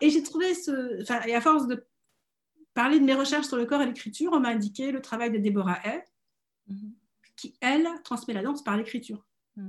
Et 0.00 0.10
j'ai 0.10 0.22
trouvé 0.22 0.54
ce. 0.54 1.02
Enfin, 1.02 1.20
et 1.22 1.34
à 1.34 1.40
force 1.40 1.66
de 1.66 1.86
parler 2.74 2.98
de 3.00 3.04
mes 3.04 3.14
recherches 3.14 3.46
sur 3.46 3.56
le 3.56 3.66
corps 3.66 3.82
et 3.82 3.86
l'écriture, 3.86 4.32
on 4.32 4.40
m'a 4.40 4.50
indiqué 4.50 4.92
le 4.92 5.00
travail 5.02 5.30
de 5.30 5.38
Deborah 5.38 5.78
Hay, 5.84 6.04
mm-hmm. 6.70 6.92
qui, 7.36 7.56
elle, 7.60 7.88
transmet 8.04 8.34
la 8.34 8.42
danse 8.42 8.62
par 8.62 8.76
l'écriture. 8.76 9.26
Mm. 9.56 9.68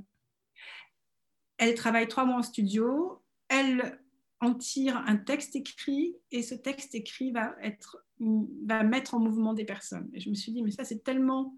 Elle 1.58 1.76
travaille 1.76 2.08
trois 2.08 2.26
mois 2.26 2.38
en 2.38 2.44
studio, 2.44 3.22
elle 3.50 4.00
en 4.40 4.54
tire 4.54 4.98
un 5.08 5.18
texte 5.18 5.56
écrit, 5.56 6.16
et 6.32 6.44
ce 6.44 6.56
texte 6.56 6.96
écrit 6.96 7.32
va, 7.32 7.56
être, 7.62 8.06
va 8.20 8.84
mettre 8.84 9.14
en 9.14 9.20
mouvement 9.20 9.54
des 9.54 9.66
personnes. 9.66 10.10
Et 10.14 10.20
je 10.20 10.30
me 10.30 10.36
suis 10.36 10.52
dit, 10.52 10.62
mais 10.62 10.72
ça, 10.72 10.84
c'est 10.84 11.04
tellement. 11.04 11.56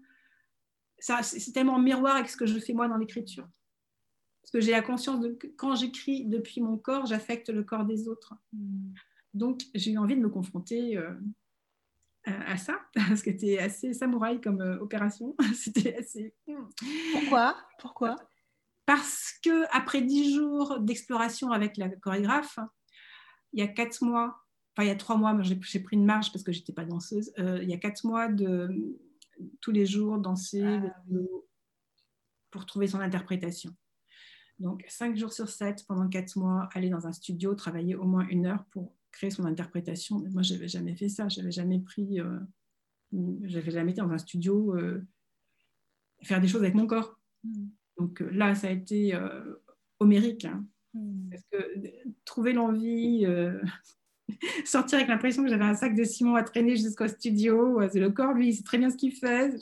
C'est 0.98 1.52
tellement 1.52 1.74
en 1.74 1.78
miroir 1.78 2.16
avec 2.16 2.28
ce 2.28 2.36
que 2.36 2.46
je 2.46 2.58
fais 2.58 2.72
moi 2.72 2.88
dans 2.88 2.96
l'écriture. 2.96 3.46
Parce 4.42 4.52
que 4.52 4.60
j'ai 4.60 4.72
la 4.72 4.82
conscience 4.82 5.20
de 5.20 5.30
que 5.30 5.48
quand 5.48 5.74
j'écris 5.74 6.24
depuis 6.24 6.60
mon 6.60 6.78
corps, 6.78 7.06
j'affecte 7.06 7.48
le 7.48 7.64
corps 7.64 7.84
des 7.84 8.08
autres. 8.08 8.34
Hmm. 8.52 8.92
Donc, 9.34 9.62
j'ai 9.74 9.92
eu 9.92 9.98
envie 9.98 10.16
de 10.16 10.20
me 10.20 10.28
confronter 10.28 10.96
euh, 10.96 11.12
à, 12.24 12.56
ça, 12.56 12.80
parce 12.94 13.22
que 13.22 13.32
c'était 13.32 13.58
assez 13.58 13.92
samouraï 13.92 14.40
comme 14.40 14.60
euh, 14.60 14.78
opération. 14.78 15.36
c'était 15.54 15.96
assez. 15.96 16.34
Hmm. 16.46 16.64
Pourquoi? 17.12 17.56
Pourquoi? 17.78 18.16
Parce 18.86 19.34
que 19.42 19.64
après 19.76 20.00
dix 20.00 20.34
jours 20.34 20.78
d'exploration 20.78 21.50
avec 21.50 21.76
la 21.76 21.88
chorégraphe, 21.88 22.60
il 23.52 23.58
y 23.58 23.62
a 23.62 23.68
quatre 23.68 24.02
mois, 24.04 24.44
enfin 24.72 24.84
il 24.84 24.88
y 24.88 24.90
a 24.90 24.96
trois 24.96 25.16
mois, 25.16 25.36
j'ai 25.42 25.80
pris 25.80 25.96
une 25.96 26.04
marge 26.04 26.30
parce 26.30 26.44
que 26.44 26.52
j'étais 26.52 26.72
pas 26.72 26.84
danseuse. 26.84 27.32
Euh, 27.40 27.58
il 27.62 27.68
y 27.68 27.74
a 27.74 27.78
quatre 27.78 28.04
mois 28.04 28.28
de 28.28 28.96
tous 29.60 29.72
les 29.72 29.86
jours 29.86 30.18
danser 30.18 30.64
ah 30.64 30.94
pour 32.50 32.64
trouver 32.66 32.86
son 32.86 33.00
interprétation. 33.00 33.74
Donc, 34.58 34.84
cinq 34.88 35.16
jours 35.16 35.32
sur 35.32 35.48
sept, 35.48 35.84
pendant 35.86 36.08
quatre 36.08 36.36
mois, 36.36 36.68
aller 36.72 36.88
dans 36.88 37.06
un 37.06 37.12
studio, 37.12 37.54
travailler 37.54 37.94
au 37.94 38.04
moins 38.04 38.26
une 38.28 38.46
heure 38.46 38.64
pour 38.70 38.94
créer 39.12 39.30
son 39.30 39.44
interprétation. 39.44 40.22
Moi, 40.30 40.42
je 40.42 40.54
n'avais 40.54 40.68
jamais 40.68 40.96
fait 40.96 41.10
ça. 41.10 41.28
Je 41.28 41.40
n'avais 41.40 41.50
jamais 41.52 41.78
pris, 41.80 42.20
euh, 42.20 42.38
j'avais 43.42 43.70
jamais 43.70 43.92
été 43.92 44.00
dans 44.00 44.10
un 44.10 44.18
studio 44.18 44.74
euh, 44.74 45.06
faire 46.22 46.40
des 46.40 46.48
choses 46.48 46.62
avec 46.62 46.74
mon 46.74 46.86
corps. 46.86 47.18
Mm. 47.44 47.66
Donc 47.98 48.22
euh, 48.22 48.30
là, 48.30 48.54
ça 48.54 48.68
a 48.68 48.70
été 48.70 49.14
euh, 49.14 49.54
homérique. 50.00 50.44
Hein. 50.44 50.64
Mm. 50.94 51.30
Parce 51.30 51.44
que 51.50 51.80
trouver 52.24 52.52
l'envie, 52.52 53.24
euh, 53.26 53.60
sortir 54.64 54.98
avec 54.98 55.08
l'impression 55.08 55.42
que 55.42 55.48
j'avais 55.48 55.64
un 55.64 55.74
sac 55.74 55.94
de 55.94 56.04
ciment 56.04 56.34
à 56.34 56.42
traîner 56.42 56.76
jusqu'au 56.76 57.08
studio, 57.08 57.80
c'est 57.92 58.00
le 58.00 58.10
corps, 58.10 58.32
lui, 58.32 58.48
il 58.48 58.54
sait 58.54 58.62
très 58.62 58.78
bien 58.78 58.90
ce 58.90 58.96
qu'il 58.96 59.12
fait. 59.12 59.54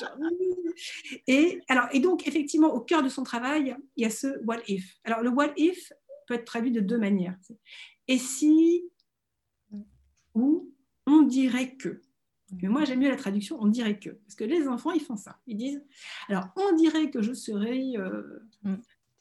et, 1.27 1.61
alors, 1.69 1.87
et 1.93 2.01
donc, 2.01 2.27
effectivement, 2.27 2.73
au 2.73 2.81
cœur 2.81 3.03
de 3.03 3.09
son 3.09 3.23
travail, 3.23 3.77
il 3.97 4.03
y 4.03 4.07
a 4.07 4.11
ce 4.11 4.43
what 4.45 4.61
if. 4.69 4.97
Alors, 5.05 5.23
le 5.23 5.31
what 5.31 5.53
if 5.57 5.93
peut 6.27 6.35
être 6.35 6.45
traduit 6.45 6.73
de 6.73 6.81
deux 6.81 6.99
manières. 6.99 7.37
Et 8.09 8.19
si, 8.19 8.85
ou 10.35 10.73
on 11.07 11.23
dirait 11.23 11.75
que. 11.77 12.01
Mais 12.63 12.69
moi, 12.69 12.85
j'aime 12.85 13.01
mieux 13.01 13.11
la 13.11 13.17
traduction, 13.17 13.59
on 13.61 13.67
dirait 13.67 13.99
que. 13.99 14.11
Parce 14.11 14.35
que 14.35 14.45
les 14.45 14.69
enfants, 14.69 14.93
ils 14.93 15.01
font 15.01 15.17
ça. 15.17 15.39
Ils 15.47 15.57
disent, 15.57 15.83
alors, 16.29 16.49
on 16.57 16.75
dirait 16.77 17.11
que 17.11 17.21
je 17.21 17.33
serai 17.33 17.97
euh, 17.97 18.23
mm, 18.63 18.75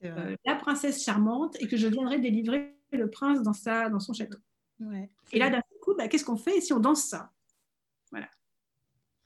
euh, 0.05 0.35
la 0.45 0.55
princesse 0.55 1.03
charmante 1.03 1.55
et 1.61 1.67
que 1.67 1.77
je 1.77 1.87
viendrai 1.87 2.19
délivrer 2.19 2.75
le 2.91 3.09
prince 3.09 3.41
dans, 3.41 3.53
sa, 3.53 3.89
dans 3.89 3.99
son 3.99 4.13
château. 4.13 4.37
Et 5.31 5.39
là, 5.39 5.49
d'un 5.49 5.61
coup, 5.81 5.95
bah, 5.95 6.07
qu'est-ce 6.07 6.25
qu'on 6.25 6.37
fait 6.37 6.61
si 6.61 6.73
on 6.73 6.79
danse 6.79 7.05
ça? 7.05 7.31
Voilà. 8.11 8.27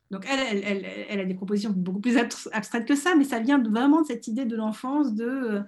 Donc, 0.10 0.26
elle, 0.30 0.64
elle, 0.64 0.86
elle, 1.10 1.20
a 1.20 1.26
des 1.26 1.34
propositions 1.34 1.72
beaucoup 1.72 2.00
plus 2.00 2.18
abstraites 2.18 2.86
que 2.86 2.96
ça, 2.96 3.16
mais 3.16 3.26
ça 3.26 3.40
vient 3.40 3.62
vraiment 3.62 4.02
de 4.02 4.08
cette 4.08 4.28
idée 4.28 4.46
de 4.46 4.56
l'enfance 4.56 5.14
de 5.14 5.26
euh, 5.26 5.62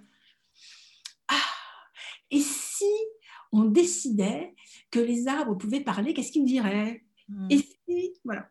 Ah, 1.28 1.34
et 2.32 2.40
si 2.40 2.86
on 3.52 3.66
décidait 3.66 4.56
que 4.92 5.00
les 5.00 5.28
arbres 5.28 5.56
pouvaient 5.56 5.82
parler, 5.82 6.14
qu'est-ce 6.14 6.32
qu'ils 6.32 6.44
me 6.44 6.48
diraient? 6.48 7.04
Mm. 7.28 7.48
Et 7.50 7.58
si, 7.58 8.14
voilà. 8.24 8.50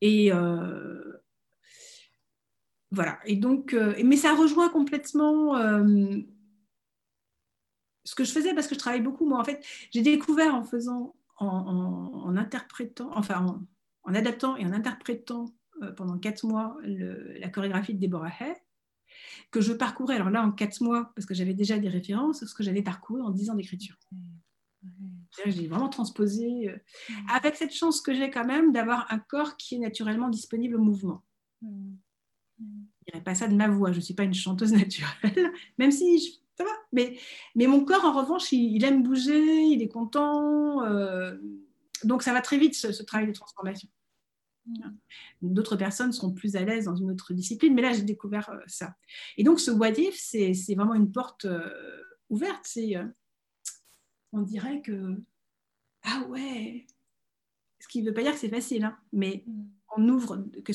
Et 0.00 0.32
euh, 0.32 1.20
voilà. 2.90 3.18
Et 3.26 3.36
donc, 3.36 3.74
euh, 3.74 3.94
mais 4.04 4.16
ça 4.16 4.34
rejoint 4.34 4.70
complètement 4.70 5.54
ce 8.08 8.14
que 8.14 8.24
je 8.24 8.32
faisais 8.32 8.54
parce 8.54 8.66
que 8.66 8.74
je 8.74 8.78
travaille 8.78 9.02
beaucoup. 9.02 9.26
Moi, 9.26 9.38
en 9.38 9.44
fait, 9.44 9.62
j'ai 9.90 10.00
découvert 10.00 10.54
en 10.54 10.64
faisant, 10.64 11.14
en, 11.36 12.34
interprétant, 12.36 13.10
enfin, 13.14 13.60
en, 14.04 14.14
adaptant 14.14 14.56
et 14.56 14.64
en 14.64 14.72
interprétant 14.72 15.54
pendant 15.94 16.18
quatre 16.18 16.44
mois 16.44 16.78
la 16.82 17.50
chorégraphie 17.50 17.94
de 17.94 18.00
Deborah 18.00 18.32
Hay, 18.40 18.54
que 19.50 19.60
je 19.60 19.74
parcourais, 19.74 20.16
alors 20.16 20.30
là 20.30 20.42
en 20.42 20.52
quatre 20.52 20.80
mois, 20.82 21.12
parce 21.14 21.26
que 21.26 21.34
j'avais 21.34 21.52
déjà 21.52 21.78
des 21.78 21.90
références, 21.90 22.44
ce 22.44 22.54
que 22.54 22.62
j'avais 22.62 22.82
parcouru 22.82 23.20
en 23.20 23.30
dix 23.30 23.50
ans 23.50 23.54
d'écriture. 23.54 23.96
J'ai 25.44 25.68
vraiment 25.68 25.90
transposé, 25.90 26.70
euh, 26.70 26.78
avec 27.30 27.56
cette 27.56 27.74
chance 27.74 28.00
que 28.00 28.14
j'ai 28.14 28.30
quand 28.30 28.46
même 28.46 28.72
d'avoir 28.72 29.06
un 29.12 29.18
corps 29.18 29.56
qui 29.56 29.74
est 29.74 29.78
naturellement 29.78 30.30
disponible 30.30 30.76
au 30.76 30.80
mouvement. 30.80 31.22
Mm. 31.60 31.96
Je 32.58 32.64
ne 32.64 33.12
dirais 33.12 33.22
pas 33.22 33.34
ça 33.34 33.48
de 33.48 33.54
ma 33.54 33.68
voix, 33.68 33.92
je 33.92 33.98
ne 33.98 34.02
suis 34.02 34.14
pas 34.14 34.24
une 34.24 34.34
chanteuse 34.34 34.72
naturelle, 34.72 35.52
même 35.76 35.90
si 35.90 36.37
ça 36.58 36.64
va. 36.64 36.70
Mais, 36.92 37.18
mais 37.54 37.66
mon 37.66 37.84
corps, 37.84 38.04
en 38.04 38.12
revanche, 38.12 38.52
il, 38.52 38.84
aime 38.84 39.02
bouger, 39.02 39.62
il 39.62 39.82
est 39.82 39.88
content. 39.88 40.84
Euh, 40.84 41.36
donc 42.04 42.22
ça 42.22 42.32
va 42.32 42.40
très 42.40 42.58
vite, 42.58 42.74
ce, 42.74 43.02
travail 43.02 43.28
de 43.28 43.32
transformation. 43.32 43.88
D'autres 45.40 45.76
personnes 45.76 46.12
seront 46.12 46.32
plus 46.32 46.56
à 46.56 46.64
l'aise 46.64 46.84
dans 46.84 46.96
une 46.96 47.10
autre 47.10 47.32
discipline, 47.32 47.74
mais 47.74 47.80
là, 47.80 47.92
j'ai 47.92 48.02
découvert 48.02 48.50
euh, 48.50 48.58
ça. 48.66 48.94
Et 49.38 49.44
donc, 49.44 49.60
ce 49.60 49.70
what 49.70 49.92
if, 49.92 50.16
c'est 50.16 50.74
vraiment 50.74 50.94
une 50.94 51.10
porte 51.10 51.46
ouverte. 52.28 52.62
C'est 52.64 52.96
on 54.32 54.42
dirait 54.42 54.82
que, 54.82 55.16
ah 56.02 56.24
ouais, 56.28 56.86
ce 57.80 57.88
qui 57.88 58.02
ne 58.02 58.08
veut 58.08 58.14
pas 58.14 58.22
dire 58.22 58.32
que 58.32 58.38
c'est 58.38 58.48
facile, 58.48 58.84
hein, 58.84 58.98
mais 59.12 59.44
mm. 59.46 59.64
on 59.96 60.08
ouvre, 60.08 60.44
que 60.64 60.72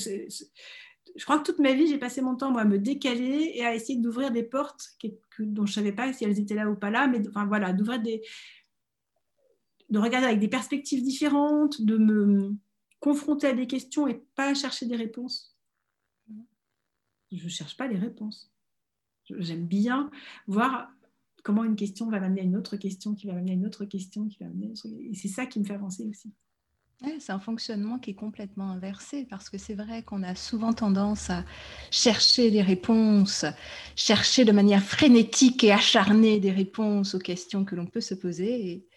je 1.15 1.23
crois 1.23 1.39
que 1.39 1.43
toute 1.43 1.59
ma 1.59 1.73
vie, 1.73 1.87
j'ai 1.87 1.97
passé 1.97 2.21
mon 2.21 2.35
temps 2.35 2.55
à 2.55 2.65
me 2.65 2.79
décaler 2.79 3.51
et 3.55 3.65
à 3.65 3.75
essayer 3.75 3.99
d'ouvrir 3.99 4.31
des 4.31 4.43
portes 4.43 4.97
dont 5.39 5.65
je 5.65 5.71
ne 5.71 5.75
savais 5.75 5.91
pas 5.91 6.11
si 6.13 6.23
elles 6.23 6.39
étaient 6.39 6.55
là 6.55 6.69
ou 6.69 6.75
pas 6.75 6.89
là, 6.89 7.07
mais 7.07 7.27
enfin 7.27 7.45
voilà, 7.45 7.73
d'ouvrir 7.73 8.01
des, 8.01 8.21
de 9.89 9.99
regarder 9.99 10.27
avec 10.27 10.39
des 10.39 10.47
perspectives 10.47 11.03
différentes, 11.03 11.81
de 11.81 11.97
me 11.97 12.55
confronter 12.99 13.47
à 13.47 13.53
des 13.53 13.67
questions 13.67 14.07
et 14.07 14.23
pas 14.35 14.53
chercher 14.53 14.85
des 14.85 14.95
réponses. 14.95 15.55
Je 17.31 17.43
ne 17.43 17.49
cherche 17.49 17.77
pas 17.77 17.87
les 17.87 17.97
réponses. 17.97 18.51
J'aime 19.25 19.65
bien 19.65 20.09
voir 20.47 20.91
comment 21.43 21.63
une 21.63 21.75
question 21.75 22.09
va 22.09 22.19
m'amener 22.19 22.41
à 22.41 22.43
une 22.43 22.55
autre 22.55 22.77
question, 22.77 23.15
qui 23.15 23.27
va 23.27 23.33
m'amener 23.33 23.51
à 23.51 23.55
une 23.55 23.65
autre 23.65 23.85
question, 23.85 24.27
qui 24.27 24.37
va 24.39 24.47
m'amener 24.47 24.73
Et 25.09 25.15
c'est 25.15 25.27
ça 25.27 25.45
qui 25.45 25.59
me 25.59 25.65
fait 25.65 25.73
avancer 25.73 26.05
aussi. 26.05 26.31
C'est 27.19 27.31
un 27.31 27.39
fonctionnement 27.39 27.99
qui 27.99 28.11
est 28.11 28.15
complètement 28.15 28.69
inversé 28.69 29.25
parce 29.29 29.49
que 29.49 29.57
c'est 29.57 29.73
vrai 29.73 30.03
qu'on 30.03 30.23
a 30.23 30.35
souvent 30.35 30.73
tendance 30.73 31.29
à 31.29 31.43
chercher 31.91 32.49
des 32.49 32.61
réponses, 32.61 33.45
chercher 33.95 34.45
de 34.45 34.51
manière 34.51 34.83
frénétique 34.83 35.63
et 35.63 35.71
acharnée 35.71 36.39
des 36.39 36.51
réponses 36.51 37.15
aux 37.15 37.19
questions 37.19 37.65
que 37.65 37.75
l'on 37.75 37.85
peut 37.85 38.01
se 38.01 38.13
poser. 38.13 38.69
Et, 38.69 38.87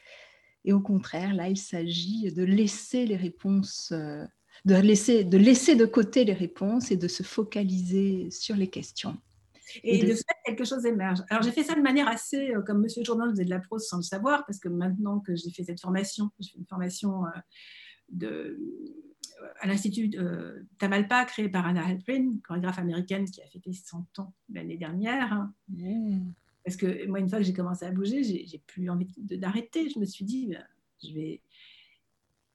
et 0.64 0.72
au 0.72 0.80
contraire, 0.80 1.34
là, 1.34 1.48
il 1.48 1.56
s'agit 1.56 2.32
de 2.32 2.44
laisser 2.44 3.06
les 3.06 3.16
réponses, 3.16 3.90
euh, 3.92 4.24
de 4.64 4.74
laisser, 4.76 5.24
de 5.24 5.38
laisser 5.38 5.74
de 5.74 5.84
côté 5.84 6.24
les 6.24 6.32
réponses 6.32 6.90
et 6.90 6.96
de 6.96 7.08
se 7.08 7.22
focaliser 7.22 8.30
sur 8.30 8.56
les 8.56 8.68
questions 8.68 9.16
et 9.82 9.98
de, 9.98 10.14
fait, 10.14 10.24
quelque 10.44 10.64
chose 10.64 10.84
émerge. 10.86 11.22
Alors, 11.28 11.42
j'ai 11.42 11.50
fait 11.50 11.64
ça 11.64 11.74
de 11.74 11.80
manière 11.80 12.08
assez, 12.08 12.54
euh, 12.54 12.62
comme 12.62 12.80
Monsieur 12.80 13.02
Jourdain 13.04 13.28
faisait 13.30 13.44
de 13.44 13.50
la 13.50 13.60
prose 13.60 13.86
sans 13.86 13.98
le 13.98 14.02
savoir, 14.02 14.44
parce 14.46 14.58
que 14.58 14.68
maintenant 14.68 15.20
que 15.20 15.34
j'ai 15.34 15.50
fait 15.50 15.64
cette 15.64 15.80
formation, 15.80 16.30
j'ai 16.38 16.52
fait 16.52 16.58
une 16.58 16.66
formation 16.66 17.26
euh, 17.26 17.30
de, 18.10 18.58
euh, 19.42 19.46
à 19.60 19.66
l'Institut 19.66 20.10
Tamalpa, 20.78 21.24
créé 21.24 21.48
par 21.48 21.66
Anna 21.66 21.84
Halprin, 21.84 22.38
chorégraphe 22.46 22.78
américaine 22.78 23.24
qui 23.24 23.42
a 23.42 23.46
fêté 23.46 23.72
100 23.72 24.18
ans 24.18 24.32
l'année 24.52 24.76
dernière. 24.76 25.32
Hein. 25.32 25.52
Mmh. 25.68 26.30
Parce 26.64 26.76
que 26.76 27.06
moi, 27.06 27.20
une 27.20 27.28
fois 27.28 27.38
que 27.38 27.44
j'ai 27.44 27.52
commencé 27.52 27.84
à 27.84 27.92
bouger, 27.92 28.24
j'ai 28.24 28.62
plus 28.66 28.90
envie 28.90 29.08
d'arrêter. 29.16 29.88
Je 29.88 29.98
me 29.98 30.04
suis 30.04 30.24
dit, 30.24 30.48
ben, 30.48 30.64
je 31.02 31.14
vais. 31.14 31.40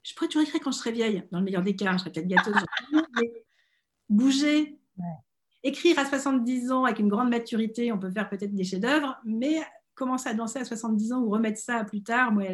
Je 0.04 0.16
pourrais 0.16 0.28
toujours 0.28 0.42
écrire 0.42 0.62
quand 0.62 0.72
je 0.72 0.78
serai 0.78 0.92
vieille, 0.92 1.24
dans 1.32 1.38
le 1.40 1.46
meilleur 1.46 1.62
des 1.62 1.76
cas, 1.76 1.94
je 1.94 2.00
serais 2.00 2.12
peut-être 2.12 2.28
gâteuse. 2.28 2.56
mais 3.16 3.32
bouger, 4.10 4.80
Écrire 5.64 6.00
à 6.00 6.06
70 6.06 6.72
ans 6.72 6.86
avec 6.86 6.98
une 6.98 7.08
grande 7.08 7.30
maturité, 7.30 7.92
on 7.92 8.00
peut 8.00 8.10
faire 8.10 8.28
peut-être 8.28 8.56
des 8.56 8.64
chefs-d'œuvre, 8.64 9.16
mais 9.24 9.62
commencer 9.94 10.30
à 10.30 10.34
danser 10.34 10.58
à 10.58 10.66
70 10.66 11.14
ans 11.14 11.22
ou 11.22 11.30
remettre 11.30 11.60
ça 11.60 11.84
plus 11.84 12.02
tard, 12.02 12.32
moi, 12.32 12.46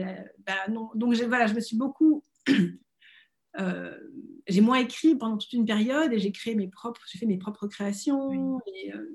bah, 0.45 0.67
non. 0.69 0.89
Donc 0.93 1.15
voilà, 1.15 1.47
je 1.47 1.53
me 1.53 1.61
suis 1.61 1.77
beaucoup. 1.77 2.23
Euh, 3.59 3.97
j'ai 4.47 4.61
moins 4.61 4.77
écrit 4.77 5.15
pendant 5.15 5.37
toute 5.37 5.51
une 5.53 5.65
période 5.65 6.13
et 6.13 6.19
j'ai 6.19 6.31
créé 6.31 6.55
mes 6.55 6.67
propres, 6.67 7.01
j'ai 7.11 7.17
fait 7.17 7.25
mes 7.25 7.37
propres 7.37 7.67
créations, 7.67 8.31
euh, 8.31 9.11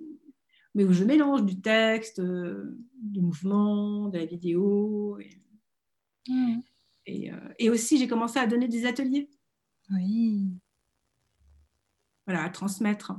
mais 0.75 0.85
où 0.85 0.93
je 0.93 1.05
mélange 1.05 1.45
du 1.45 1.61
texte, 1.61 2.19
euh, 2.19 2.79
du 2.95 3.21
mouvement, 3.21 4.09
de 4.09 4.19
la 4.19 4.27
vidéo. 4.27 5.19
Et, 5.21 5.41
mmh. 6.29 6.61
et 7.59 7.71
aussi, 7.71 7.99
j'ai 7.99 8.09
commencé 8.09 8.39
à 8.39 8.47
donner 8.47 8.69
des 8.69 8.85
ateliers. 8.85 9.31
Oui. 9.91 10.49
Voilà, 12.27 12.45
à 12.45 12.51
transmettre 12.51 13.15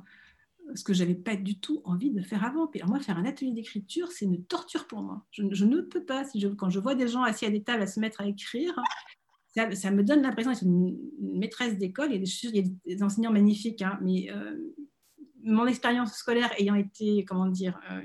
ce 0.76 0.84
que 0.84 0.94
j'avais 0.94 1.16
pas 1.16 1.36
du 1.36 1.60
tout 1.60 1.82
envie 1.84 2.12
de 2.12 2.22
faire 2.22 2.44
avant. 2.44 2.68
Puis 2.68 2.82
moi, 2.88 3.00
faire 3.00 3.18
un 3.18 3.26
atelier 3.26 3.52
d'écriture, 3.52 4.12
c'est 4.12 4.26
une 4.26 4.44
torture 4.46 4.88
pour 4.88 5.02
moi. 5.02 5.26
Je, 5.32 5.66
ne 5.66 5.82
peux 5.82 6.04
pas. 6.04 6.26
Si 6.26 6.40
je, 6.40 6.48
quand 6.48 6.70
je 6.70 6.80
vois 6.80 6.96
des 6.96 7.08
gens 7.08 7.24
assis 7.24 7.46
à 7.46 7.50
des 7.50 7.64
tables 7.64 7.84
à 7.84 7.88
se 7.88 8.00
mettre 8.00 8.22
à 8.22 8.28
écrire, 8.28 8.80
ça, 9.54 9.92
me 9.92 10.04
donne 10.04 10.22
l'impression 10.22 10.52
d'être 10.52 10.64
une, 10.64 10.98
maîtresse 11.20 11.78
d'école. 11.78 12.12
Il, 12.12 12.24
y 12.56 12.60
a 12.60 12.64
des, 12.86 13.04
enseignants 13.04 13.32
magnifiques, 13.32 13.82
hein, 13.82 14.00
mais 14.02 14.32
euh, 14.32 14.58
mon 15.44 15.68
expérience 15.68 16.14
scolaire 16.14 16.52
ayant 16.60 16.76
été, 16.76 17.24
comment 17.26 17.48
dire, 17.48 17.80
euh, 17.92 18.02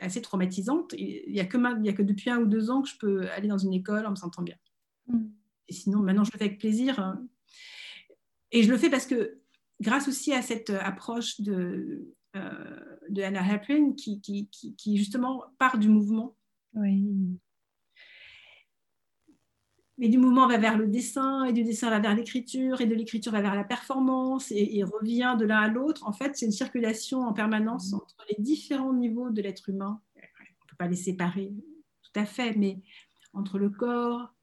assez 0.00 0.22
traumatisante, 0.22 0.94
il 0.96 1.32
n'y 1.32 1.40
a, 1.40 1.44
que 1.44 1.58
a 1.58 1.92
que 1.92 2.02
depuis 2.02 2.30
un 2.30 2.38
ou 2.38 2.46
deux 2.46 2.70
ans 2.70 2.82
que 2.82 2.88
je 2.88 2.98
peux 2.98 3.28
aller 3.30 3.48
dans 3.48 3.58
une 3.58 3.72
école 3.72 4.06
en 4.06 4.10
me 4.10 4.16
sentant 4.16 4.42
bien. 4.42 4.56
Mm. 5.08 5.26
Et 5.68 5.72
sinon, 5.72 6.00
maintenant, 6.00 6.24
je 6.24 6.30
le 6.32 6.38
fais 6.38 6.44
avec 6.44 6.58
plaisir. 6.58 6.98
Hein. 6.98 7.26
Et 8.52 8.62
je 8.62 8.70
le 8.70 8.76
fais 8.76 8.90
parce 8.90 9.06
que 9.06 9.38
grâce 9.80 10.08
aussi 10.08 10.32
à 10.32 10.42
cette 10.42 10.70
approche 10.70 11.40
de, 11.40 12.14
euh, 12.36 12.96
de 13.08 13.22
Anna 13.22 13.42
Halprin 13.42 13.92
qui, 13.92 14.20
qui, 14.20 14.48
qui, 14.48 14.96
justement 14.96 15.44
part 15.58 15.78
du 15.78 15.88
mouvement. 15.88 16.36
Oui. 16.74 17.04
Mais 19.98 20.08
du 20.08 20.18
mouvement 20.18 20.48
va 20.48 20.58
vers 20.58 20.76
le 20.76 20.88
dessin, 20.88 21.44
et 21.44 21.52
du 21.52 21.62
dessin 21.62 21.88
va 21.90 22.00
vers 22.00 22.14
l'écriture, 22.14 22.80
et 22.80 22.86
de 22.86 22.94
l'écriture 22.94 23.32
va 23.32 23.40
vers 23.40 23.54
la 23.54 23.64
performance, 23.64 24.50
et, 24.50 24.82
revient 24.82 25.36
de 25.38 25.44
l'un 25.44 25.60
à 25.60 25.68
l'autre. 25.68 26.06
En 26.06 26.12
fait, 26.12 26.36
c'est 26.36 26.46
une 26.46 26.52
circulation 26.52 27.20
en 27.20 27.32
permanence 27.32 27.92
mm. 27.92 27.96
entre 27.96 28.16
les 28.28 28.42
différents 28.42 28.92
niveaux 28.92 29.30
de 29.30 29.40
l'être 29.40 29.68
humain. 29.68 30.00
On 30.16 30.20
ne 30.20 30.68
peut 30.68 30.76
pas 30.78 30.88
les 30.88 30.96
séparer 30.96 31.52
tout 32.02 32.20
à 32.20 32.24
fait, 32.24 32.54
mais 32.56 32.80
entre 33.32 33.58
le 33.58 33.70
corps, 33.70 34.34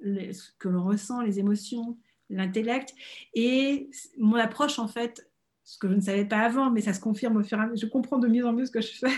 ce 0.00 0.50
que 0.58 0.68
l'on 0.68 0.84
ressent, 0.84 1.20
les 1.22 1.38
émotions, 1.38 1.98
l'intellect. 2.30 2.94
Et 3.34 3.90
mon 4.16 4.36
approche, 4.36 4.78
en 4.78 4.88
fait, 4.88 5.30
ce 5.64 5.78
que 5.78 5.88
je 5.88 5.94
ne 5.94 6.00
savais 6.00 6.24
pas 6.24 6.38
avant, 6.38 6.70
mais 6.70 6.80
ça 6.80 6.94
se 6.94 7.00
confirme 7.00 7.36
au 7.36 7.42
fur 7.42 7.58
et 7.58 7.62
à 7.62 7.66
mesure, 7.66 7.88
je 7.88 7.92
comprends 7.92 8.18
de 8.18 8.28
mieux 8.28 8.46
en 8.46 8.52
mieux 8.52 8.64
ce 8.64 8.70
que 8.70 8.80
je 8.80 8.92
fais, 8.92 9.12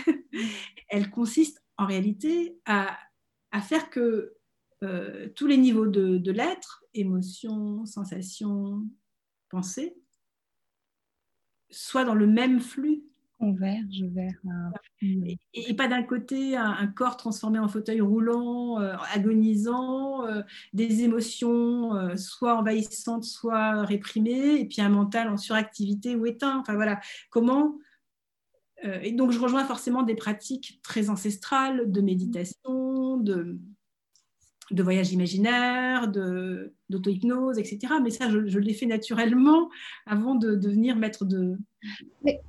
elle 0.89 1.09
consiste 1.09 1.63
en 1.77 1.85
réalité 1.85 2.59
à, 2.65 2.97
faire 3.61 3.89
que 3.89 4.33
euh, 4.83 5.27
tous 5.35 5.45
les 5.45 5.57
niveaux 5.57 5.85
de, 5.85 6.31
l'être, 6.31 6.83
émotion, 6.95 7.85
sensation, 7.85 8.83
pensée, 9.49 9.95
soit 11.69 12.03
dans 12.03 12.15
le 12.15 12.25
même 12.25 12.59
flux. 12.59 13.03
Converge 13.37 14.03
vers 14.13 14.33
un 14.49 14.71
et, 15.03 15.39
et, 15.53 15.75
pas 15.75 15.87
d'un 15.87 16.03
côté 16.03 16.55
un, 16.55 16.87
corps 16.87 17.17
transformé 17.17 17.57
en 17.59 17.67
fauteuil 17.67 18.01
roulant, 18.01 18.79
euh, 18.79 18.95
agonisant, 19.13 20.25
euh, 20.27 20.41
des 20.73 21.03
émotions 21.03 22.15
soit 22.17 22.55
envahissantes, 22.55 23.23
soit 23.23 23.83
réprimées, 23.83 24.59
et 24.59 24.65
puis 24.65 24.81
un 24.81 24.89
mental 24.89 25.29
en 25.29 25.37
suractivité 25.37 26.15
ou 26.15 26.25
éteint. 26.25 26.57
Enfin 26.59 26.73
voilà, 26.73 26.99
comment. 27.29 27.77
et 28.83 29.11
donc 29.11 29.31
je 29.31 29.39
rejoins 29.39 29.65
forcément 29.65 30.03
des 30.03 30.15
pratiques 30.15 30.79
très 30.83 31.09
ancestrales 31.09 31.91
de 31.91 32.01
méditation, 32.01 33.17
de, 33.17 33.59
de 34.71 34.83
voyage 34.83 35.11
imaginaire, 35.11 36.07
d'auto-hypnose, 36.89 37.57
etc. 37.59 37.93
Mais 38.03 38.09
ça, 38.09 38.29
je, 38.29 38.47
je 38.47 38.59
l'ai 38.59 38.73
fait 38.73 38.85
naturellement 38.85 39.69
avant 40.05 40.35
de 40.35 40.55
devenir 40.55 40.95
maître 40.95 41.25
de... 41.25 41.57
Mais 42.23 42.41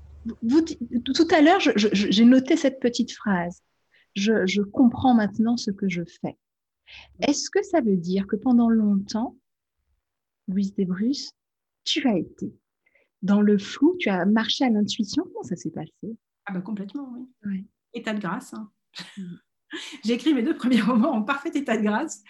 vous, 0.42 0.62
tout 0.62 1.28
à 1.30 1.40
l'heure, 1.40 1.60
j'ai 1.76 2.24
noté 2.24 2.56
cette 2.56 2.80
petite 2.80 3.12
phrase. 3.12 3.62
Je, 4.14 4.46
je, 4.46 4.62
comprends 4.62 5.14
maintenant 5.14 5.56
ce 5.56 5.70
que 5.70 5.88
je 5.88 6.02
fais. 6.20 6.36
Est-ce 7.20 7.50
que 7.50 7.62
ça 7.62 7.80
veut 7.80 7.96
dire 7.96 8.26
que 8.26 8.36
pendant 8.36 8.68
longtemps, 8.68 9.36
Louise 10.48 10.74
Desbrus, 10.74 11.32
tu 11.84 12.06
as 12.06 12.18
été 12.18 12.54
dans 13.22 13.40
le 13.40 13.56
flou, 13.58 13.96
tu 13.98 14.10
as 14.10 14.26
marché 14.26 14.64
à 14.64 14.70
l'intuition? 14.70 15.24
Comment 15.24 15.42
ça 15.42 15.56
s'est 15.56 15.70
passé? 15.70 16.16
Ah 16.44 16.52
ben 16.52 16.60
complètement, 16.60 17.26
oui. 17.46 17.66
État 17.94 18.12
de 18.12 18.20
grâce. 18.20 18.52
Hein. 18.54 18.70
J'ai 20.04 20.14
écrit 20.14 20.34
mes 20.34 20.42
deux 20.42 20.56
premiers 20.56 20.80
romans 20.80 21.12
en 21.12 21.22
parfait 21.22 21.50
état 21.54 21.76
de 21.76 21.82
grâce. 21.82 22.22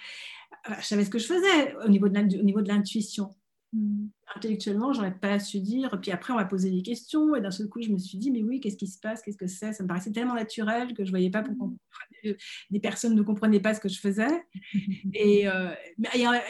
Euh, 0.71 0.75
je 0.81 0.87
savais 0.87 1.05
ce 1.05 1.11
que 1.11 1.19
je 1.19 1.27
faisais 1.27 1.75
au 1.85 1.89
niveau 1.89 2.09
de 2.09 2.69
l'intuition. 2.69 3.35
Mm. 3.73 4.07
Intellectuellement, 4.37 4.93
j'aurais 4.93 5.15
pas 5.15 5.39
su 5.39 5.61
dire. 5.61 5.99
Puis 6.01 6.11
après, 6.11 6.33
on 6.33 6.37
m'a 6.37 6.45
posé 6.45 6.71
des 6.71 6.83
questions 6.83 7.35
et 7.35 7.41
d'un 7.41 7.51
seul 7.51 7.69
coup, 7.69 7.83
je 7.83 7.91
me 7.91 7.99
suis 7.99 8.19
dit, 8.19 8.31
mais 8.31 8.43
oui, 8.43 8.61
qu'est-ce 8.61 8.77
qui 8.77 8.87
se 8.87 8.99
passe? 8.99 9.23
Qu'est-ce 9.23 9.37
que 9.37 9.47
c'est? 9.47 9.73
Ça 9.73 9.83
me 9.83 9.89
paraissait 9.89 10.13
tellement 10.13 10.35
naturel 10.35 10.95
que 10.95 11.05
je 11.05 11.11
voyais 11.11 11.31
pas 11.31 11.43
pourquoi 11.43 11.69
mm. 12.25 12.31
des 12.71 12.81
personnes 12.81 13.15
ne 13.15 13.23
comprenaient 13.23 13.61
pas 13.61 13.75
ce 13.75 13.81
que 13.81 13.89
je 13.89 13.99
faisais. 13.99 14.45
et, 15.15 15.49
euh, 15.49 15.71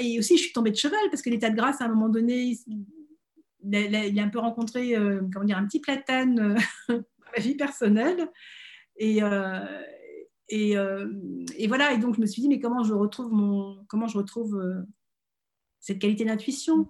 et, 0.01 0.18
aussi, 0.18 0.36
je 0.36 0.43
suis 0.43 0.53
tombée 0.53 0.70
de 0.70 0.76
cheval 0.76 1.01
parce 1.11 1.22
que 1.22 1.30
l'état 1.30 1.51
de 1.51 1.57
grâce, 1.57 1.80
à 1.80 1.86
un 1.86 1.88
moment 1.88 2.09
donné, 2.09 2.57
il, 3.64 4.18
a 4.18 4.22
un 4.22 4.28
peu 4.28 4.40
rencontré 4.40 4.97
euh, 4.97 5.22
comment 5.32 5.45
dire, 5.45 5.59
un 5.59 5.66
petit 5.66 5.80
platane 5.80 6.34
dans 6.88 7.03
ma 7.36 7.43
vie 7.43 7.57
personnelle. 7.57 8.28
Et, 8.97 9.22
euh, 9.22 9.61
et, 10.53 11.66
voilà, 11.66 11.92
et 11.92 11.98
donc 11.98 12.16
je 12.16 12.20
me 12.20 12.26
suis 12.26 12.42
dit, 12.42 12.48
mais 12.48 12.61
comment 12.61 12.82
je 12.82 12.92
retrouve, 12.92 13.32
mon, 13.32 13.84
comment 13.88 14.07
je 14.07 14.18
retrouve 14.18 14.57
euh, 14.57 14.82
cette 15.80 15.98
qualité 15.98 16.24
d'intuition? 16.24 16.88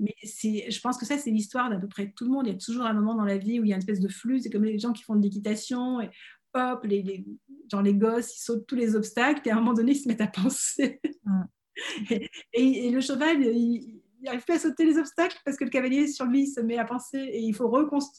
Mais 0.00 0.14
je 0.24 0.80
pense 0.80 0.98
que 0.98 1.06
ça, 1.06 1.16
c'est 1.16 1.30
l'histoire 1.30 1.70
d'à 1.70 1.78
peu 1.78 1.86
près 1.86 2.12
tout 2.16 2.24
le 2.24 2.30
monde. 2.30 2.48
Il 2.48 2.52
y 2.52 2.56
a 2.56 2.58
toujours 2.58 2.86
un 2.86 2.92
moment 2.92 3.14
dans 3.14 3.24
la 3.24 3.38
vie 3.38 3.60
où 3.60 3.64
il 3.64 3.68
y 3.68 3.72
a 3.72 3.76
une 3.76 3.80
espèce 3.80 4.00
de 4.00 4.08
flux. 4.08 4.40
C'est 4.40 4.50
comme 4.50 4.64
les 4.64 4.80
gens 4.80 4.92
qui 4.92 5.04
font 5.04 5.14
de 5.14 5.22
l'équitation 5.22 6.00
et 6.00 6.10
hop, 6.54 6.82
les, 6.82 7.02
les, 7.02 7.24
genre 7.70 7.82
les 7.82 7.94
gosses, 7.94 8.36
ils 8.36 8.42
sautent 8.42 8.66
tous 8.66 8.74
les 8.74 8.96
obstacles 8.96 9.46
et 9.46 9.52
à 9.52 9.56
un 9.56 9.60
moment 9.60 9.74
donné, 9.74 9.92
ils 9.92 10.00
se 10.00 10.08
mettent 10.08 10.20
à 10.20 10.26
penser. 10.26 11.00
et, 12.52 12.90
le 12.90 13.00
cheval, 13.00 13.44
il 13.44 14.02
n'arrive 14.22 14.44
pas 14.44 14.56
à 14.56 14.58
sauter 14.58 14.84
les 14.84 14.98
obstacles 14.98 15.38
parce 15.44 15.56
que 15.56 15.62
le 15.62 15.70
cavalier 15.70 16.08
sur 16.08 16.24
lui 16.24 16.48
se 16.48 16.60
met 16.60 16.78
à 16.78 16.84
penser 16.84 17.18
et 17.18 17.40
il 17.40 17.54
faut, 17.54 17.70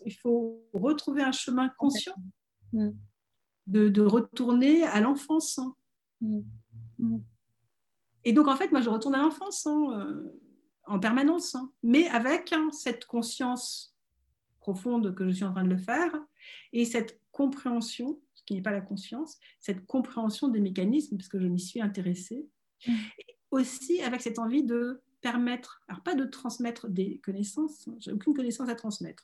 il 0.06 0.16
faut 0.16 0.64
retrouver 0.72 1.24
un 1.24 1.34
chemin 1.34 1.70
conscient 1.78 2.16
de, 3.68 4.02
retourner 4.02 4.84
à 4.84 5.02
l'enfance. 5.02 5.60
Hein. 5.60 5.76
Mm. 6.22 6.40
Mm. 7.00 7.20
Et 8.24 8.34
donc, 8.34 8.48
en 8.48 8.56
fait, 8.56 8.72
moi, 8.72 8.82
je 8.82 8.90
retourne 8.90 9.16
à 9.16 9.22
l'enfance 9.22 9.66
hein, 9.66 9.88
euh, 9.94 10.40
en 10.86 11.00
permanence, 11.00 11.56
hein. 11.56 11.72
mais 11.84 12.08
avec 12.08 12.54
cette 12.72 13.06
conscience 13.06 13.96
profonde 14.60 15.16
que 15.16 15.28
je 15.28 15.32
suis 15.32 15.44
en 15.44 15.54
train 15.54 15.64
de 15.64 15.70
le 15.70 15.78
faire 15.78 16.12
et 16.72 16.86
cette 16.86 17.20
compréhension, 17.32 18.20
ce 18.36 18.44
qui 18.44 18.54
n'est 18.54 18.62
pas 18.62 18.72
la 18.72 18.82
conscience, 18.82 19.40
cette 19.60 19.86
compréhension 19.88 20.50
des 20.50 20.60
mécanismes, 20.60 21.18
parce 21.18 21.30
que 21.30 21.40
je 21.40 21.48
m'y 21.48 21.60
suis 21.60 21.82
intéressée, 21.82 22.48
mm. 22.88 22.92
et 23.20 23.38
aussi 23.50 24.02
avec 24.02 24.22
cette 24.22 24.38
envie 24.38 24.64
de 24.64 25.02
permettre, 25.22 25.84
alors 25.88 26.02
pas 26.02 26.16
de 26.16 26.26
transmettre 26.26 26.90
des 26.90 27.20
connaissances, 27.24 27.88
j'ai 28.00 28.12
aucune 28.12 28.34
connaissance 28.34 28.70
à 28.70 28.76
transmettre, 28.76 29.24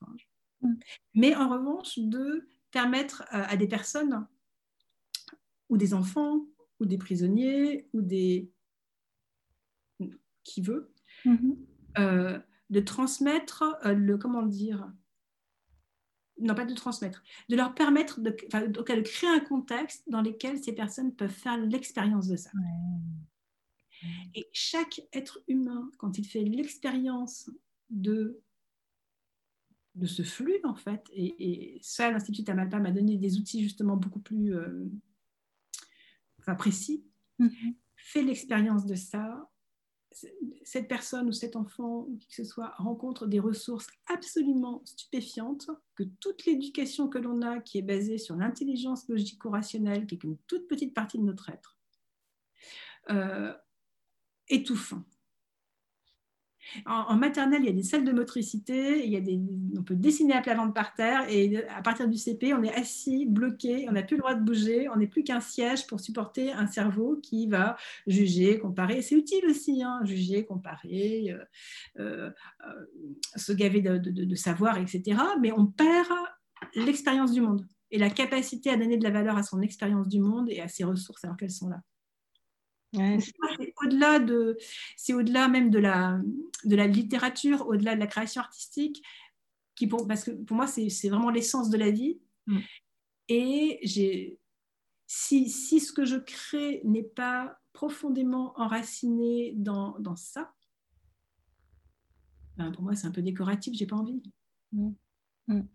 mais 1.13 1.35
en 1.35 1.49
revanche 1.49 1.99
de 1.99 2.47
permettre 2.71 3.23
à 3.29 3.55
des 3.55 3.67
personnes 3.67 4.27
ou 5.69 5.77
des 5.77 5.93
enfants, 5.93 6.45
ou 6.79 6.85
des 6.85 6.97
prisonniers, 6.97 7.87
ou 7.93 8.01
des... 8.01 8.49
qui 10.43 10.61
veut, 10.61 10.93
mm-hmm. 11.25 11.57
euh, 11.99 12.39
de 12.69 12.79
transmettre 12.79 13.63
euh, 13.85 13.93
le... 13.93 14.17
comment 14.17 14.43
dire? 14.43 14.91
Non 16.39 16.53
pas 16.53 16.65
de 16.65 16.73
transmettre, 16.75 17.23
de 17.49 17.55
leur 17.55 17.73
permettre 17.73 18.21
de, 18.21 18.29
de, 18.29 19.01
créer 19.01 19.29
un 19.29 19.39
contexte 19.39 20.03
dans 20.07 20.21
lequel 20.21 20.61
ces 20.63 20.71
personnes 20.71 21.15
peuvent 21.15 21.31
faire 21.31 21.57
l'expérience 21.57 22.27
de 22.27 22.35
ça. 22.35 22.51
Et 24.35 24.47
chaque 24.53 25.01
être 25.13 25.39
humain, 25.47 25.89
quand 25.97 26.19
il 26.19 26.25
fait 26.27 26.43
l'expérience 26.43 27.49
de, 27.89 28.39
de 29.97 30.05
ce 30.05 30.23
flux, 30.23 30.59
en 30.63 30.75
fait, 30.75 31.03
et, 31.13 31.79
ça, 31.81 32.11
l'Institut 32.11 32.43
Tamalpa 32.43 32.79
m'a 32.79 32.91
donné 32.91 33.17
des 33.17 33.37
outils 33.37 33.63
justement 33.63 33.97
beaucoup 33.97 34.19
plus 34.19 34.55
euh, 34.55 34.85
précis, 36.55 37.03
mhm. 37.39 37.75
fait 37.95 38.21
l'expérience 38.21 38.85
de 38.85 38.95
ça, 38.95 39.49
cette 40.63 40.87
personne 40.87 41.27
ou 41.27 41.31
cet 41.31 41.55
enfant 41.55 42.05
ou 42.07 42.17
qui 42.17 42.27
que 42.27 42.35
ce 42.35 42.43
soit 42.43 42.73
rencontre 42.77 43.27
des 43.27 43.39
ressources 43.39 43.87
absolument 44.07 44.81
stupéfiantes 44.85 45.69
que 45.95 46.03
toute 46.19 46.45
l'éducation 46.45 47.07
que 47.07 47.19
l'on 47.19 47.41
a, 47.41 47.59
qui 47.59 47.77
est 47.77 47.83
basée 47.83 48.17
sur 48.17 48.35
l'intelligence 48.35 49.07
logico-rationnelle, 49.09 50.07
qui 50.07 50.15
est 50.15 50.23
une 50.23 50.37
toute 50.47 50.67
petite 50.67 50.93
partie 50.93 51.19
de 51.19 51.23
notre 51.23 51.49
être, 51.49 51.77
euh, 53.09 53.53
étouffe. 54.47 54.93
En, 56.85 57.15
maternelle, 57.15 57.61
il 57.63 57.67
y 57.67 57.69
a 57.69 57.73
des 57.73 57.83
salles 57.83 58.03
de 58.03 58.11
motricité, 58.11 59.21
on 59.77 59.83
peut 59.83 59.95
dessiner 59.95 60.33
à 60.33 60.41
plat 60.41 60.55
ventre 60.55 60.73
par 60.73 60.93
terre, 60.95 61.25
et 61.29 61.65
à 61.67 61.81
partir 61.81 62.07
du 62.07 62.17
CP, 62.17 62.53
on 62.53 62.63
est 62.63 62.73
assis, 62.73 63.25
bloqué, 63.25 63.87
on 63.89 63.93
n'a 63.93 64.03
plus 64.03 64.15
le 64.15 64.21
droit 64.21 64.35
de 64.35 64.43
bouger, 64.43 64.87
on 64.89 64.97
n'est 64.97 65.07
plus 65.07 65.23
qu'un 65.23 65.39
siège 65.39 65.87
pour 65.87 65.99
supporter 65.99 66.51
un 66.51 66.67
cerveau 66.67 67.19
qui 67.21 67.47
va 67.47 67.77
juger, 68.05 68.59
comparer. 68.59 69.01
C'est 69.01 69.15
utile 69.15 69.45
aussi, 69.49 69.83
hein, 69.83 69.99
juger, 70.03 70.45
comparer, 70.45 71.31
euh, 71.31 71.43
euh, 71.99 72.31
euh, 72.67 72.85
se 73.35 73.53
gaver 73.53 73.81
de 73.81 74.35
savoir, 74.35 74.77
etc. 74.77 75.19
Mais 75.41 75.51
on 75.51 75.65
perd 75.65 76.07
l'expérience 76.75 77.31
du 77.31 77.41
monde 77.41 77.67
et 77.91 77.97
la 77.97 78.09
capacité 78.09 78.69
à 78.69 78.77
donner 78.77 78.97
de 78.97 79.03
la 79.03 79.11
valeur 79.11 79.37
à 79.37 79.43
son 79.43 79.61
expérience 79.61 80.07
du 80.07 80.19
monde 80.19 80.49
et 80.49 80.61
à 80.61 80.67
ses 80.67 80.83
ressources 80.83 81.23
alors 81.23 81.37
qu'elles 81.37 81.51
sont 81.51 81.69
là 81.69 81.81
c'est 83.19 83.73
au-delà 83.83 84.19
de, 84.19 84.57
c'est 84.95 85.13
au-delà 85.13 85.47
même 85.47 85.69
de 85.69 85.79
la, 85.79 86.19
de 86.65 86.75
la 86.75 86.87
littérature, 86.87 87.67
au-delà 87.67 87.95
de 87.95 87.99
la 87.99 88.07
création 88.07 88.41
artistique, 88.41 89.03
qui 89.75 89.87
pour, 89.87 90.07
parce 90.07 90.23
que 90.23 90.31
pour 90.31 90.57
moi 90.57 90.67
c'est, 90.67 90.89
c'est 90.89 91.09
vraiment 91.09 91.29
l'essence 91.29 91.69
de 91.69 91.77
la 91.77 91.91
vie. 91.91 92.19
Mm. 92.47 92.59
Et 93.29 93.79
j'ai, 93.83 94.39
si, 95.05 95.49
si 95.49 95.79
ce 95.79 95.93
que 95.93 96.05
je 96.05 96.17
crée 96.17 96.81
n'est 96.83 97.03
pas 97.03 97.59
profondément 97.73 98.53
enraciné 98.59 99.53
dans, 99.55 99.99
dans 99.99 100.15
ça, 100.15 100.53
ben 102.57 102.71
pour 102.71 102.83
moi 102.83 102.95
c'est 102.95 103.07
un 103.07 103.11
peu 103.11 103.21
décoratif, 103.21 103.73
j'ai 103.75 103.85
pas 103.85 103.97
envie. 103.97 104.21
Mm. 104.71 104.91
Mm. 105.47 105.67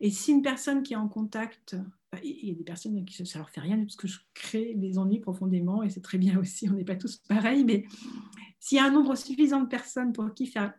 Et 0.00 0.10
si 0.10 0.32
une 0.32 0.42
personne 0.42 0.82
qui 0.82 0.94
est 0.94 0.96
en 0.96 1.08
contact 1.08 1.76
il 2.22 2.48
y 2.48 2.50
a 2.50 2.54
des 2.54 2.64
personnes 2.64 3.04
qui 3.04 3.26
ça 3.26 3.38
leur 3.38 3.50
fait 3.50 3.60
rien 3.60 3.78
parce 3.78 3.96
que 3.96 4.06
je 4.06 4.18
crée 4.34 4.74
des 4.74 4.98
ennuis 4.98 5.20
profondément 5.20 5.82
et 5.82 5.90
c'est 5.90 6.00
très 6.00 6.18
bien 6.18 6.38
aussi, 6.38 6.68
on 6.68 6.74
n'est 6.74 6.84
pas 6.84 6.96
tous 6.96 7.16
pareils, 7.28 7.64
mais 7.64 7.84
s'il 8.60 8.76
y 8.76 8.80
a 8.80 8.84
un 8.84 8.90
nombre 8.90 9.16
suffisant 9.16 9.62
de 9.62 9.68
personnes 9.68 10.12
pour 10.12 10.32
qui 10.34 10.46
faire 10.46 10.72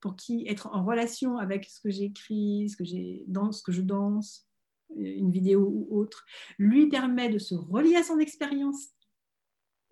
pour 0.00 0.16
qui 0.16 0.44
être 0.48 0.66
en 0.72 0.84
relation 0.84 1.38
avec 1.38 1.64
ce 1.64 1.80
que 1.80 1.90
j'écris, 1.90 2.68
ce 2.68 2.76
que 2.76 2.84
j'ai 2.84 3.24
dans 3.28 3.52
ce 3.52 3.62
que 3.62 3.70
je 3.70 3.82
danse, 3.82 4.48
une 4.96 5.30
vidéo 5.30 5.64
ou 5.64 5.96
autre, 5.96 6.24
lui 6.58 6.88
permet 6.88 7.28
de 7.28 7.38
se 7.38 7.54
relier 7.54 7.94
à 7.94 8.02
son 8.02 8.18
expérience 8.18 8.88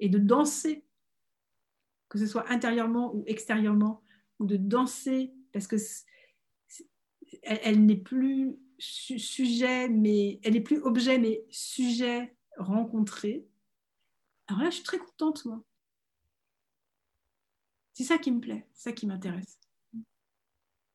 et 0.01 0.09
de 0.09 0.19
danser, 0.19 0.85
que 2.09 2.19
ce 2.19 2.27
soit 2.27 2.51
intérieurement 2.51 3.15
ou 3.15 3.23
extérieurement, 3.27 4.03
ou 4.41 4.47
de 4.47 4.57
danser 4.57 5.33
parce 5.53 5.69
que 5.69 5.77
elle 7.43 7.87
n'est 7.87 7.97
plus 7.97 8.57
sujet, 8.81 9.89
mais 9.89 10.41
elle 10.43 10.55
n'est 10.55 10.61
plus 10.61 10.81
objet, 10.83 11.19
mais 11.19 11.45
sujet 11.51 12.35
rencontré. 12.57 13.47
Alors 14.49 14.63
là, 14.63 14.71
je 14.71 14.77
suis 14.77 14.85
très 14.85 14.99
contente, 14.99 15.45
moi. 15.45 15.63
C'est 17.93 18.05
ça 18.05 18.19
qui 18.19 18.31
me 18.31 18.41
plaît, 18.41 18.67
c'est 18.73 18.91
ça 18.91 18.93
qui 18.93 19.07
m'intéresse. 19.07 19.59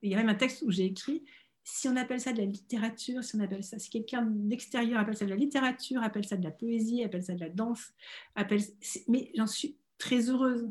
Il 0.02 0.12
y 0.12 0.14
a 0.14 0.18
même 0.18 0.30
un 0.30 0.36
texte 0.36 0.64
où 0.64 0.72
j'ai 0.72 0.86
écrit 0.86 1.24
si 1.64 1.88
on 1.88 1.96
appelle 1.96 2.22
ça 2.22 2.32
de 2.32 2.38
la 2.38 2.46
littérature, 2.46 3.24
si 3.24 3.36
on 3.36 3.40
appelle 3.40 3.64
ça, 3.64 3.80
si 3.80 3.90
quelqu'un 3.90 4.22
d'extérieur 4.24 5.00
appelle 5.00 5.18
ça 5.18 5.26
de 5.26 5.32
la 5.32 5.36
littérature, 5.36 6.04
appelle 6.04 6.26
ça 6.26 6.38
de 6.38 6.44
la 6.44 6.52
poésie, 6.52 7.04
appelle 7.04 7.24
ça 7.24 7.34
de 7.34 7.40
la 7.40 7.50
danse, 7.50 7.92
appelle, 8.36 8.62
mais 9.08 9.32
j'en 9.36 9.48
suis 9.48 9.78
très 9.98 10.30
heureuse. 10.30 10.70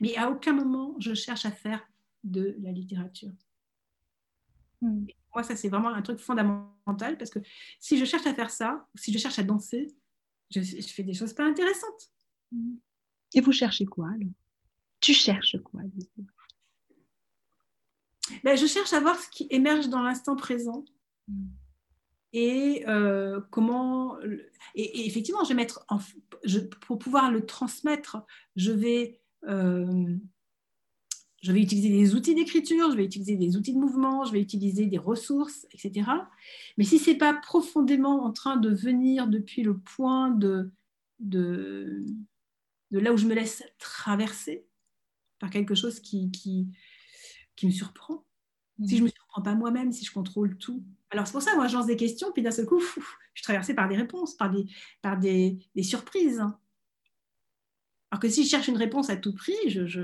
Mais 0.00 0.16
à 0.16 0.30
aucun 0.30 0.52
moment 0.52 0.94
je 0.98 1.14
cherche 1.14 1.46
à 1.46 1.50
faire 1.50 1.88
de 2.24 2.56
la 2.60 2.72
littérature. 2.72 3.32
Mm. 4.80 5.06
Moi, 5.34 5.42
ça, 5.42 5.56
c'est 5.56 5.68
vraiment 5.68 5.90
un 5.90 6.02
truc 6.02 6.18
fondamental 6.18 7.18
parce 7.18 7.30
que 7.30 7.38
si 7.78 7.98
je 7.98 8.04
cherche 8.04 8.26
à 8.26 8.34
faire 8.34 8.50
ça, 8.50 8.86
ou 8.94 8.98
si 8.98 9.12
je 9.12 9.18
cherche 9.18 9.38
à 9.38 9.42
danser, 9.42 9.94
je, 10.50 10.60
fais 10.60 11.02
des 11.02 11.14
choses 11.14 11.32
pas 11.32 11.44
intéressantes. 11.44 12.12
Mm. 12.52 12.76
Et 13.34 13.40
vous 13.40 13.52
cherchez 13.52 13.84
quoi 13.86 14.08
alors? 14.08 14.32
Tu 15.00 15.14
cherches 15.14 15.56
quoi 15.62 15.82
ben, 18.42 18.56
Je 18.56 18.66
cherche 18.66 18.92
à 18.92 19.00
voir 19.00 19.18
ce 19.18 19.28
qui 19.28 19.46
émerge 19.50 19.88
dans 19.88 20.02
l'instant 20.02 20.36
présent. 20.36 20.84
Mm. 21.28 21.46
Et 22.32 22.84
euh, 22.88 23.40
comment. 23.50 24.18
Et, 24.74 25.06
effectivement, 25.06 25.44
je 25.44 25.48
vais 25.48 25.54
mettre. 25.54 25.86
je, 26.44 26.60
pour 26.60 26.98
pouvoir 26.98 27.30
le 27.30 27.46
transmettre, 27.46 28.18
je 28.56 28.72
vais. 28.72 29.20
Euh, 29.44 30.16
je 31.40 31.52
vais 31.52 31.62
utiliser 31.62 31.88
des 31.90 32.14
outils 32.14 32.34
d'écriture, 32.34 32.90
je 32.90 32.96
vais 32.96 33.04
utiliser 33.04 33.36
des 33.36 33.56
outils 33.56 33.72
de 33.72 33.78
mouvement, 33.78 34.24
je 34.24 34.32
vais 34.32 34.40
utiliser 34.40 34.86
des 34.86 34.98
ressources, 34.98 35.66
etc. 35.72 36.10
Mais 36.76 36.84
si 36.84 36.98
ce 36.98 37.10
n'est 37.10 37.18
pas 37.18 37.34
profondément 37.34 38.24
en 38.24 38.32
train 38.32 38.56
de 38.56 38.70
venir 38.70 39.28
depuis 39.28 39.62
le 39.62 39.78
point 39.78 40.30
de, 40.30 40.70
de, 41.20 42.04
de 42.90 42.98
là 42.98 43.12
où 43.12 43.16
je 43.16 43.26
me 43.26 43.34
laisse 43.34 43.62
traverser 43.78 44.66
par 45.38 45.50
quelque 45.50 45.76
chose 45.76 46.00
qui, 46.00 46.30
qui, 46.32 46.66
qui 47.54 47.66
me 47.66 47.72
surprend, 47.72 48.24
si 48.84 48.96
je 48.96 49.02
ne 49.02 49.06
me 49.06 49.10
surprends 49.10 49.42
pas 49.42 49.54
moi-même, 49.54 49.92
si 49.92 50.04
je 50.04 50.12
contrôle 50.12 50.56
tout. 50.58 50.84
Alors 51.10 51.26
c'est 51.26 51.32
pour 51.32 51.42
ça, 51.42 51.54
moi, 51.54 51.68
je 51.68 51.74
lance 51.74 51.86
des 51.86 51.96
questions, 51.96 52.32
puis 52.32 52.42
d'un 52.42 52.50
seul 52.50 52.66
coup, 52.66 52.80
je 52.80 53.00
suis 53.34 53.42
traversée 53.44 53.74
par 53.74 53.88
des 53.88 53.96
réponses, 53.96 54.34
par 54.34 54.50
des, 54.50 54.66
par 55.02 55.18
des, 55.18 55.58
des 55.74 55.82
surprises. 55.82 56.42
Alors 58.10 58.20
que 58.20 58.28
si 58.28 58.44
je 58.44 58.48
cherche 58.48 58.68
une 58.68 58.76
réponse 58.76 59.10
à 59.10 59.16
tout 59.16 59.34
prix, 59.34 59.56
je, 59.66 59.86
je 59.86 60.00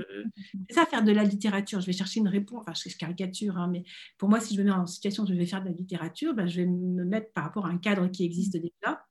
c'est 0.69 0.75
ça 0.75 0.85
faire 0.85 1.03
de 1.03 1.11
la 1.11 1.23
littérature. 1.23 1.81
Je 1.81 1.87
vais 1.87 1.93
chercher 1.93 2.19
une 2.19 2.27
réponse, 2.27 2.61
enfin 2.61 2.73
je 2.73 2.95
caricature, 2.97 3.57
hein, 3.57 3.67
mais 3.67 3.83
pour 4.17 4.29
moi, 4.29 4.39
si 4.39 4.55
je 4.55 4.61
me 4.61 4.65
mets 4.65 4.71
en 4.71 4.85
situation 4.85 5.23
où 5.23 5.27
je 5.27 5.33
vais 5.33 5.45
faire 5.45 5.61
de 5.61 5.69
la 5.69 5.75
littérature, 5.75 6.35
ben, 6.35 6.47
je 6.47 6.61
vais 6.61 6.67
me 6.67 7.03
mettre 7.03 7.31
par 7.33 7.45
rapport 7.45 7.65
à 7.65 7.69
un 7.69 7.77
cadre 7.77 8.07
qui 8.07 8.23
existe 8.23 8.57
déjà, 8.57 9.05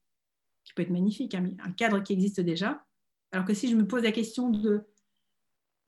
qui 0.64 0.74
peut 0.74 0.82
être 0.82 0.90
magnifique, 0.90 1.34
hein, 1.34 1.50
un 1.64 1.72
cadre 1.72 2.00
qui 2.00 2.12
existe 2.12 2.40
déjà. 2.40 2.84
Alors 3.32 3.44
que 3.44 3.54
si 3.54 3.68
je 3.68 3.74
me 3.74 3.86
pose 3.86 4.04
la 4.04 4.12
question 4.12 4.50
de 4.50 4.84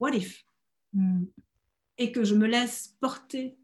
what 0.01 0.11
if 0.11 0.45
hmm. 0.91 1.23
et 1.97 2.11
que 2.11 2.25
je 2.25 2.35
me 2.35 2.45
laisse 2.45 2.97
porter 2.99 3.57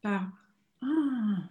par 0.00 0.32
ah, 0.80 1.48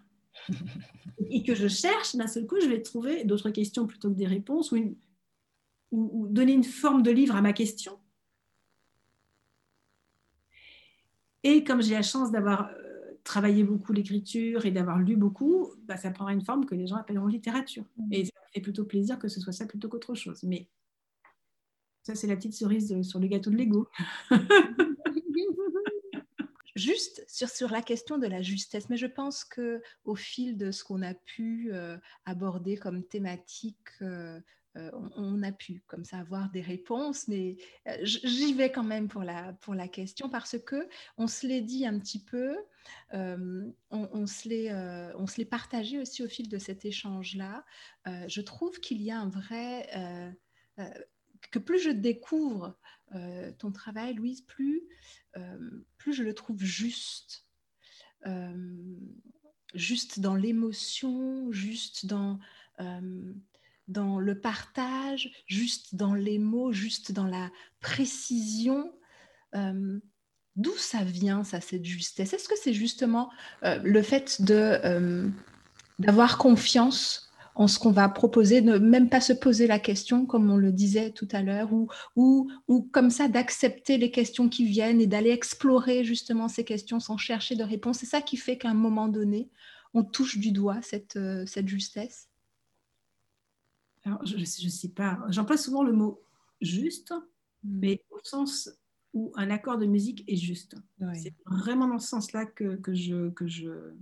et 1.29 1.43
que 1.43 1.55
je 1.55 1.69
cherche, 1.69 2.17
d'un 2.17 2.27
seul 2.27 2.45
coup, 2.45 2.59
je 2.61 2.67
vais 2.67 2.81
trouver 2.81 3.23
d'autres 3.23 3.49
questions 3.49 3.87
plutôt 3.87 4.09
que 4.09 4.17
des 4.17 4.27
réponses 4.27 4.73
ou 4.73 4.75
une, 4.75 4.97
ou, 5.91 6.27
donner 6.27 6.53
une 6.53 6.63
forme 6.63 7.03
de 7.03 7.11
livre 7.11 7.35
à 7.35 7.41
ma 7.41 7.53
question. 7.53 7.99
Et 11.43 11.63
comme 11.63 11.81
j'ai 11.81 11.95
la 11.95 12.03
chance 12.03 12.31
d'avoir 12.31 12.69
euh, 12.69 13.19
travaillé 13.23 13.63
beaucoup 13.63 13.93
l'écriture 13.93 14.65
et 14.65 14.71
d'avoir 14.71 14.99
lu 14.99 15.15
beaucoup, 15.15 15.73
bah, 15.85 15.97
ça 15.97 16.11
prendra 16.11 16.33
une 16.33 16.45
forme 16.45 16.65
que 16.65 16.75
les 16.75 16.87
gens 16.87 16.97
appelleront 16.97 17.27
littérature. 17.27 17.85
Mmh. 17.97 18.13
Et 18.13 18.25
ça 18.25 18.31
fait 18.53 18.61
plutôt 18.61 18.85
plaisir 18.85 19.17
que 19.17 19.27
ce 19.27 19.39
soit 19.39 19.53
ça 19.53 19.65
plutôt 19.65 19.89
qu'autre 19.89 20.13
chose. 20.13 20.43
Mais 20.43 20.69
ça, 22.03 22.15
c'est 22.15 22.27
la 22.27 22.35
petite 22.35 22.53
cerise 22.53 23.01
sur 23.03 23.19
le 23.19 23.27
gâteau 23.27 23.51
de 23.51 23.57
l'ego. 23.57 23.87
Juste 26.75 27.23
sur, 27.27 27.49
sur, 27.49 27.69
la 27.69 27.81
question 27.81 28.17
de 28.17 28.27
la 28.27 28.41
justesse, 28.41 28.89
mais 28.89 28.97
je 28.97 29.05
pense 29.05 29.43
que 29.43 29.81
au 30.05 30.15
fil 30.15 30.57
de 30.57 30.71
ce 30.71 30.83
qu'on 30.85 31.01
a 31.01 31.13
pu 31.13 31.69
euh, 31.73 31.97
aborder 32.25 32.77
comme 32.77 33.03
thématique 33.03 33.75
euh, 34.01 34.39
euh, 34.77 34.89
on, 35.17 35.43
a 35.43 35.51
pu 35.51 35.83
comme 35.87 36.05
ça 36.05 36.19
avoir 36.19 36.49
des 36.49 36.61
réponses, 36.61 37.27
mais 37.27 37.57
euh, 37.87 37.97
j'y 38.03 38.53
vais 38.53 38.71
quand 38.71 38.85
même 38.85 39.09
pour 39.09 39.23
la, 39.23 39.51
pour 39.53 39.75
la 39.75 39.89
question 39.89 40.29
parce 40.29 40.57
que 40.59 40.87
on 41.17 41.27
se 41.27 41.45
l'est 41.45 41.61
dit 41.61 41.85
un 41.85 41.99
petit 41.99 42.23
peu, 42.23 42.55
euh, 43.13 43.69
on, 43.89 44.25
se 44.27 44.47
l'est 44.47 45.45
partagé 45.45 45.99
aussi 45.99 46.23
au 46.23 46.29
fil 46.29 46.47
de 46.47 46.57
cet 46.57 46.85
échange-là. 46.85 47.65
je 48.05 48.41
trouve 48.41 48.79
qu'il 48.79 49.01
y 49.01 49.11
a 49.11 49.19
un 49.19 49.29
vrai... 49.29 49.89
que 51.51 51.59
plus 51.59 51.79
je 51.79 51.89
découvre 51.89 52.79
ton 53.57 53.73
travail, 53.73 54.13
Louise, 54.13 54.41
plus, 54.41 54.83
plus 55.97 56.13
je 56.13 56.23
le 56.23 56.33
trouve 56.33 56.63
juste. 56.63 57.45
juste 59.73 60.21
dans 60.21 60.35
l'émotion, 60.35 61.51
juste 61.51 62.05
dans 62.05 62.39
dans 63.87 64.19
le 64.19 64.39
partage, 64.39 65.31
juste 65.47 65.95
dans 65.95 66.13
les 66.13 66.39
mots, 66.39 66.71
juste 66.71 67.11
dans 67.11 67.25
la 67.25 67.49
précision. 67.79 68.93
Euh, 69.55 69.99
d'où 70.55 70.75
ça 70.77 71.03
vient, 71.03 71.43
ça, 71.43 71.61
cette 71.61 71.85
justesse? 71.85 72.33
Est-ce 72.33 72.47
que 72.47 72.55
c'est 72.61 72.73
justement 72.73 73.29
euh, 73.63 73.79
le 73.83 74.01
fait 74.01 74.41
de, 74.41 74.53
euh, 74.55 75.27
d'avoir 75.99 76.37
confiance 76.37 77.27
en 77.53 77.67
ce 77.67 77.79
qu'on 77.79 77.91
va 77.91 78.07
proposer, 78.07 78.61
ne 78.61 78.77
même 78.77 79.09
pas 79.09 79.19
se 79.19 79.33
poser 79.33 79.67
la 79.67 79.77
question, 79.77 80.25
comme 80.25 80.49
on 80.49 80.55
le 80.55 80.71
disait 80.71 81.11
tout 81.11 81.27
à 81.33 81.41
l'heure, 81.41 81.73
ou, 81.73 81.89
ou, 82.15 82.49
ou 82.69 82.81
comme 82.81 83.09
ça 83.09 83.27
d'accepter 83.27 83.97
les 83.97 84.09
questions 84.09 84.47
qui 84.47 84.65
viennent 84.65 85.01
et 85.01 85.07
d'aller 85.07 85.31
explorer 85.31 86.05
justement 86.05 86.47
ces 86.47 86.63
questions 86.63 87.01
sans 87.01 87.17
chercher 87.17 87.57
de 87.57 87.63
réponse? 87.63 87.99
C'est 87.99 88.05
ça 88.05 88.21
qui 88.21 88.37
fait 88.37 88.57
qu'à 88.57 88.69
un 88.69 88.73
moment 88.73 89.09
donné, 89.09 89.49
on 89.93 90.03
touche 90.03 90.37
du 90.37 90.53
doigt 90.53 90.79
cette, 90.81 91.19
cette 91.45 91.67
justesse? 91.67 92.30
Alors, 94.03 94.25
je 94.25 94.37
ne 94.37 94.45
sais 94.45 94.89
pas, 94.89 95.19
j'emploie 95.29 95.57
souvent 95.57 95.83
le 95.83 95.93
mot 95.93 96.21
juste, 96.61 97.13
mm. 97.63 97.79
mais 97.79 98.03
au 98.09 98.19
sens 98.23 98.69
où 99.13 99.31
un 99.35 99.49
accord 99.49 99.77
de 99.77 99.85
musique 99.85 100.23
est 100.27 100.37
juste. 100.37 100.75
C'est 101.15 101.35
vraiment 101.45 101.87
dans 101.87 101.99
ce 101.99 102.07
sens-là 102.07 102.45
que, 102.45 102.75
que, 102.77 102.93
je, 102.93 103.29
que 103.29 103.47
je 103.47 103.93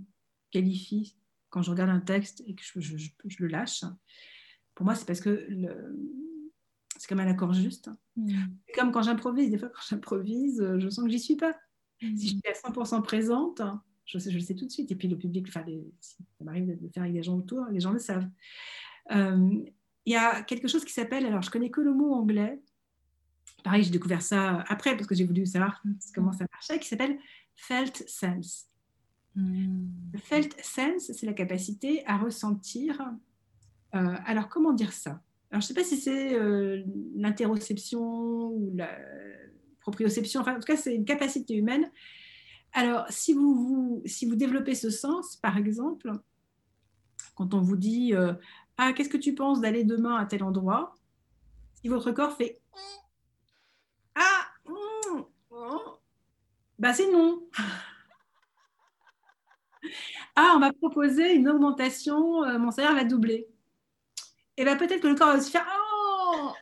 qualifie 0.52 1.16
quand 1.48 1.62
je 1.62 1.70
regarde 1.70 1.90
un 1.90 2.00
texte 2.00 2.42
et 2.46 2.54
que 2.54 2.62
je, 2.62 2.80
je, 2.80 3.10
je 3.26 3.36
le 3.42 3.48
lâche. 3.48 3.84
Pour 4.74 4.84
moi, 4.84 4.94
c'est 4.94 5.04
parce 5.04 5.20
que 5.20 5.48
c'est 6.96 7.08
comme 7.08 7.20
un 7.20 7.26
accord 7.26 7.52
juste. 7.52 7.90
Mm. 8.16 8.44
Comme 8.74 8.92
quand 8.92 9.02
j'improvise, 9.02 9.50
des 9.50 9.58
fois 9.58 9.68
quand 9.68 9.82
j'improvise, 9.88 10.64
je 10.78 10.88
sens 10.88 11.04
que 11.04 11.10
j'y 11.10 11.18
suis 11.18 11.36
pas. 11.36 11.56
Si 12.00 12.28
je 12.28 12.32
suis 12.36 12.42
à 12.48 12.70
100% 12.70 13.02
présente, 13.02 13.60
je, 14.06 14.18
sais, 14.18 14.30
je 14.30 14.36
le 14.36 14.42
sais 14.42 14.54
tout 14.54 14.64
de 14.64 14.70
suite. 14.70 14.90
Et 14.90 14.94
puis 14.94 15.08
le 15.08 15.18
public, 15.18 15.46
enfin, 15.48 15.64
ça 16.00 16.44
m'arrive 16.44 16.66
de 16.66 16.78
le 16.80 16.88
faire 16.88 17.02
avec 17.02 17.14
des 17.14 17.22
gens 17.22 17.36
autour, 17.36 17.66
les 17.66 17.80
gens 17.80 17.92
le 17.92 17.98
savent. 17.98 18.28
Euh, 19.10 19.64
il 20.06 20.12
y 20.12 20.16
a 20.16 20.42
quelque 20.42 20.68
chose 20.68 20.84
qui 20.84 20.92
s'appelle, 20.92 21.26
alors 21.26 21.42
je 21.42 21.50
connais 21.50 21.70
que 21.70 21.80
le 21.80 21.92
mot 21.92 22.14
anglais, 22.14 22.60
pareil, 23.62 23.82
j'ai 23.82 23.90
découvert 23.90 24.22
ça 24.22 24.64
après 24.68 24.96
parce 24.96 25.06
que 25.06 25.14
j'ai 25.14 25.24
voulu 25.24 25.46
savoir 25.46 25.82
comment 26.14 26.32
ça 26.32 26.46
marchait, 26.52 26.78
qui 26.78 26.88
s'appelle 26.88 27.18
felt 27.56 28.04
sense. 28.08 28.66
Hmm. 29.36 29.86
felt 30.18 30.56
sense, 30.60 31.12
c'est 31.12 31.26
la 31.26 31.32
capacité 31.32 32.04
à 32.06 32.16
ressentir. 32.18 33.00
Euh, 33.94 34.16
alors, 34.24 34.48
comment 34.48 34.72
dire 34.72 34.92
ça? 34.92 35.22
Alors, 35.50 35.60
je 35.60 35.66
ne 35.66 35.68
sais 35.68 35.74
pas 35.74 35.84
si 35.84 35.96
c'est 35.96 36.34
euh, 36.34 36.82
l'interoception 37.14 38.48
ou 38.50 38.72
la 38.74 38.90
proprioception, 39.80 40.40
enfin, 40.40 40.56
en 40.56 40.60
tout 40.60 40.66
cas, 40.66 40.76
c'est 40.76 40.94
une 40.94 41.04
capacité 41.04 41.54
humaine. 41.54 41.90
Alors, 42.72 43.06
si 43.08 43.32
vous, 43.32 43.54
vous, 43.54 44.02
si 44.04 44.26
vous 44.26 44.36
développez 44.36 44.74
ce 44.74 44.90
sens, 44.90 45.36
par 45.36 45.56
exemple, 45.56 46.12
quand 47.34 47.54
on 47.54 47.60
vous 47.60 47.76
dit 47.76 48.14
euh, 48.14 48.34
ah, 48.82 48.94
qu'est-ce 48.94 49.10
que 49.10 49.18
tu 49.18 49.34
penses 49.34 49.60
d'aller 49.60 49.84
demain 49.84 50.16
à 50.16 50.24
tel 50.24 50.42
endroit 50.42 50.94
Si 51.74 51.88
votre 51.88 52.12
corps 52.12 52.34
fait 52.34 52.62
Ah, 54.14 54.46
bah 56.78 56.94
c'est 56.94 57.12
non. 57.12 57.46
Ah, 60.36 60.52
on 60.54 60.58
m'a 60.60 60.72
proposé 60.72 61.34
une 61.34 61.48
augmentation, 61.48 62.44
euh, 62.44 62.58
mon 62.58 62.70
salaire 62.70 62.94
va 62.94 63.04
doubler. 63.04 63.48
Et 64.56 64.64
bien 64.64 64.76
peut-être 64.76 65.00
que 65.00 65.08
le 65.08 65.14
corps 65.14 65.32
va 65.32 65.40
se 65.40 65.50
faire 65.50 65.66
Oh 65.66 66.52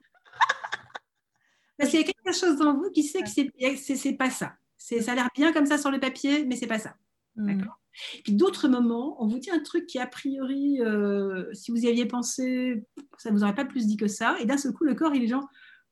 Parce 1.77 1.91
qu'il 1.91 2.01
y 2.01 2.03
a 2.03 2.07
quelque 2.07 2.33
chose 2.33 2.57
dans 2.57 2.75
vous 2.75 2.91
qui 2.91 3.03
sait 3.03 3.23
que 3.23 3.29
c'est 3.29 4.12
pas 4.14 4.31
ça. 4.31 4.55
Ça 4.77 5.12
a 5.12 5.14
l'air 5.14 5.29
bien 5.35 5.53
comme 5.53 5.66
ça 5.66 5.79
sur 5.79 5.91
le 5.91 6.01
papier, 6.01 6.45
mais 6.47 6.57
c'est 6.57 6.66
pas 6.66 6.79
ça. 6.79 6.95
Mm. 7.37 7.59
D'accord? 7.59 7.79
Puis 8.22 8.32
d'autres 8.32 8.68
moments, 8.68 9.22
on 9.22 9.26
vous 9.26 9.38
dit 9.38 9.51
un 9.51 9.61
truc 9.61 9.86
qui, 9.86 9.99
a 9.99 10.07
priori, 10.07 10.80
euh, 10.80 11.53
si 11.53 11.70
vous 11.70 11.78
y 11.78 11.88
aviez 11.88 12.07
pensé, 12.07 12.84
ça 13.16 13.30
ne 13.30 13.36
vous 13.36 13.42
aurait 13.42 13.55
pas 13.55 13.64
plus 13.64 13.86
dit 13.86 13.96
que 13.96 14.09
ça. 14.09 14.36
Et 14.40 14.46
d'un 14.46 14.57
seul 14.57 14.72
coup, 14.72 14.84
le 14.84 14.94
corps, 14.94 15.14
il 15.14 15.24
est 15.24 15.28
genre. 15.28 15.49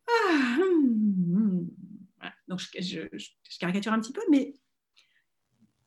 Ah, 0.09 0.57
hum, 0.61 1.35
hum. 1.35 1.71
Donc, 2.49 2.61
je, 2.79 3.01
caricature 3.59 3.93
un 3.93 4.01
petit 4.01 4.13
peu, 4.13 4.23
mais 4.31 4.55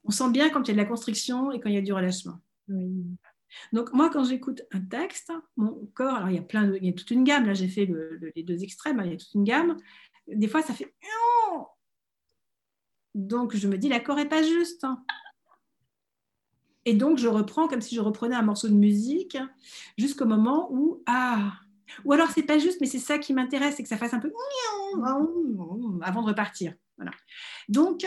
on 0.03 0.11
sent 0.11 0.29
bien 0.31 0.49
quand 0.49 0.63
il 0.63 0.67
y 0.69 0.71
a 0.71 0.73
de 0.73 0.79
la 0.79 0.85
constriction 0.85 1.51
et 1.51 1.59
quand 1.59 1.69
il 1.69 1.75
y 1.75 1.77
a 1.77 1.81
du 1.81 1.93
relâchement. 1.93 2.39
Donc, 3.73 3.93
moi, 3.93 4.09
quand 4.09 4.23
j'écoute 4.23 4.61
un 4.71 4.81
texte, 4.81 5.31
mon 5.55 5.89
corps, 5.93 6.15
alors 6.15 6.29
il 6.29 6.35
y 6.35 6.39
a, 6.39 6.43
plein 6.43 6.67
de, 6.67 6.77
il 6.77 6.85
y 6.85 6.89
a 6.89 6.93
toute 6.93 7.11
une 7.11 7.23
gamme, 7.23 7.45
là 7.45 7.53
j'ai 7.53 7.67
fait 7.67 7.89
les 8.35 8.43
deux 8.43 8.63
extrêmes, 8.63 8.99
hein, 8.99 9.05
il 9.05 9.11
y 9.11 9.15
a 9.15 9.17
toute 9.17 9.33
une 9.33 9.43
gamme. 9.43 9.77
Des 10.27 10.47
fois, 10.47 10.61
ça 10.61 10.73
fait. 10.73 10.93
Donc, 13.15 13.55
je 13.55 13.67
me 13.67 13.77
dis, 13.77 13.89
l'accord 13.89 14.15
n'est 14.15 14.27
pas 14.27 14.43
juste. 14.43 14.83
Hein. 14.83 15.03
Et 16.85 16.93
donc, 16.93 17.17
je 17.17 17.27
reprends 17.27 17.67
comme 17.67 17.81
si 17.81 17.95
je 17.95 18.01
reprenais 18.01 18.35
un 18.35 18.41
morceau 18.41 18.67
de 18.67 18.73
musique 18.73 19.37
jusqu'au 19.97 20.25
moment 20.25 20.69
où, 20.71 21.03
ah, 21.05 21.53
ou 22.05 22.13
alors 22.13 22.29
c'est 22.31 22.43
pas 22.43 22.57
juste, 22.57 22.79
mais 22.81 22.87
c'est 22.87 22.99
ça 22.99 23.17
qui 23.17 23.33
m'intéresse, 23.33 23.75
c'est 23.75 23.83
que 23.83 23.89
ça 23.89 23.97
fasse 23.97 24.13
un 24.13 24.19
peu 24.19 24.31
avant 26.01 26.21
de 26.21 26.27
repartir. 26.27 26.73
Voilà. 26.97 27.11
Donc, 27.67 28.05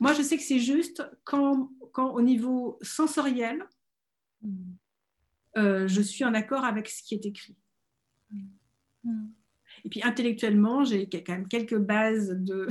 moi, 0.00 0.12
je 0.12 0.22
sais 0.22 0.36
que 0.36 0.42
c'est 0.42 0.58
juste 0.58 1.02
quand, 1.24 1.70
quand, 1.92 2.10
au 2.10 2.20
niveau 2.20 2.78
sensoriel, 2.82 3.66
euh, 5.56 5.88
je 5.88 6.02
suis 6.02 6.24
en 6.24 6.34
accord 6.34 6.64
avec 6.64 6.88
ce 6.88 7.02
qui 7.02 7.14
est 7.14 7.24
écrit. 7.24 7.56
Et 9.84 9.88
puis 9.88 10.02
intellectuellement, 10.02 10.84
j'ai 10.84 11.08
quand 11.08 11.32
même 11.32 11.48
quelques 11.48 11.78
bases 11.78 12.30
de, 12.30 12.66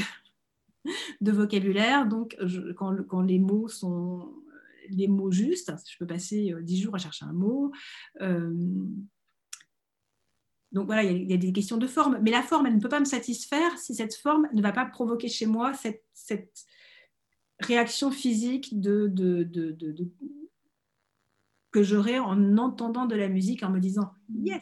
de 1.22 1.32
vocabulaire. 1.32 2.08
Donc, 2.08 2.38
quand, 2.76 2.96
quand, 3.08 3.22
les 3.22 3.40
mots 3.40 3.68
sont 3.68 4.34
les 4.90 5.08
mots 5.08 5.32
justes, 5.32 5.74
je 5.90 5.98
peux 5.98 6.08
passer 6.08 6.52
euh, 6.52 6.62
dix 6.62 6.82
jours 6.82 6.96
à 6.96 6.98
chercher 6.98 7.26
un 7.26 7.34
mot. 7.34 7.72
Euh, 8.22 8.54
donc 10.72 10.88
voilà, 10.88 11.04
il 11.04 11.30
y, 11.30 11.34
a, 11.34 11.38
des 11.38 11.54
questions 11.54 11.78
de 11.78 11.88
forme. 11.88 12.20
Mais 12.22 12.32
la 12.32 12.42
forme, 12.42 12.66
elle 12.66 12.76
ne 12.76 12.82
peut 12.82 12.90
pas 12.90 13.00
me 13.00 13.06
satisfaire 13.06 13.78
si 13.78 13.96
cette 13.96 14.16
forme 14.16 14.50
ne 14.54 14.62
va 14.62 14.74
pas 14.74 14.86
provoquer 14.86 15.30
chez 15.30 15.46
moi 15.46 15.74
cette, 15.74 16.66
réaction 17.62 18.12
physique 18.12 18.76
que 21.72 21.84
j'aurai 21.84 22.20
en 22.20 22.58
entendant 22.58 23.06
de 23.06 23.16
la 23.16 23.30
musique, 23.30 23.64
en 23.64 23.70
me 23.70 23.80
disant 23.80 24.12
yes. 24.34 24.62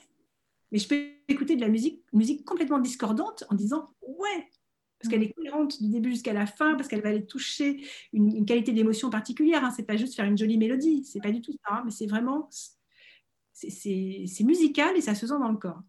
Mais 0.71 0.77
je 0.77 0.87
peux 0.87 1.03
écouter 1.27 1.55
de 1.55 1.61
la 1.61 1.69
musique 1.69 2.45
complètement 2.45 2.77
discordante 2.77 3.45
en 3.49 3.55
disant 3.55 3.89
ouais, 4.01 4.47
parce 5.03 5.11
qu'elle 5.11 5.23
est 5.23 5.33
cohérente 5.33 5.81
du 5.81 5.89
début 5.89 6.11
jusqu'à 6.11 6.31
la 6.31 6.45
fin, 6.45 6.75
parce 6.75 6.87
qu'elle 6.87 7.01
va 7.01 7.09
aller 7.09 7.25
toucher 7.25 7.85
une, 8.13 8.45
qualité 8.45 8.71
d'émotion 8.71 9.09
particulière. 9.09 9.63
Hein. 9.65 9.71
C'est 9.75 9.83
pas 9.83 9.97
juste 9.97 10.15
faire 10.15 10.25
une 10.25 10.37
jolie 10.37 10.57
mélodie, 10.57 11.03
c'est 11.03 11.21
pas 11.21 11.31
du 11.31 11.41
tout 11.41 11.51
ça, 11.51 11.75
hein. 11.75 11.81
mais 11.83 11.91
c'est 11.91 12.07
vraiment 12.07 12.49
c'est 13.51 14.43
musical 14.43 14.95
et 14.95 15.01
ça 15.01 15.13
se 15.13 15.27
sent 15.27 15.39
dans 15.39 15.49
le 15.49 15.57
corps. 15.57 15.81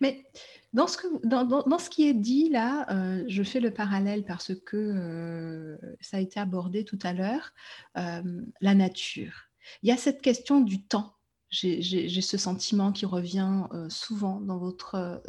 Mais 0.00 0.24
dans 0.72 0.86
ce, 0.86 0.96
que, 0.96 1.26
dans, 1.26 1.44
dans, 1.44 1.78
ce 1.78 1.90
qui 1.90 2.08
est 2.08 2.14
dit 2.14 2.48
là, 2.48 2.86
euh, 2.90 3.24
je 3.28 3.42
fais 3.42 3.60
le 3.60 3.70
parallèle 3.70 4.24
parce 4.24 4.54
que 4.54 4.76
euh, 4.76 5.76
ça 6.00 6.16
a 6.16 6.20
été 6.20 6.40
abordé 6.40 6.84
tout 6.84 6.98
à 7.02 7.12
l'heure, 7.12 7.52
euh, 7.96 8.42
la 8.60 8.74
nature. 8.74 9.50
Il 9.82 9.88
y 9.88 9.92
a 9.92 9.96
cette 9.96 10.22
question 10.22 10.60
du 10.60 10.82
temps. 10.82 11.13
J'ai 11.54 12.20
ce 12.20 12.36
sentiment 12.36 12.92
qui 12.92 13.06
revient 13.06 13.64
souvent 13.88 14.40
dans, 14.40 14.58
votre, 14.58 15.22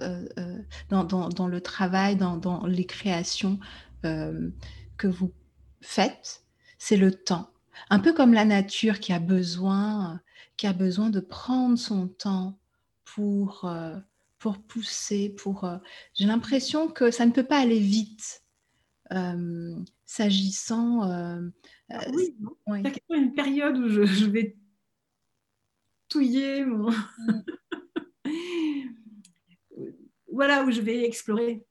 dans, 0.90 1.04
dans, 1.04 1.30
dans, 1.30 1.48
le 1.48 1.62
travail, 1.62 2.16
dans, 2.16 2.66
les 2.66 2.86
créations 2.86 3.60
que 4.02 5.08
vous 5.08 5.32
faites. 5.82 6.44
C'est 6.78 6.98
le 6.98 7.12
temps. 7.12 7.50
Un 7.90 8.00
peu 8.00 8.14
comme 8.14 8.34
la 8.34 8.46
nature 8.46 9.00
qui 9.00 9.14
a 9.14 9.20
besoin, 9.20 10.20
qui 10.58 10.66
a 10.68 10.74
besoin 10.74 11.10
de 11.10 11.20
prendre 11.20 11.78
son 11.78 12.08
temps 12.08 12.58
pour 13.04 13.70
pour 14.46 14.60
pousser, 14.60 15.30
pour. 15.30 15.64
Euh, 15.64 15.78
j'ai 16.14 16.28
l'impression 16.28 16.88
que 16.88 17.10
ça 17.10 17.26
ne 17.26 17.32
peut 17.32 17.48
pas 17.48 17.58
aller 17.58 17.80
vite 17.80 18.44
euh, 19.12 19.76
s'agissant. 20.06 21.10
Euh, 21.10 21.42
ah 21.90 22.06
oui, 22.14 22.36
il 22.68 22.84
y 22.84 23.16
a 23.16 23.18
une 23.18 23.34
période 23.34 23.76
où 23.76 23.90
je, 23.90 24.26
vais 24.26 24.56
mon. 26.66 26.92
Voilà, 30.32 30.66
où 30.66 30.72
je 30.72 30.82
vais 30.82 31.06
explorer. 31.06 31.66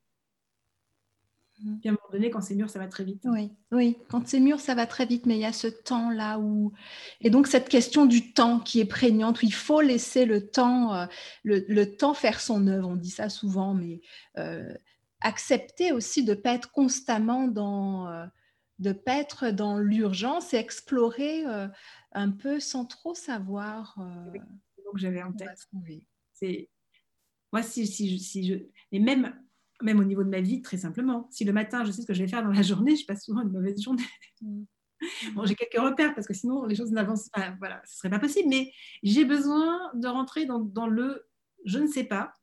Puis 1.79 1.89
à 1.89 1.91
un 1.91 1.91
moment 1.91 2.11
donné, 2.11 2.29
quand 2.29 2.41
c'est 2.41 2.55
mûr, 2.55 2.69
ça 2.69 2.79
va 2.79 2.87
très 2.87 3.03
vite. 3.03 3.21
Oui, 3.25 3.51
oui, 3.71 3.97
quand 4.09 4.27
c'est 4.27 4.39
mûr, 4.39 4.59
ça 4.59 4.75
va 4.75 4.85
très 4.85 5.05
vite, 5.05 5.25
mais 5.25 5.35
il 5.35 5.41
y 5.41 5.45
a 5.45 5.53
ce 5.53 5.67
temps-là 5.67 6.39
où... 6.39 6.73
Et 7.21 7.29
donc 7.29 7.47
cette 7.47 7.69
question 7.69 8.05
du 8.05 8.33
temps 8.33 8.59
qui 8.59 8.79
est 8.81 8.85
prégnante, 8.85 9.41
où 9.41 9.45
il 9.45 9.53
faut 9.53 9.81
laisser 9.81 10.25
le 10.25 10.49
temps, 10.49 10.93
euh, 10.93 11.05
le, 11.43 11.85
temps 11.95 12.13
faire 12.13 12.41
son 12.41 12.67
œuvre, 12.67 12.89
on 12.89 12.95
dit 12.95 13.09
ça 13.09 13.29
souvent, 13.29 13.73
mais 13.73 14.01
euh, 14.37 14.73
accepter 15.21 15.91
aussi 15.91 16.23
de 16.23 16.31
ne 16.31 16.39
pas 16.39 16.53
être 16.53 16.71
constamment 16.71 17.47
dans... 17.47 18.07
Euh, 18.07 18.25
de 18.77 18.91
pas 18.91 19.15
être 19.19 19.51
dans 19.51 19.77
l'urgence 19.77 20.53
et 20.53 20.57
explorer 20.57 21.45
un 22.15 22.31
peu 22.31 22.59
sans 22.59 22.85
trop 22.85 23.13
savoir. 23.13 23.95
donc 24.83 24.97
j'avais 24.97 25.21
en 25.21 25.33
tête. 25.33 25.69
C'est 26.33 26.69
moi 27.51 27.61
si, 27.61 27.87
si, 27.87 28.19
si 28.19 28.47
je 28.47 28.55
et 28.91 28.99
même 28.99 29.33
même 29.81 29.99
au 29.99 30.03
niveau 30.03 30.23
de 30.23 30.29
ma 30.29 30.41
vie, 30.41 30.61
très 30.61 30.77
simplement. 30.77 31.27
Si 31.31 31.43
le 31.43 31.51
matin, 31.51 31.83
je 31.83 31.91
sais 31.91 32.01
ce 32.01 32.07
que 32.07 32.13
je 32.13 32.23
vais 32.23 32.29
faire 32.29 32.43
dans 32.43 32.51
la 32.51 32.61
journée, 32.61 32.95
je 32.95 33.05
passe 33.05 33.25
souvent 33.25 33.41
une 33.41 33.51
mauvaise 33.51 33.81
journée. 33.81 34.03
Mm. 34.41 34.63
Bon, 35.33 35.45
j'ai 35.45 35.55
quelques 35.55 35.81
repères 35.81 36.15
parce 36.15 36.25
que 36.25 36.33
sinon, 36.33 36.65
les 36.65 36.75
choses 36.75 36.91
n'avancent 36.91 37.29
pas. 37.29 37.53
Voilà, 37.59 37.81
ce 37.85 37.95
ne 37.95 37.97
serait 37.97 38.09
pas 38.09 38.19
possible. 38.19 38.47
Mais 38.49 38.71
j'ai 39.03 39.25
besoin 39.25 39.91
de 39.93 40.07
rentrer 40.07 40.45
dans, 40.45 40.59
dans, 40.59 40.87
le 40.87 41.27
je 41.65 41.79
ne 41.79 41.87
sais 41.87 42.05
pas 42.05 42.33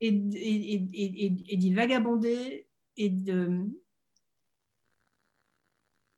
et, 0.00 0.08
et, 0.08 1.54
et, 1.54 1.56
d'y 1.56 1.72
vagabonder 1.72 2.68
et 2.96 3.10
de. 3.10 3.64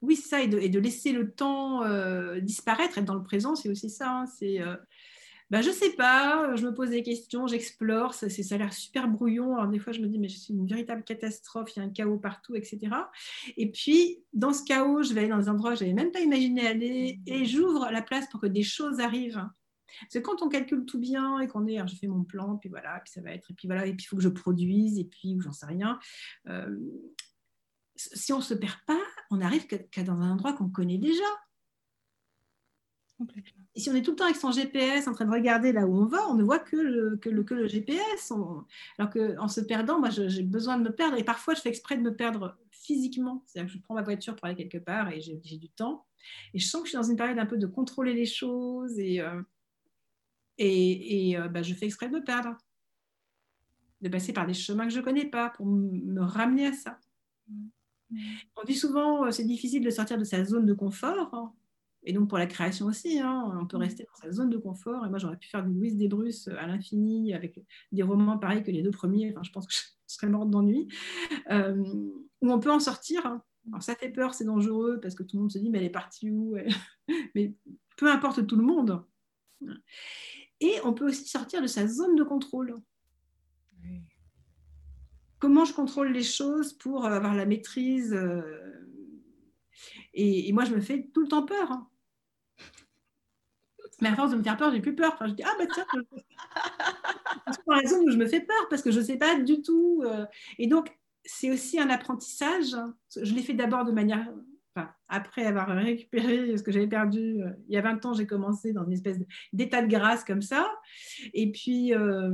Oui, 0.04 0.16
ça, 0.16 0.42
et 0.42 0.48
de, 0.48 0.78
laisser 0.78 1.12
le 1.12 1.30
temps 1.30 1.82
euh, 1.84 2.40
disparaître, 2.40 2.98
être 2.98 3.04
dans 3.04 3.14
le 3.14 3.22
présent, 3.22 3.54
c'est 3.54 3.68
aussi 3.68 3.90
ça. 3.90 4.10
Hein. 4.10 4.26
c'est. 4.26 4.60
Bah, 5.50 5.60
je 5.60 5.70
sais 5.70 5.90
pas, 5.90 6.56
je 6.56 6.64
me 6.64 6.72
pose 6.72 6.90
des 6.90 7.02
questions, 7.02 7.46
j'explore, 7.46 8.14
ça, 8.14 8.30
ça 8.30 8.54
a 8.54 8.58
l'air 8.58 8.72
super 8.72 9.08
brouillon. 9.08 9.56
Alors 9.56 9.68
des 9.68 9.78
fois, 9.78 9.92
je 9.92 10.00
me 10.00 10.08
dis, 10.08 10.18
mais 10.18 10.28
je 10.28 10.38
suis 10.38 10.54
une 10.54 10.66
véritable 10.66 11.04
catastrophe, 11.04 11.76
il 11.76 11.80
y 11.80 11.82
a 11.82 11.84
un 11.84 11.90
chaos 11.90 12.18
partout, 12.18 12.56
etc. 12.56 12.80
Et 13.56 13.70
puis, 13.70 14.24
dans 14.32 14.54
ce 14.54 14.64
chaos, 14.64 15.02
je 15.02 15.12
vais 15.12 15.20
aller 15.20 15.28
dans 15.28 15.38
des 15.38 15.48
endroits 15.48 15.72
où 15.72 15.76
je 15.76 15.82
n'avais 15.82 15.92
même 15.92 16.10
pas 16.12 16.20
imaginé 16.20 16.66
aller 16.66 17.20
et 17.26 17.44
j'ouvre 17.44 17.90
la 17.92 18.00
place 18.00 18.26
pour 18.30 18.40
que 18.40 18.46
des 18.46 18.62
choses 18.62 19.00
arrivent. 19.00 19.46
Parce 20.00 20.14
que 20.14 20.18
quand 20.18 20.42
on 20.42 20.48
calcule 20.48 20.86
tout 20.86 20.98
bien 20.98 21.38
et 21.38 21.46
qu'on 21.46 21.66
est, 21.66 21.78
je 21.86 21.94
fais 21.94 22.06
mon 22.06 22.24
plan, 22.24 22.56
puis 22.56 22.68
voilà, 22.68 23.00
puis 23.04 23.12
ça 23.12 23.20
va 23.20 23.30
être, 23.32 23.50
et 23.50 23.54
puis 23.54 23.68
voilà, 23.68 23.86
et 23.86 23.92
puis 23.94 24.04
il 24.04 24.08
faut 24.08 24.16
que 24.16 24.22
je 24.22 24.28
produise, 24.28 24.98
et 24.98 25.04
puis 25.04 25.36
j'en 25.40 25.52
sais 25.52 25.66
rien. 25.66 25.98
Euh, 26.48 26.74
si 27.96 28.32
on 28.32 28.38
ne 28.38 28.42
se 28.42 28.54
perd 28.54 28.78
pas, 28.86 29.00
on 29.30 29.40
arrive 29.40 29.66
qu'à 29.66 30.02
dans 30.02 30.20
un 30.20 30.32
endroit 30.32 30.52
qu'on 30.52 30.68
connaît 30.68 30.98
déjà. 30.98 31.24
Et 33.74 33.80
si 33.80 33.90
on 33.90 33.94
est 33.94 34.02
tout 34.02 34.12
le 34.12 34.16
temps 34.16 34.24
avec 34.24 34.36
son 34.36 34.50
GPS 34.50 35.06
en 35.06 35.12
train 35.12 35.24
de 35.24 35.30
regarder 35.30 35.72
là 35.72 35.86
où 35.86 35.96
on 35.96 36.06
va, 36.06 36.28
on 36.28 36.34
ne 36.34 36.42
voit 36.42 36.58
que 36.58 36.76
le, 36.76 37.16
que 37.16 37.28
le, 37.28 37.44
que 37.44 37.54
le 37.54 37.66
GPS. 37.66 38.32
alors 38.98 39.10
qu'en 39.10 39.48
se 39.48 39.60
perdant, 39.60 40.00
moi, 40.00 40.10
j'ai 40.10 40.42
besoin 40.42 40.78
de 40.78 40.84
me 40.84 40.94
perdre. 40.94 41.16
Et 41.16 41.24
parfois, 41.24 41.54
je 41.54 41.60
fais 41.60 41.68
exprès 41.68 41.96
de 41.96 42.02
me 42.02 42.14
perdre 42.14 42.56
physiquement. 42.70 43.42
C'est-à-dire 43.46 43.72
que 43.72 43.78
je 43.78 43.82
prends 43.82 43.94
ma 43.94 44.02
voiture 44.02 44.34
pour 44.36 44.46
aller 44.46 44.56
quelque 44.56 44.78
part 44.78 45.10
et 45.10 45.20
j'ai 45.20 45.58
du 45.58 45.68
temps. 45.70 46.06
Et 46.54 46.58
je 46.58 46.66
sens 46.66 46.82
que 46.82 46.86
je 46.86 46.90
suis 46.90 46.98
dans 46.98 47.08
une 47.08 47.16
période 47.16 47.38
un 47.38 47.46
peu 47.46 47.56
de 47.56 47.66
contrôler 47.66 48.14
les 48.14 48.26
choses. 48.26 48.98
Et, 48.98 49.20
euh, 49.20 49.42
et, 50.58 51.30
et 51.30 51.38
euh, 51.38 51.48
bah, 51.48 51.62
je 51.62 51.74
fais 51.74 51.86
exprès 51.86 52.08
de 52.08 52.14
me 52.14 52.24
perdre. 52.24 52.56
De 54.00 54.08
passer 54.08 54.32
par 54.32 54.46
des 54.46 54.54
chemins 54.54 54.86
que 54.86 54.92
je 54.92 54.98
ne 54.98 55.04
connais 55.04 55.26
pas 55.26 55.50
pour 55.50 55.66
me 55.66 56.20
ramener 56.20 56.66
à 56.66 56.72
ça. 56.72 56.98
Mmh. 57.48 57.68
On 58.56 58.64
dit 58.64 58.74
souvent, 58.74 59.26
euh, 59.26 59.30
c'est 59.30 59.44
difficile 59.44 59.84
de 59.84 59.90
sortir 59.90 60.18
de 60.18 60.24
sa 60.24 60.44
zone 60.44 60.66
de 60.66 60.74
confort. 60.74 61.34
Hein. 61.34 61.52
Et 62.04 62.12
donc 62.12 62.28
pour 62.28 62.38
la 62.38 62.46
création 62.46 62.86
aussi, 62.86 63.18
hein, 63.18 63.56
on 63.60 63.66
peut 63.66 63.78
mm. 63.78 63.80
rester 63.80 64.04
dans 64.04 64.22
sa 64.22 64.32
zone 64.32 64.50
de 64.50 64.58
confort. 64.58 65.04
Et 65.06 65.08
moi, 65.08 65.18
j'aurais 65.18 65.36
pu 65.36 65.48
faire 65.48 65.64
du 65.64 65.72
Louise 65.72 65.96
Desbrus 65.96 66.48
à 66.48 66.66
l'infini 66.66 67.34
avec 67.34 67.60
des 67.92 68.02
romans 68.02 68.38
pareils 68.38 68.62
que 68.62 68.70
les 68.70 68.82
deux 68.82 68.90
premiers. 68.90 69.30
Enfin, 69.32 69.42
je 69.42 69.50
pense 69.50 69.66
que 69.66 69.74
je 70.08 70.14
serais 70.14 70.28
morte 70.28 70.50
d'ennui. 70.50 70.88
Euh, 71.50 71.82
où 72.40 72.52
on 72.52 72.60
peut 72.60 72.72
en 72.72 72.80
sortir. 72.80 73.24
Hein. 73.26 73.42
Alors 73.68 73.82
ça 73.82 73.94
fait 73.94 74.10
peur, 74.10 74.34
c'est 74.34 74.44
dangereux 74.44 75.00
parce 75.00 75.14
que 75.14 75.22
tout 75.22 75.36
le 75.36 75.42
monde 75.42 75.52
se 75.52 75.58
dit 75.58 75.70
mais 75.70 75.78
elle 75.78 75.84
est 75.84 75.90
partie 75.90 76.30
où 76.30 76.56
Mais 77.34 77.54
peu 77.96 78.10
importe 78.10 78.46
tout 78.46 78.56
le 78.56 78.62
monde. 78.62 79.02
Et 80.60 80.74
on 80.84 80.92
peut 80.92 81.06
aussi 81.06 81.26
sortir 81.26 81.62
de 81.62 81.66
sa 81.66 81.86
zone 81.86 82.16
de 82.16 82.22
contrôle. 82.22 82.74
Comment 85.44 85.66
je 85.66 85.74
contrôle 85.74 86.10
les 86.10 86.22
choses 86.22 86.72
pour 86.72 87.04
avoir 87.04 87.34
la 87.34 87.44
maîtrise 87.44 88.14
euh, 88.14 88.40
et, 90.14 90.50
moi, 90.54 90.64
je 90.64 90.74
me 90.74 90.80
fais 90.80 91.10
tout 91.12 91.20
le 91.20 91.28
temps 91.28 91.44
peur. 91.44 91.70
Hein. 91.70 91.86
Mais 94.00 94.08
à 94.08 94.16
force 94.16 94.30
de 94.30 94.36
me 94.36 94.42
faire 94.42 94.56
peur, 94.56 94.72
j'ai 94.72 94.80
plus 94.80 94.94
peur. 94.94 95.12
Enfin, 95.12 95.26
je 95.26 95.34
dis, 95.34 95.42
ah 95.42 95.54
bah 95.58 95.66
tiens, 95.74 95.84
c'est 97.52 97.60
la 97.66 97.76
raison 97.76 98.02
où 98.04 98.10
je 98.10 98.16
me 98.16 98.26
fais 98.26 98.40
peur 98.40 98.68
parce 98.70 98.80
que 98.80 98.90
je 98.90 99.00
ne 99.00 99.04
sais 99.04 99.18
pas 99.18 99.38
du 99.38 99.60
tout. 99.60 100.02
Euh. 100.06 100.24
Et 100.56 100.66
donc, 100.66 100.96
c'est 101.26 101.50
aussi 101.50 101.78
un 101.78 101.90
apprentissage. 101.90 102.74
Je 103.14 103.34
l'ai 103.34 103.42
fait 103.42 103.52
d'abord 103.52 103.84
de 103.84 103.92
manière. 103.92 104.26
Enfin, 104.74 104.88
après 105.08 105.44
avoir 105.44 105.68
récupéré 105.68 106.56
ce 106.56 106.62
que 106.62 106.72
j'avais 106.72 106.88
perdu, 106.88 107.42
euh, 107.42 107.50
il 107.68 107.74
y 107.74 107.76
a 107.76 107.82
20 107.82 108.06
ans, 108.06 108.14
j'ai 108.14 108.26
commencé 108.26 108.72
dans 108.72 108.86
une 108.86 108.94
espèce 108.94 109.18
d'état 109.52 109.82
de 109.82 109.88
grâce 109.88 110.24
comme 110.24 110.40
ça. 110.40 110.72
Et 111.34 111.52
puis, 111.52 111.92
euh, 111.92 112.32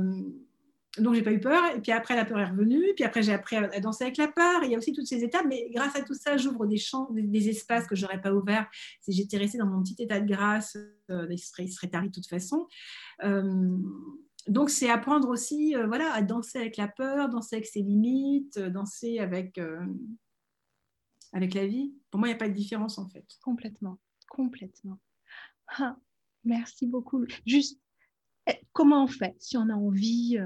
donc 0.97 1.15
j'ai 1.15 1.21
pas 1.21 1.31
eu 1.31 1.39
peur. 1.39 1.63
Et 1.75 1.79
puis 1.79 1.91
après, 1.91 2.15
la 2.15 2.25
peur 2.25 2.39
est 2.39 2.49
revenue. 2.49 2.83
Puis 2.95 3.05
après, 3.05 3.23
j'ai 3.23 3.31
appris 3.31 3.55
à 3.55 3.79
danser 3.79 4.03
avec 4.03 4.17
la 4.17 4.27
peur. 4.27 4.63
Il 4.63 4.71
y 4.71 4.75
a 4.75 4.77
aussi 4.77 4.91
toutes 4.91 5.07
ces 5.07 5.23
étapes. 5.23 5.45
Mais 5.47 5.69
grâce 5.71 5.95
à 5.95 6.01
tout 6.01 6.13
ça, 6.13 6.35
j'ouvre 6.35 6.65
des 6.67 6.77
champs, 6.77 7.09
des, 7.11 7.49
espaces 7.49 7.87
que 7.87 7.95
j'aurais 7.95 8.21
pas 8.21 8.33
ouverts 8.33 8.69
si 8.99 9.13
j'étais 9.13 9.37
restée 9.37 9.57
dans 9.57 9.67
mon 9.67 9.81
petit 9.81 9.95
état 9.99 10.19
de 10.19 10.27
grâce. 10.27 10.77
Euh, 11.09 11.27
il, 11.29 11.39
serait, 11.39 11.89
tard 11.89 12.03
de 12.03 12.09
toute 12.09 12.27
façon. 12.27 12.67
Euh, 13.23 13.77
donc 14.47 14.69
c'est 14.69 14.89
apprendre 14.89 15.29
aussi, 15.29 15.75
euh, 15.75 15.87
voilà, 15.87 16.11
à 16.13 16.21
danser 16.21 16.59
avec 16.59 16.75
la 16.75 16.87
peur, 16.87 17.29
danser 17.29 17.57
avec 17.57 17.67
ses 17.67 17.81
limites, 17.81 18.59
danser 18.59 19.19
avec 19.19 19.59
avec 21.33 21.53
la 21.53 21.65
vie. 21.65 21.93
Pour 22.09 22.19
moi, 22.19 22.27
il 22.27 22.31
n'y 22.31 22.35
a 22.35 22.39
pas 22.39 22.49
de 22.49 22.53
différence 22.53 22.97
en 22.97 23.07
fait. 23.07 23.25
Complètement, 23.41 23.97
complètement. 24.29 24.99
Ah, 25.77 25.95
merci 26.43 26.85
beaucoup. 26.85 27.25
Juste, 27.45 27.79
eh, 28.47 28.59
comment 28.73 29.05
on 29.05 29.07
fait 29.07 29.35
si 29.39 29.55
on 29.55 29.69
a 29.69 29.73
envie 29.73 30.37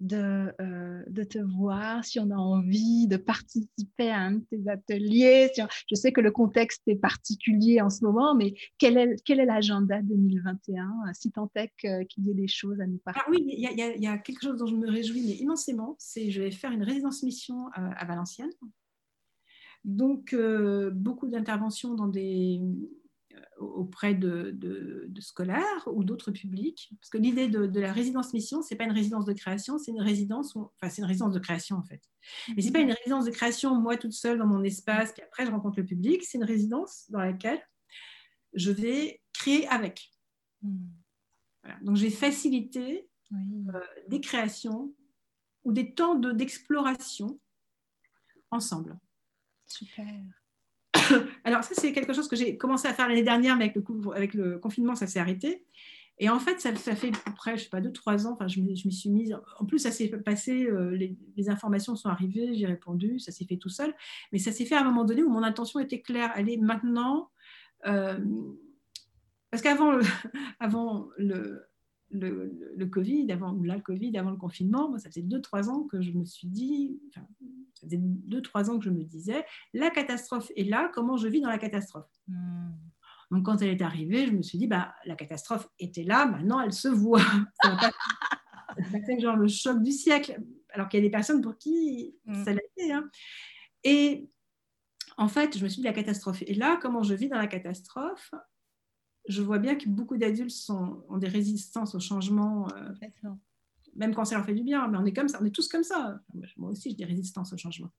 de, 0.00 0.52
euh, 0.60 1.02
de 1.06 1.24
te 1.24 1.38
voir, 1.38 2.04
si 2.04 2.18
on 2.18 2.30
a 2.30 2.36
envie 2.36 3.06
de 3.06 3.16
participer 3.16 4.10
à 4.10 4.18
un 4.20 4.32
de 4.32 4.44
tes 4.50 4.68
ateliers. 4.68 5.50
je 5.56 5.94
sais 5.94 6.12
que 6.12 6.20
le 6.20 6.30
contexte 6.30 6.82
est 6.86 6.96
particulier 6.96 7.80
en 7.80 7.90
ce 7.90 8.04
moment, 8.04 8.34
mais 8.34 8.54
quel 8.78 8.96
est, 8.96 9.22
quel 9.24 9.40
est 9.40 9.46
l'agenda 9.46 10.02
2021 10.02 11.12
Si 11.12 11.30
tant 11.30 11.50
est 11.54 11.70
qu'il 11.78 12.24
y 12.24 12.30
ait 12.30 12.34
des 12.34 12.48
choses 12.48 12.80
à 12.80 12.86
nous 12.86 12.98
partager. 12.98 13.24
Ah 13.26 13.30
oui, 13.30 13.44
il 13.46 13.58
y, 13.58 14.02
y, 14.02 14.06
a 14.06 14.18
quelque 14.18 14.42
chose 14.42 14.58
dont 14.58 14.66
je 14.66 14.76
me 14.76 14.90
réjouis 14.90 15.24
mais 15.26 15.36
immensément, 15.36 15.96
c'est 15.98 16.30
je 16.30 16.42
vais 16.42 16.50
faire 16.50 16.72
une 16.72 16.82
résidence 16.82 17.22
mission 17.22 17.68
à 17.74 18.04
Valenciennes. 18.04 18.50
Donc, 19.84 20.32
euh, 20.32 20.90
beaucoup 20.90 21.28
d'interventions 21.28 21.94
dans 21.94 22.08
des 22.08 22.60
auprès 23.58 24.14
de, 24.14 24.56
scolaires 25.20 25.86
ou 25.86 26.04
d'autres 26.04 26.30
publics. 26.30 26.90
Parce 27.00 27.10
que 27.10 27.18
l'idée 27.18 27.48
de, 27.48 27.80
la 27.80 27.92
résidence-mission, 27.92 28.62
ce 28.62 28.72
n'est 28.72 28.78
pas 28.78 28.84
une 28.84 28.92
résidence 28.92 29.24
de 29.24 29.32
création, 29.32 29.78
c'est 29.78 29.90
une 29.90 30.00
résidence, 30.00 30.56
enfin 30.56 30.88
c'est 30.88 31.02
une 31.02 31.08
résidence 31.08 31.32
de 31.32 31.38
création 31.38 31.76
en 31.76 31.82
fait. 31.82 32.02
Mais 32.56 32.62
ce 32.62 32.66
n'est 32.66 32.72
pas 32.72 32.80
une 32.80 32.92
résidence 32.92 33.24
de 33.24 33.30
création, 33.30 33.74
moi 33.74 33.96
toute 33.96 34.12
seule 34.12 34.38
dans 34.38 34.46
mon 34.46 34.62
espace, 34.62 35.12
puis 35.12 35.22
après 35.22 35.46
je 35.46 35.50
rencontre 35.50 35.78
le 35.78 35.86
public, 35.86 36.22
c'est 36.24 36.38
une 36.38 36.44
résidence 36.44 37.10
dans 37.10 37.20
laquelle 37.20 37.60
je 38.54 38.70
vais 38.70 39.20
créer 39.32 39.66
avec. 39.68 40.10
Donc 41.82 41.96
j'ai 41.96 42.10
facilité 42.10 43.08
euh, 43.32 43.80
des 44.08 44.20
créations 44.20 44.94
ou 45.64 45.72
des 45.72 45.94
temps 45.94 46.14
d'exploration 46.14 47.40
ensemble. 48.50 48.98
Super. 49.66 50.06
Alors 51.44 51.64
ça, 51.64 51.74
c'est 51.74 51.92
quelque 51.92 52.12
chose 52.12 52.28
que 52.28 52.36
j'ai 52.36 52.56
commencé 52.56 52.88
à 52.88 52.94
faire 52.94 53.08
l'année 53.08 53.22
dernière, 53.22 53.56
mais 53.56 53.72
avec 54.14 54.34
le, 54.34 54.58
confinement, 54.58 54.94
ça 54.94 55.06
s'est 55.06 55.18
arrêté. 55.18 55.64
Et 56.18 56.28
en 56.28 56.38
fait, 56.38 56.60
ça, 56.60 56.72
fait 56.74 57.08
à 57.08 57.30
peu 57.30 57.34
près, 57.34 57.56
je 57.56 57.64
sais 57.64 57.68
pas, 57.68 57.80
deux, 57.80 57.90
trois 57.92 58.26
ans, 58.26 58.32
enfin, 58.34 58.46
je 58.46 58.60
m'y 58.60 58.92
suis 58.92 59.10
mise. 59.10 59.36
En 59.58 59.66
plus, 59.66 59.80
ça 59.80 59.90
s'est 59.90 60.08
passé, 60.08 60.64
euh, 60.66 60.90
les, 60.90 61.50
informations 61.50 61.96
sont 61.96 62.08
arrivées, 62.08 62.54
j'ai 62.54 62.66
répondu, 62.66 63.18
ça 63.18 63.32
s'est 63.32 63.44
fait 63.44 63.56
tout 63.56 63.68
seul. 63.68 63.92
Mais 64.32 64.38
ça 64.38 64.52
s'est 64.52 64.64
fait 64.64 64.76
à 64.76 64.82
un 64.82 64.84
moment 64.84 65.04
donné 65.04 65.22
où 65.22 65.30
mon 65.30 65.42
intention 65.42 65.80
était 65.80 66.00
claire. 66.00 66.32
Est 66.36 66.56
maintenant. 66.56 67.30
Euh, 67.86 68.18
parce 69.50 69.62
qu'avant 69.62 69.98
avant 70.60 71.08
le, 71.18 71.66
le, 72.14 72.86
Covid, 72.86 73.30
avant, 73.32 73.52
ou 73.52 73.64
là, 73.64 73.76
le 73.76 73.82
Covid, 73.82 74.16
avant 74.16 74.30
le 74.30 74.36
confinement, 74.36 74.88
moi, 74.88 74.98
ça 74.98 75.08
faisait 75.08 75.22
deux, 75.22 75.40
trois 75.40 75.68
ans 75.68 75.84
que 75.84 76.00
je 76.00 76.12
me 76.12 76.24
suis 76.24 76.48
dit, 76.48 77.00
enfin, 77.08 77.26
ça 77.74 77.86
faisait 77.86 78.00
deux, 78.00 78.42
trois 78.42 78.70
ans 78.70 78.78
que 78.78 78.84
je 78.84 78.90
me 78.90 79.04
disais, 79.04 79.44
la 79.72 79.90
catastrophe 79.90 80.50
est 80.56 80.64
là, 80.64 80.90
comment 80.94 81.16
je 81.16 81.28
vis 81.28 81.40
dans 81.40 81.48
la 81.48 81.58
catastrophe? 81.58 82.10
Hmm. 82.28 82.72
Donc, 83.30 83.46
quand 83.46 83.62
elle 83.62 83.70
est 83.70 83.82
arrivée, 83.82 84.26
je 84.26 84.32
me 84.32 84.42
suis 84.42 84.58
dit, 84.58 84.66
bah, 84.66 84.94
la 85.04 85.16
catastrophe 85.16 85.68
était 85.78 86.04
là, 86.04 86.26
maintenant 86.26 86.60
elle 86.60 86.72
se 86.72 86.88
voit. 86.88 87.22
C'est 89.06 89.20
genre 89.20 89.36
le 89.36 89.48
choc 89.48 89.82
du 89.82 89.92
siècle, 89.92 90.40
alors 90.70 90.88
qu'il 90.88 90.98
y 90.98 91.02
a 91.02 91.06
des 91.06 91.10
personnes 91.10 91.40
pour 91.40 91.56
qui 91.58 92.14
hmm. 92.26 92.44
ça 92.44 92.52
l'a 92.52 92.60
été. 92.76 92.92
Hein. 92.92 93.08
Et 93.82 94.28
en 95.16 95.28
fait, 95.28 95.56
je 95.56 95.62
me 95.62 95.68
suis 95.68 95.80
dit, 95.80 95.86
la 95.86 95.92
catastrophe 95.92 96.42
est 96.42 96.54
là, 96.54 96.78
comment 96.80 97.02
je 97.02 97.14
vis 97.14 97.28
dans 97.28 97.38
la 97.38 97.46
catastrophe? 97.46 98.32
Je 99.28 99.42
vois 99.42 99.58
bien 99.58 99.74
que 99.74 99.88
beaucoup 99.88 100.16
d'adultes 100.16 100.54
ont 100.68 101.18
des 101.18 101.28
résistances 101.28 101.94
au 101.94 102.00
changement, 102.00 102.68
euh, 102.74 102.92
même 103.96 104.14
quand 104.14 104.24
ça 104.24 104.36
leur 104.36 104.44
fait 104.44 104.54
du 104.54 104.62
bien, 104.62 104.86
mais 104.88 104.98
on 104.98 105.04
est 105.06 105.12
comme 105.12 105.28
ça, 105.28 105.38
on 105.40 105.46
est 105.46 105.54
tous 105.54 105.68
comme 105.68 105.84
ça. 105.84 106.20
Moi 106.56 106.70
aussi, 106.70 106.90
j'ai 106.90 106.96
des 106.96 107.04
résistances 107.04 107.52
au 107.52 107.56
changement. 107.56 107.90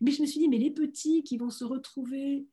Mais 0.00 0.10
je 0.10 0.22
me 0.22 0.26
suis 0.26 0.40
dit, 0.40 0.48
mais 0.48 0.58
les 0.58 0.70
petits 0.70 1.22
qui 1.22 1.36
vont 1.36 1.50
se 1.50 1.64
retrouver 1.64 2.46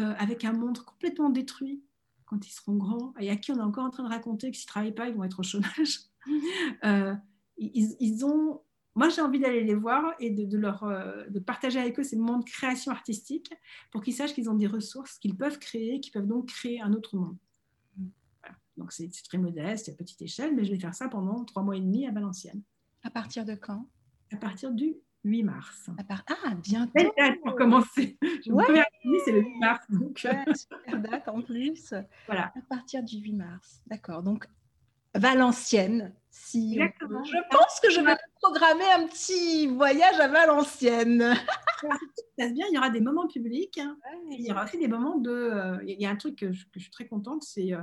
euh, 0.00 0.14
avec 0.18 0.44
un 0.44 0.52
monde 0.52 0.78
complètement 0.78 1.30
détruit 1.30 1.82
quand 2.26 2.46
ils 2.46 2.52
seront 2.52 2.76
grands, 2.76 3.14
et 3.20 3.30
à 3.30 3.36
qui 3.36 3.52
on 3.52 3.56
est 3.56 3.62
encore 3.62 3.84
en 3.84 3.90
train 3.90 4.04
de 4.04 4.08
raconter 4.08 4.50
que 4.50 4.56
s'ils 4.56 4.66
ne 4.66 4.68
travaillent 4.68 4.94
pas, 4.94 5.08
ils 5.08 5.14
vont 5.14 5.24
être 5.24 5.40
au 5.40 5.42
chômage, 5.42 6.00
euh, 6.84 7.14
ils, 7.58 8.24
ont 8.24 8.62
moi, 8.96 9.08
j'ai 9.08 9.20
envie 9.20 9.40
d'aller 9.40 9.62
les 9.62 9.74
voir 9.74 10.14
et 10.20 10.30
de, 10.30 10.56
leur, 10.56 10.84
de 11.28 11.38
partager 11.40 11.80
avec 11.80 11.98
eux 11.98 12.04
ces 12.04 12.16
moments 12.16 12.38
de 12.38 12.44
création 12.44 12.92
artistique 12.92 13.52
pour 13.90 14.02
qu'ils 14.02 14.14
sachent 14.14 14.34
qu'ils 14.34 14.48
ont 14.48 14.54
des 14.54 14.68
ressources 14.68 15.18
qu'ils 15.18 15.36
peuvent 15.36 15.58
créer, 15.58 16.00
qu'ils 16.00 16.12
peuvent 16.12 16.26
donc 16.26 16.46
créer 16.46 16.80
un 16.80 16.92
autre 16.92 17.16
monde. 17.16 17.36
Donc 18.76 18.92
c'est 18.92 19.10
très 19.24 19.38
modeste, 19.38 19.88
à 19.88 19.92
petite 19.92 20.20
échelle, 20.22 20.54
mais 20.54 20.64
je 20.64 20.72
vais 20.72 20.78
faire 20.78 20.94
ça 20.94 21.08
pendant 21.08 21.44
trois 21.44 21.62
mois 21.62 21.76
et 21.76 21.80
demi 21.80 22.06
à 22.06 22.10
Valenciennes. 22.10 22.62
À 23.02 23.10
partir 23.10 23.44
de 23.44 23.54
quand? 23.54 23.88
À 24.32 24.36
partir 24.36 24.72
du 24.72 24.96
8 25.24 25.42
mars. 25.42 25.90
Ah, 26.08 26.54
bientôt 26.62 26.92
date 27.16 27.40
pour 27.42 27.56
commencer. 27.56 28.18
Ouais. 28.46 28.84
c'est 29.24 29.32
le 29.32 29.40
8 29.40 29.58
mars. 29.58 29.84
Donc... 29.88 30.18
super 30.18 31.00
date 31.00 31.28
en 31.28 31.40
plus. 31.40 31.94
Voilà. 32.26 32.52
À 32.54 32.60
partir 32.68 33.02
du 33.02 33.18
8 33.18 33.32
mars. 33.32 33.82
D'accord. 33.86 34.22
Donc, 34.22 34.46
Valenciennes. 35.14 36.14
Si 36.30 36.74
Exactement. 36.74 37.22
Je 37.24 37.36
pense 37.50 37.80
que 37.80 37.90
je 37.90 38.00
vais 38.00 38.16
programmer 38.42 38.90
un 38.92 39.06
petit 39.06 39.68
voyage 39.68 40.18
à 40.18 40.28
Valenciennes. 40.28 41.34
ça 41.80 41.88
se 42.16 42.22
passe 42.36 42.52
bien, 42.52 42.66
il 42.70 42.74
y 42.74 42.78
aura 42.78 42.90
des 42.90 43.00
moments 43.00 43.28
publics. 43.28 43.78
Hein. 43.78 43.96
il 44.30 44.44
y 44.44 44.50
aura 44.50 44.64
aussi 44.64 44.78
des 44.78 44.88
moments 44.88 45.16
de. 45.16 45.30
Euh, 45.30 45.78
il 45.86 46.00
y 46.00 46.06
a 46.06 46.10
un 46.10 46.16
truc 46.16 46.36
que 46.36 46.52
je, 46.52 46.64
que 46.64 46.80
je 46.80 46.80
suis 46.80 46.90
très 46.90 47.06
contente, 47.06 47.44
c'est 47.44 47.72
euh, 47.72 47.80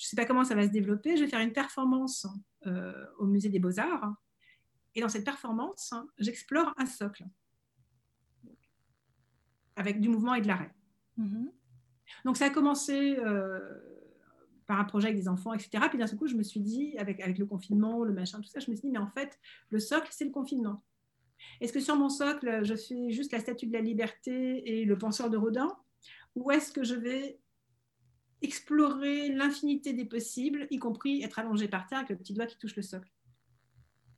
je 0.00 0.06
ne 0.06 0.08
sais 0.08 0.16
pas 0.16 0.24
comment 0.24 0.44
ça 0.44 0.54
va 0.54 0.62
se 0.62 0.72
développer, 0.72 1.18
je 1.18 1.24
vais 1.24 1.28
faire 1.28 1.40
une 1.40 1.52
performance 1.52 2.26
euh, 2.66 3.06
au 3.18 3.26
musée 3.26 3.50
des 3.50 3.58
beaux-arts. 3.58 4.14
Et 4.94 5.02
dans 5.02 5.10
cette 5.10 5.26
performance, 5.26 5.92
j'explore 6.16 6.72
un 6.78 6.86
socle 6.86 7.26
avec 9.76 10.00
du 10.00 10.08
mouvement 10.08 10.34
et 10.34 10.40
de 10.40 10.46
l'arrêt. 10.46 10.74
Mm-hmm. 11.18 11.52
Donc 12.24 12.38
ça 12.38 12.46
a 12.46 12.50
commencé 12.50 13.18
euh, 13.18 13.60
par 14.66 14.80
un 14.80 14.84
projet 14.84 15.08
avec 15.08 15.20
des 15.20 15.28
enfants, 15.28 15.52
etc. 15.52 15.84
Puis 15.90 15.98
d'un 15.98 16.06
seul 16.06 16.18
coup, 16.18 16.28
je 16.28 16.34
me 16.34 16.42
suis 16.42 16.60
dit, 16.60 16.96
avec, 16.96 17.20
avec 17.20 17.36
le 17.36 17.44
confinement, 17.44 18.02
le 18.02 18.14
machin, 18.14 18.40
tout 18.40 18.48
ça, 18.48 18.58
je 18.58 18.70
me 18.70 18.76
suis 18.76 18.88
dit, 18.88 18.92
mais 18.92 18.98
en 18.98 19.10
fait, 19.10 19.38
le 19.68 19.80
socle, 19.80 20.08
c'est 20.10 20.24
le 20.24 20.30
confinement. 20.30 20.82
Est-ce 21.60 21.74
que 21.74 21.80
sur 21.80 21.96
mon 21.96 22.08
socle, 22.08 22.64
je 22.64 22.74
fais 22.74 23.10
juste 23.10 23.32
la 23.32 23.40
statue 23.40 23.66
de 23.66 23.74
la 23.74 23.82
liberté 23.82 24.80
et 24.80 24.86
le 24.86 24.96
penseur 24.96 25.28
de 25.28 25.36
Rodin? 25.36 25.68
Ou 26.36 26.50
est-ce 26.52 26.72
que 26.72 26.84
je 26.84 26.94
vais 26.94 27.38
explorer 28.42 29.28
l'infinité 29.28 29.92
des 29.92 30.04
possibles, 30.04 30.66
y 30.70 30.78
compris 30.78 31.22
être 31.22 31.38
allongé 31.38 31.68
par 31.68 31.86
terre 31.86 31.98
avec 31.98 32.10
le 32.10 32.16
petit 32.16 32.32
doigt 32.32 32.46
qui 32.46 32.58
touche 32.58 32.76
le 32.76 32.82
socle. 32.82 33.10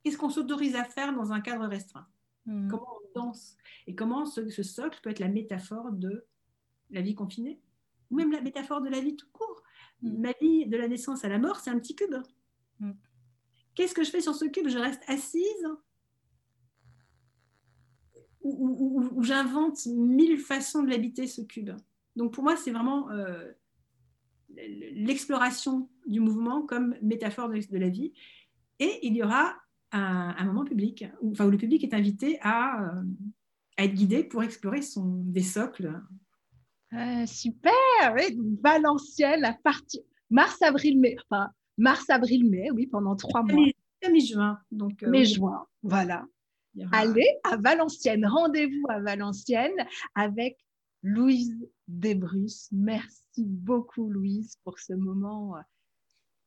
Qu'est-ce 0.03 0.17
qu'on 0.17 0.29
s'autorise 0.29 0.75
à 0.75 0.83
faire 0.83 1.13
dans 1.13 1.31
un 1.31 1.41
cadre 1.41 1.65
restreint? 1.65 2.07
Hmm. 2.45 2.67
Comment 2.69 2.97
on 2.97 3.21
danse? 3.21 3.57
Et 3.87 3.95
comment 3.95 4.25
ce, 4.25 4.49
socle 4.63 4.99
peut 5.01 5.09
être 5.09 5.19
la 5.19 5.29
métaphore 5.29 5.91
de 5.91 6.25
la 6.89 7.01
vie 7.01 7.15
confinée? 7.15 7.61
Ou 8.11 8.15
même 8.15 8.31
la 8.31 8.41
métaphore 8.41 8.81
de 8.81 8.89
la 8.89 8.99
vie 8.99 9.15
tout 9.15 9.29
court? 9.31 9.63
Hmm. 10.01 10.21
Ma 10.21 10.33
vie 10.41 10.65
de 10.67 10.77
la 10.77 10.87
naissance 10.87 11.23
à 11.23 11.29
la 11.29 11.39
mort, 11.39 11.59
c'est 11.59 11.69
un 11.69 11.79
petit 11.79 11.95
cube. 11.95 12.15
Hmm. 12.79 12.91
Qu'est-ce 13.75 13.93
que 13.93 14.03
je 14.03 14.09
fais 14.09 14.21
sur 14.21 14.35
ce 14.35 14.45
cube? 14.45 14.67
Je 14.67 14.77
reste 14.77 15.01
assise? 15.07 15.67
Ou, 18.41 19.23
j'invente 19.23 19.85
mille 19.85 20.37
façons 20.37 20.83
de 20.83 20.89
l'habiter, 20.89 21.27
ce 21.27 21.41
cube? 21.41 21.71
Donc 22.17 22.33
pour 22.33 22.43
moi, 22.43 22.57
c'est 22.57 22.71
vraiment 22.71 23.09
euh, 23.09 23.51
l'exploration 24.95 25.89
du 26.05 26.19
mouvement 26.19 26.61
comme 26.61 26.95
métaphore 27.01 27.49
de, 27.49 27.77
la 27.77 27.89
vie. 27.89 28.13
Et 28.79 28.99
il 29.03 29.15
y 29.15 29.23
aura 29.23 29.55
un, 29.91 30.45
moment 30.45 30.65
public, 30.65 31.05
où, 31.21 31.31
enfin, 31.31 31.45
où 31.45 31.51
le 31.51 31.57
public 31.57 31.83
est 31.83 31.93
invité 31.93 32.39
à, 32.41 32.83
euh, 32.83 33.03
être 33.77 33.93
guidé 33.93 34.23
pour 34.23 34.43
explorer 34.43 34.81
son, 34.81 35.23
des 35.25 35.43
socles. 35.43 35.93
Euh, 36.93 37.25
super 37.25 37.73
Valenciennes, 38.61 39.45
à 39.45 39.53
partir 39.53 40.01
mars, 40.29 40.61
avril, 40.61 40.99
mai. 40.99 41.15
Enfin, 41.29 41.49
mars, 41.77 42.09
avril, 42.09 42.49
mai, 42.49 42.69
oui, 42.71 42.87
pendant 42.87 43.15
trois 43.15 43.43
mois. 43.43 43.65
Mi-juin. 44.11 44.59
Donc, 44.71 45.01
euh, 45.03 45.09
mai-juin, 45.09 45.65
voilà. 45.81 46.25
Allez 46.91 47.29
à 47.43 47.55
Valenciennes, 47.55 48.25
rendez-vous 48.25 48.83
à 48.89 48.99
Valenciennes 48.99 49.87
avec 50.15 50.57
Louise 51.03 51.69
Desbrus. 51.87 52.69
Merci 52.71 53.43
beaucoup, 53.45 54.09
Louise, 54.09 54.57
pour 54.63 54.79
ce 54.79 54.93
moment 54.93 55.57
euh, 55.57 55.61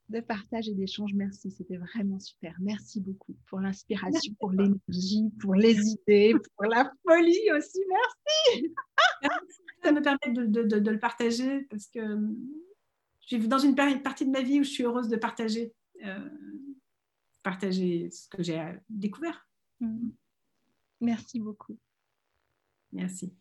de 0.09 0.21
partage 0.21 0.69
et 0.69 0.75
d'échange. 0.75 1.13
Merci, 1.15 1.51
c'était 1.51 1.77
vraiment 1.77 2.19
super. 2.19 2.57
Merci 2.61 3.01
beaucoup 3.01 3.37
pour 3.47 3.61
l'inspiration, 3.61 4.35
pour 4.41 4.51
l'énergie, 4.53 5.31
pour 5.41 5.55
les 5.55 5.77
idées, 5.77 6.35
pour 6.57 6.67
la 6.67 6.91
folie 7.07 7.53
aussi. 7.53 7.81
Merci. 7.89 8.75
Ça 9.83 9.93
me 9.93 10.01
permet 10.01 10.33
de, 10.33 10.91
le 10.91 10.99
partager 10.99 11.63
parce 11.65 11.87
que 11.87 12.01
je 13.21 13.37
suis 13.37 13.49
dans 13.49 13.59
une 13.59 13.75
partie 13.75 14.25
de 14.25 14.31
ma 14.31 14.41
vie 14.41 14.61
où 14.61 14.65
je 14.65 14.71
suis 14.71 14.85
heureuse 14.85 15.09
de 15.09 15.17
partager, 15.17 15.73
euh, 16.05 16.29
partager 17.43 18.11
ce 18.11 18.29
que 18.29 18.43
j'ai 18.43 18.61
découvert. 18.89 19.47
Merci 21.01 21.41
beaucoup. 21.41 21.79
Merci. 22.93 23.33